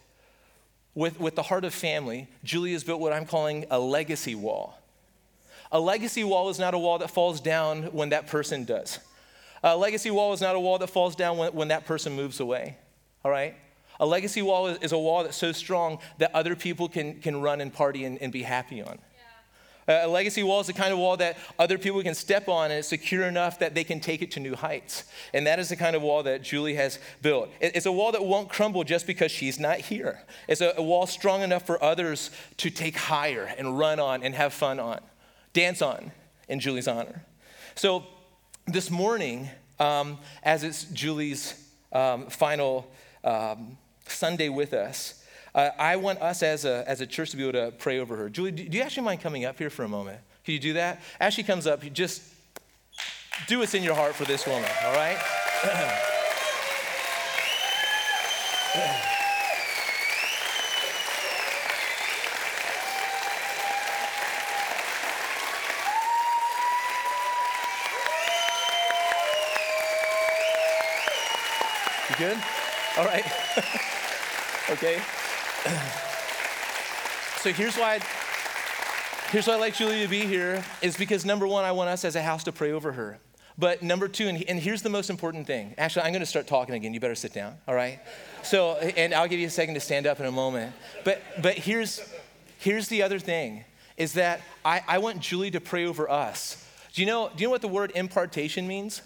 with, 0.95 1.19
with 1.19 1.35
the 1.35 1.43
heart 1.43 1.65
of 1.65 1.75
family, 1.75 2.29
Julie 2.45 2.73
has 2.73 2.85
built 2.85 3.01
what 3.01 3.13
I'm 3.13 3.27
calling 3.27 3.67
a 3.71 3.79
legacy 3.79 4.35
wall. 4.35 4.79
A 5.73 5.81
legacy 5.81 6.23
wall 6.23 6.51
is 6.51 6.59
not 6.61 6.75
a 6.75 6.79
wall 6.79 6.99
that 6.99 7.11
falls 7.11 7.41
down 7.41 7.85
when 7.85 8.11
that 8.11 8.29
person 8.29 8.65
does. 8.65 9.01
A 9.65 9.77
legacy 9.77 10.11
wall 10.11 10.33
is 10.33 10.41
not 10.41 10.55
a 10.55 10.61
wall 10.61 10.79
that 10.79 10.89
falls 10.89 11.17
down 11.17 11.39
when, 11.39 11.53
when 11.53 11.69
that 11.69 11.87
person 11.87 12.13
moves 12.13 12.39
away, 12.39 12.77
all 13.25 13.31
right? 13.31 13.57
A 13.99 14.07
legacy 14.07 14.43
wall 14.43 14.69
is, 14.69 14.79
is, 14.79 14.93
a 14.93 14.99
wall 14.99 15.25
that's 15.25 15.37
so 15.37 15.53
strong 15.53 15.99
that 16.19 16.33
other 16.35 16.55
people 16.55 16.89
can, 16.89 17.21
can 17.21 17.41
run 17.41 17.61
and 17.61 17.73
party 17.73 18.05
and, 18.05 18.21
and 18.21 18.33
be 18.33 18.43
happy 18.43 18.83
on. 18.83 18.99
A 19.87 20.07
legacy 20.07 20.43
wall 20.43 20.61
is 20.61 20.67
the 20.67 20.73
kind 20.73 20.93
of 20.93 20.99
wall 20.99 21.17
that 21.19 21.37
other 21.59 21.77
people 21.77 22.03
can 22.03 22.15
step 22.15 22.49
on 22.49 22.71
and 22.71 22.79
it's 22.79 22.89
secure 22.89 23.25
enough 23.25 23.59
that 23.59 23.75
they 23.75 23.85
can 23.85 24.01
take 24.01 24.23
it 24.23 24.31
to 24.33 24.41
new 24.41 24.55
heights. 24.55 25.05
And 25.35 25.47
that 25.47 25.59
is 25.59 25.69
the 25.69 25.77
kind 25.77 25.95
of 25.95 26.03
wall 26.03 26.23
that 26.23 26.43
Julie 26.43 26.75
has 26.75 26.99
built. 27.21 27.51
It's 27.61 27.87
a 27.87 27.93
wall 27.93 28.13
that 28.13 28.25
won't 28.25 28.49
crumble 28.49 28.85
just 28.85 29.07
because 29.07 29.31
she's 29.31 29.61
not 29.61 29.79
here. 29.79 30.23
It's 30.49 30.61
a 30.61 30.75
wall 30.79 31.07
strong 31.07 31.43
enough 31.43 31.67
for 31.67 31.83
others 31.83 32.31
to 32.59 32.71
take 32.71 32.97
higher 32.97 33.53
and 33.59 33.79
run 33.79 34.01
on 34.01 34.23
and 34.23 34.35
have 34.35 34.55
fun 34.55 34.81
on, 34.81 35.01
dance 35.53 35.83
on 35.83 36.13
in 36.49 36.61
Julie's 36.61 36.89
honor. 36.89 37.25
So 37.75 38.07
this 38.67 38.91
morning, 38.91 39.51
um, 39.79 40.19
as 40.43 40.65
it's 40.65 40.85
Julie's 40.85 41.55
um, 41.93 42.29
final 42.29 42.91
um, 43.23 43.77
Sunday 44.07 44.49
with 44.49 44.73
us, 44.73 45.24
uh, 45.55 45.71
I 45.79 45.97
want 45.97 46.21
us 46.21 46.43
as 46.43 46.65
a, 46.65 46.85
as 46.89 47.01
a 47.01 47.07
church 47.07 47.31
to 47.31 47.37
be 47.37 47.49
able 47.49 47.53
to 47.53 47.73
pray 47.77 47.99
over 47.99 48.17
her. 48.17 48.29
Julie, 48.29 48.51
do 48.51 48.77
you 48.77 48.83
actually 48.83 49.05
mind 49.05 49.21
coming 49.21 49.45
up 49.45 49.59
here 49.59 49.71
for 49.71 49.85
a 49.85 49.89
moment? 49.89 50.21
Can 50.45 50.55
you 50.55 50.61
do 50.61 50.73
that? 50.75 51.01
As 51.21 51.33
she 51.33 51.43
comes 51.43 51.67
up, 51.67 51.85
you 51.85 51.91
just 51.91 52.23
do 53.47 53.61
what's 53.61 53.75
in 53.75 53.83
your 53.83 53.95
heart 53.95 54.15
for 54.15 54.25
this 54.25 54.47
woman, 54.47 54.69
all 54.85 54.95
right? 54.95 55.19
You 72.11 72.27
good? 72.27 72.39
All 72.99 73.05
right. 73.07 73.25
okay. 74.71 75.01
so 77.41 77.53
here's 77.53 77.77
why. 77.77 78.01
Here's 79.31 79.47
why 79.47 79.55
I 79.55 79.57
like 79.57 79.75
Julie 79.75 80.03
to 80.03 80.09
be 80.09 80.21
here 80.21 80.63
is 80.81 80.97
because 80.97 81.25
number 81.25 81.47
one, 81.47 81.65
I 81.65 81.73
want 81.73 81.91
us 81.91 82.05
as 82.05 82.15
a 82.15 82.23
house 82.23 82.45
to 82.45 82.53
pray 82.53 82.71
over 82.71 82.93
her. 82.93 83.19
But 83.57 83.83
number 83.83 84.07
two, 84.09 84.29
and, 84.29 84.43
and 84.45 84.61
here's 84.61 84.83
the 84.83 84.91
most 84.91 85.11
important 85.11 85.47
thing. 85.47 85.75
Actually, 85.79 86.03
I'm 86.03 86.13
going 86.13 86.21
to 86.21 86.27
start 86.27 86.47
talking 86.47 86.75
again. 86.75 86.93
You 86.93 87.01
better 87.01 87.15
sit 87.15 87.33
down, 87.33 87.57
all 87.67 87.75
right? 87.75 88.01
So, 88.43 88.77
and 88.77 89.15
I'll 89.15 89.27
give 89.27 89.41
you 89.41 89.47
a 89.47 89.51
second 89.51 89.75
to 89.75 89.81
stand 89.81 90.07
up 90.07 90.21
in 90.21 90.27
a 90.27 90.33
moment. 90.33 90.75
But, 91.05 91.23
but 91.41 91.55
here's, 91.55 92.01
here's 92.59 92.89
the 92.89 93.03
other 93.03 93.19
thing 93.19 93.65
is 93.97 94.13
that 94.15 94.41
I, 94.65 94.83
I 94.87 94.99
want 94.99 95.21
Julie 95.21 95.53
to 95.53 95.61
pray 95.61 95.87
over 95.87 96.11
us. 96.11 96.69
Do 96.93 97.03
you, 97.03 97.07
know, 97.07 97.29
do 97.29 97.43
you 97.43 97.47
know 97.47 97.53
what 97.53 97.63
the 97.63 97.69
word 97.69 97.93
impartation 97.95 98.67
means? 98.67 99.03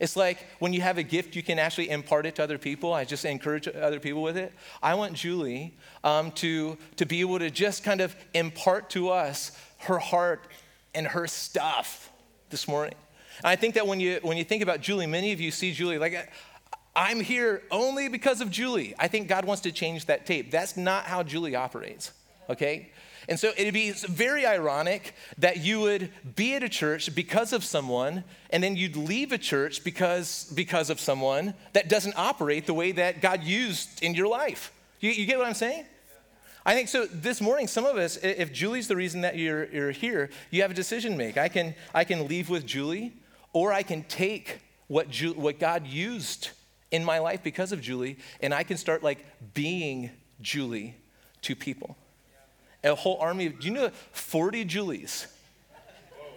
It's 0.00 0.16
like 0.16 0.46
when 0.60 0.72
you 0.72 0.80
have 0.80 0.98
a 0.98 1.02
gift, 1.02 1.34
you 1.34 1.42
can 1.42 1.58
actually 1.58 1.90
impart 1.90 2.24
it 2.26 2.36
to 2.36 2.42
other 2.42 2.58
people. 2.58 2.92
I 2.92 3.04
just 3.04 3.24
encourage 3.24 3.66
other 3.66 3.98
people 3.98 4.22
with 4.22 4.36
it. 4.36 4.52
I 4.82 4.94
want 4.94 5.14
Julie 5.14 5.76
um, 6.04 6.30
to, 6.32 6.78
to 6.96 7.04
be 7.04 7.20
able 7.20 7.40
to 7.40 7.50
just 7.50 7.82
kind 7.82 8.00
of 8.00 8.14
impart 8.32 8.90
to 8.90 9.10
us 9.10 9.52
her 9.78 9.98
heart 9.98 10.46
and 10.94 11.06
her 11.06 11.26
stuff 11.26 12.10
this 12.50 12.68
morning. 12.68 12.94
And 13.38 13.46
I 13.46 13.56
think 13.56 13.74
that 13.74 13.86
when 13.86 14.00
you, 14.00 14.20
when 14.22 14.36
you 14.36 14.44
think 14.44 14.62
about 14.62 14.80
Julie, 14.80 15.06
many 15.06 15.32
of 15.32 15.40
you 15.40 15.50
see 15.50 15.72
Julie 15.72 15.98
like, 15.98 16.32
I'm 16.94 17.20
here 17.20 17.62
only 17.70 18.08
because 18.08 18.40
of 18.40 18.50
Julie. 18.50 18.94
I 18.98 19.08
think 19.08 19.28
God 19.28 19.44
wants 19.44 19.62
to 19.62 19.72
change 19.72 20.06
that 20.06 20.26
tape. 20.26 20.50
That's 20.50 20.76
not 20.76 21.04
how 21.04 21.22
Julie 21.22 21.54
operates, 21.54 22.12
okay? 22.48 22.90
And 23.28 23.38
so 23.38 23.52
it'd 23.58 23.74
be 23.74 23.90
very 23.90 24.46
ironic 24.46 25.14
that 25.36 25.58
you 25.58 25.80
would 25.80 26.10
be 26.34 26.54
at 26.54 26.62
a 26.62 26.68
church 26.68 27.14
because 27.14 27.52
of 27.52 27.62
someone, 27.62 28.24
and 28.48 28.62
then 28.62 28.74
you'd 28.74 28.96
leave 28.96 29.32
a 29.32 29.38
church 29.38 29.84
because, 29.84 30.50
because 30.54 30.88
of 30.88 30.98
someone 30.98 31.52
that 31.74 31.90
doesn't 31.90 32.14
operate 32.16 32.66
the 32.66 32.72
way 32.72 32.92
that 32.92 33.20
God 33.20 33.44
used 33.44 34.02
in 34.02 34.14
your 34.14 34.28
life. 34.28 34.72
You, 35.00 35.10
you 35.10 35.26
get 35.26 35.36
what 35.36 35.46
I'm 35.46 35.54
saying? 35.54 35.84
I 36.64 36.74
think 36.74 36.88
so. 36.88 37.04
This 37.04 37.42
morning, 37.42 37.66
some 37.66 37.84
of 37.84 37.98
us, 37.98 38.16
if 38.16 38.50
Julie's 38.50 38.88
the 38.88 38.96
reason 38.96 39.20
that 39.20 39.36
you're, 39.36 39.66
you're 39.66 39.90
here, 39.90 40.30
you 40.50 40.62
have 40.62 40.70
a 40.70 40.74
decision 40.74 41.12
to 41.12 41.18
make. 41.18 41.36
I 41.36 41.48
can, 41.48 41.74
I 41.94 42.04
can 42.04 42.28
leave 42.28 42.48
with 42.48 42.64
Julie, 42.64 43.12
or 43.52 43.74
I 43.74 43.82
can 43.82 44.04
take 44.04 44.60
what, 44.86 45.10
Ju- 45.10 45.34
what 45.34 45.58
God 45.58 45.86
used 45.86 46.50
in 46.90 47.04
my 47.04 47.18
life 47.18 47.42
because 47.42 47.72
of 47.72 47.82
Julie, 47.82 48.16
and 48.40 48.54
I 48.54 48.62
can 48.62 48.78
start 48.78 49.02
like 49.02 49.24
being 49.52 50.10
Julie 50.40 50.96
to 51.42 51.54
people 51.54 51.96
a 52.88 52.94
whole 52.94 53.18
army 53.20 53.46
of, 53.46 53.60
do 53.60 53.68
you 53.68 53.74
know 53.74 53.90
40 54.12 54.64
Julies 54.64 55.26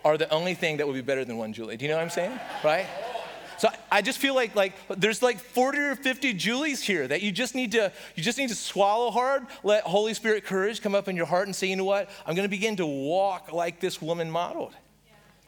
are 0.04 0.18
the 0.18 0.30
only 0.30 0.54
thing 0.54 0.78
that 0.78 0.88
would 0.88 0.94
be 0.94 1.02
better 1.02 1.26
than 1.26 1.38
one 1.38 1.54
Julie? 1.54 1.78
Do 1.78 1.86
you 1.86 1.92
know 1.92 1.98
what 1.98 2.04
I'm 2.04 2.10
saying? 2.10 2.40
Right? 2.64 2.86
So 3.58 3.70
I 3.92 4.02
just 4.02 4.18
feel 4.18 4.34
like 4.34 4.56
like 4.56 4.74
there's 4.90 5.22
like 5.22 5.40
40 5.40 5.78
or 5.78 5.96
50 5.96 6.34
Julies 6.34 6.82
here 6.82 7.08
that 7.08 7.22
you 7.22 7.32
just 7.32 7.54
need 7.54 7.74
to 7.74 7.92
you 8.16 8.24
just 8.24 8.40
need 8.40 8.50
to 8.50 8.56
swallow 8.56 9.12
hard, 9.12 9.46
let 9.64 9.84
Holy 9.84 10.16
Spirit 10.16 10.46
courage 10.46 10.82
come 10.82 10.96
up 10.96 11.08
in 11.08 11.16
your 11.16 11.28
heart 11.28 11.46
and 11.46 11.56
say, 11.56 11.68
you 11.68 11.76
know 11.76 11.86
what? 11.86 12.10
I'm 12.26 12.36
gonna 12.36 12.48
begin 12.48 12.76
to 12.78 12.88
walk 12.88 13.54
like 13.54 13.80
this 13.80 14.02
woman 14.02 14.32
modeled. 14.32 14.74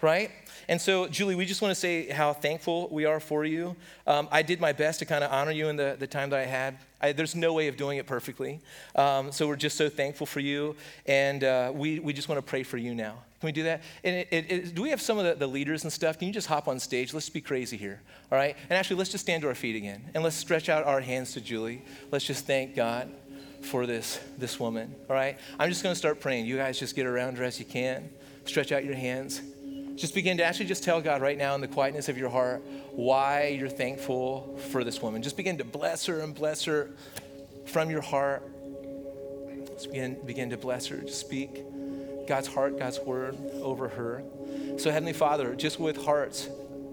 Right? 0.04 0.32
And 0.68 0.80
so, 0.80 1.08
Julie, 1.08 1.36
we 1.36 1.46
just 1.46 1.62
want 1.62 1.72
to 1.72 1.80
say 1.80 2.10
how 2.10 2.34
thankful 2.34 2.90
we 2.92 3.06
are 3.06 3.20
for 3.20 3.46
you. 3.46 3.76
Um, 4.06 4.28
I 4.32 4.42
did 4.42 4.60
my 4.60 4.74
best 4.74 5.00
to 5.00 5.06
kind 5.06 5.24
of 5.24 5.32
honor 5.32 5.52
you 5.52 5.70
in 5.70 5.78
the, 5.78 5.96
the 5.98 6.08
time 6.08 6.30
that 6.32 6.40
I 6.40 6.46
had. 6.46 6.78
I, 7.02 7.14
there's 7.14 7.36
no 7.36 7.54
way 7.54 7.70
of 7.70 7.78
doing 7.78 7.98
it 7.98 8.06
perfectly. 8.06 8.60
Um, 8.96 9.32
so, 9.32 9.48
we're 9.48 9.56
just 9.56 9.78
so 9.78 9.88
thankful 9.88 10.28
for 10.28 10.42
you. 10.42 10.76
And 11.06 11.44
uh, 11.44 11.72
we, 11.74 12.00
we 12.00 12.12
just 12.12 12.28
want 12.28 12.38
to 12.38 12.44
pray 12.44 12.64
for 12.64 12.78
you 12.78 12.94
now. 12.94 13.16
Can 13.40 13.48
we 13.48 13.52
do 13.54 13.64
that? 13.64 13.82
And 14.04 14.16
it, 14.16 14.28
it, 14.32 14.52
it, 14.52 14.76
do 14.76 14.82
we 14.82 14.90
have 14.90 15.02
some 15.02 15.18
of 15.18 15.26
the, 15.26 15.36
the, 15.36 15.48
leaders 15.48 15.84
and 15.84 15.92
stuff? 15.92 16.18
Can 16.18 16.28
you 16.28 16.34
just 16.34 16.48
hop 16.48 16.68
on 16.68 16.80
stage? 16.80 17.14
Let's 17.14 17.30
be 17.30 17.42
crazy 17.42 17.78
here, 17.78 18.02
all 18.32 18.38
right? 18.38 18.56
And 18.70 18.78
actually, 18.78 18.98
let's 18.98 19.12
just 19.12 19.24
stand 19.24 19.42
to 19.42 19.48
our 19.48 19.56
feet 19.56 19.76
again. 19.76 20.02
And 20.14 20.24
let's 20.24 20.36
stretch 20.36 20.70
out 20.70 20.86
our 20.86 21.02
hands 21.02 21.34
to 21.34 21.42
Julie. 21.42 21.82
Let's 22.12 22.26
just 22.26 22.46
thank 22.46 22.76
God 22.76 23.10
for 23.62 23.86
this, 23.86 24.20
this 24.38 24.60
woman, 24.60 24.96
all 25.10 25.16
right? 25.16 25.38
I'm 25.60 25.70
just 25.70 25.84
going 25.84 25.94
to 25.94 26.00
start 26.00 26.20
praying. 26.20 26.46
You 26.46 26.58
guys 26.58 26.80
just 26.80 26.96
get 26.96 27.06
around 27.06 27.38
her 27.38 27.44
as 27.44 27.60
you 27.60 27.66
can. 27.66 28.10
Stretch 28.46 28.72
out 28.72 28.84
your 28.84 28.96
hands. 28.96 29.42
Just 29.96 30.16
begin 30.16 30.38
to 30.38 30.44
actually 30.44 30.66
just 30.66 30.84
tell 30.84 31.02
God 31.02 31.22
right 31.22 31.38
now 31.38 31.54
in 31.56 31.62
the 31.62 31.68
quietness 31.68 32.10
of 32.10 32.18
your 32.18 32.30
heart 32.30 32.64
why 32.92 33.48
you're 33.48 33.70
thankful 33.70 34.58
for 34.72 34.84
this 34.84 35.02
woman. 35.02 35.22
Just 35.22 35.38
begin 35.38 35.58
to 35.60 35.64
bless 35.64 36.06
her 36.08 36.20
and 36.20 36.34
bless 36.34 36.66
her 36.66 36.90
from 37.66 37.90
your 37.90 38.02
heart. 38.02 38.44
Just 39.74 39.92
begin, 39.92 40.18
begin 40.26 40.50
to 40.50 40.58
bless 40.58 40.88
her. 40.88 40.98
Just 40.98 41.20
speak 41.20 41.64
God's 42.28 42.48
heart, 42.48 42.80
God's 42.80 43.00
word 43.00 43.38
over 43.62 43.90
her. 43.90 44.24
So, 44.78 44.92
Heavenly 44.92 45.14
Father, 45.14 45.56
just 45.56 45.80
with 45.80 46.04
hearts 46.04 46.50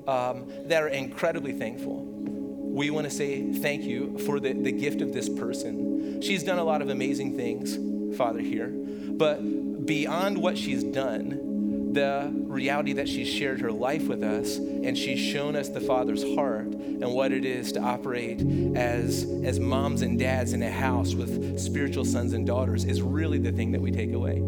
um, 0.06 0.50
that 0.68 0.82
are 0.82 0.88
incredibly 0.88 1.52
thankful, 1.52 2.04
we 2.04 2.90
want 2.90 3.08
to 3.08 3.10
say 3.10 3.52
thank 3.52 3.82
you 3.82 4.18
for 4.18 4.40
the, 4.40 4.52
the 4.52 4.72
gift 4.72 5.00
of 5.00 5.12
this 5.12 5.28
person. 5.28 6.20
She's 6.22 6.42
done 6.42 6.58
a 6.58 6.64
lot 6.64 6.82
of 6.82 6.90
amazing 6.90 7.36
things, 7.36 8.16
Father, 8.16 8.40
here. 8.40 8.68
But 8.68 9.86
beyond 9.86 10.38
what 10.38 10.58
she's 10.58 10.84
done, 10.84 11.49
the 11.92 12.30
reality 12.32 12.92
that 12.94 13.08
she's 13.08 13.28
shared 13.28 13.60
her 13.60 13.72
life 13.72 14.06
with 14.06 14.22
us 14.22 14.56
and 14.56 14.96
she's 14.96 15.18
shown 15.18 15.56
us 15.56 15.68
the 15.68 15.80
Father's 15.80 16.22
heart 16.34 16.66
and 16.66 17.12
what 17.12 17.32
it 17.32 17.44
is 17.44 17.72
to 17.72 17.80
operate 17.80 18.40
as, 18.76 19.24
as 19.44 19.58
moms 19.58 20.02
and 20.02 20.18
dads 20.18 20.52
in 20.52 20.62
a 20.62 20.70
house 20.70 21.14
with 21.14 21.58
spiritual 21.58 22.04
sons 22.04 22.32
and 22.32 22.46
daughters 22.46 22.84
is 22.84 23.02
really 23.02 23.38
the 23.38 23.52
thing 23.52 23.72
that 23.72 23.80
we 23.80 23.90
take 23.90 24.12
away. 24.12 24.42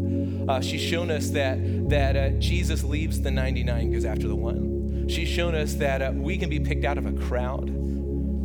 Uh, 0.48 0.60
she's 0.60 0.80
shown 0.80 1.10
us 1.10 1.30
that, 1.30 1.58
that 1.88 2.16
uh, 2.16 2.30
Jesus 2.38 2.84
leaves 2.84 3.20
the 3.20 3.30
99, 3.30 3.92
goes 3.92 4.04
after 4.04 4.28
the 4.28 4.36
one. 4.36 5.08
She's 5.08 5.28
shown 5.28 5.54
us 5.54 5.74
that 5.74 6.02
uh, 6.02 6.12
we 6.14 6.38
can 6.38 6.48
be 6.48 6.60
picked 6.60 6.84
out 6.84 6.98
of 6.98 7.06
a 7.06 7.12
crowd 7.12 7.81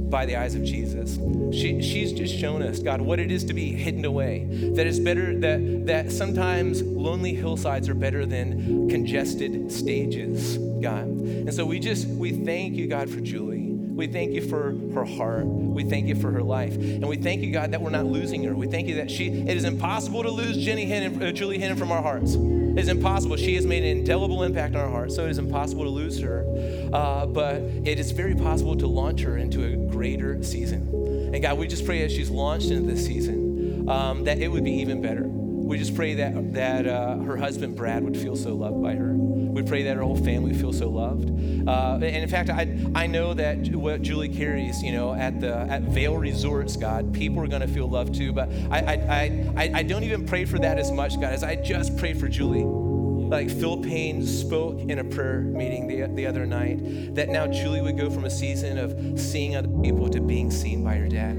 by 0.09 0.25
the 0.25 0.35
eyes 0.35 0.55
of 0.55 0.63
Jesus. 0.63 1.15
She, 1.55 1.81
she's 1.81 2.13
just 2.13 2.37
shown 2.37 2.61
us, 2.61 2.79
God, 2.79 3.01
what 3.01 3.19
it 3.19 3.31
is 3.31 3.43
to 3.45 3.53
be 3.53 3.71
hidden 3.71 4.05
away. 4.05 4.47
That 4.75 4.87
it's 4.87 4.99
better, 4.99 5.37
that, 5.39 5.85
that 5.87 6.11
sometimes 6.11 6.81
lonely 6.81 7.33
hillsides 7.33 7.89
are 7.89 7.93
better 7.93 8.25
than 8.25 8.89
congested 8.89 9.71
stages, 9.71 10.57
God. 10.81 11.07
And 11.07 11.53
so 11.53 11.65
we 11.65 11.79
just, 11.79 12.07
we 12.07 12.31
thank 12.31 12.75
you, 12.75 12.87
God, 12.87 13.09
for 13.09 13.19
Julie. 13.19 13.71
We 13.97 14.05
thank 14.05 14.33
you 14.33 14.47
for 14.47 14.75
her 14.93 15.05
heart. 15.05 15.45
We 15.45 15.83
thank 15.83 16.07
you 16.07 16.15
for 16.15 16.31
her 16.31 16.43
life. 16.43 16.75
And 16.75 17.07
we 17.07 17.17
thank 17.17 17.41
you, 17.41 17.51
God, 17.51 17.71
that 17.71 17.81
we're 17.81 17.89
not 17.89 18.05
losing 18.05 18.43
her. 18.43 18.53
We 18.53 18.67
thank 18.67 18.87
you 18.87 18.95
that 18.95 19.09
she, 19.09 19.27
it 19.27 19.57
is 19.57 19.63
impossible 19.63 20.21
to 20.23 20.29
lose 20.29 20.57
Jenny 20.57 20.85
Hennon, 20.85 21.21
uh, 21.21 21.31
Julie 21.31 21.57
Hennon 21.57 21.79
from 21.79 21.91
our 21.91 22.01
hearts. 22.01 22.35
It 22.77 22.81
is 22.81 22.89
impossible. 22.89 23.37
She 23.37 23.55
has 23.55 23.65
made 23.65 23.83
an 23.83 23.97
indelible 23.97 24.43
impact 24.43 24.75
on 24.75 24.81
our 24.81 24.89
hearts, 24.91 25.15
so 25.15 25.25
it 25.25 25.31
is 25.31 25.39
impossible 25.39 25.83
to 25.83 25.89
lose 25.89 26.19
her. 26.19 26.45
Uh, 26.93 27.25
but 27.25 27.55
it 27.55 27.97
is 27.97 28.11
very 28.11 28.35
possible 28.35 28.75
to 28.75 28.85
launch 28.85 29.21
her 29.21 29.35
into 29.35 29.65
a 29.65 29.75
greater 29.91 30.43
season. 30.43 30.87
And 31.33 31.41
God, 31.41 31.57
we 31.57 31.67
just 31.67 31.85
pray 31.85 32.03
as 32.03 32.11
she's 32.11 32.29
launched 32.29 32.69
into 32.69 32.93
this 32.93 33.03
season 33.03 33.89
um, 33.89 34.25
that 34.25 34.37
it 34.37 34.49
would 34.49 34.63
be 34.63 34.73
even 34.73 35.01
better. 35.01 35.23
We 35.67 35.77
just 35.77 35.95
pray 35.95 36.13
that, 36.13 36.53
that 36.53 36.87
uh, 36.87 37.17
her 37.17 37.35
husband, 37.35 37.75
Brad, 37.75 38.01
would 38.01 38.15
feel 38.15 38.37
so 38.37 38.55
loved 38.55 38.81
by 38.81 38.95
her. 38.95 39.13
We 39.13 39.63
pray 39.63 39.83
that 39.83 39.97
her 39.97 40.01
whole 40.01 40.15
family 40.15 40.53
feels 40.53 40.77
so 40.77 40.87
loved. 40.87 41.29
Uh, 41.67 41.95
and 41.95 42.03
in 42.03 42.29
fact, 42.29 42.49
I, 42.49 42.77
I 42.95 43.05
know 43.05 43.33
that 43.33 43.75
what 43.75 44.01
Julie 44.01 44.29
carries, 44.29 44.81
you 44.81 44.93
know, 44.93 45.13
at 45.13 45.41
the 45.41 45.53
at 45.53 45.81
Vail 45.81 46.15
Resorts, 46.15 46.77
God, 46.77 47.13
people 47.13 47.43
are 47.43 47.47
going 47.47 47.61
to 47.61 47.67
feel 47.67 47.89
loved 47.89 48.15
too. 48.15 48.31
But 48.31 48.49
I, 48.71 48.79
I, 48.79 49.53
I, 49.57 49.71
I 49.75 49.83
don't 49.83 50.05
even 50.05 50.25
pray 50.25 50.45
for 50.45 50.57
that 50.59 50.79
as 50.79 50.89
much, 50.89 51.19
God, 51.19 51.33
as 51.33 51.43
I 51.43 51.55
just 51.55 51.97
pray 51.97 52.13
for 52.13 52.29
Julie 52.29 52.63
like 52.63 53.49
Phil 53.49 53.75
Payne 53.75 54.25
spoke 54.25 54.79
in 54.79 54.99
a 54.99 55.03
prayer 55.03 55.41
meeting 55.41 55.85
the, 55.85 56.07
the 56.15 56.25
other 56.25 56.45
night, 56.45 57.13
that 57.13 57.27
now 57.27 57.45
Julie 57.45 57.81
would 57.81 57.97
go 57.97 58.09
from 58.09 58.23
a 58.23 58.29
season 58.29 58.77
of 58.77 59.19
seeing 59.19 59.57
other 59.57 59.67
people 59.81 60.09
to 60.11 60.21
being 60.21 60.49
seen 60.49 60.81
by 60.81 60.95
her 60.95 61.09
dad. 61.09 61.35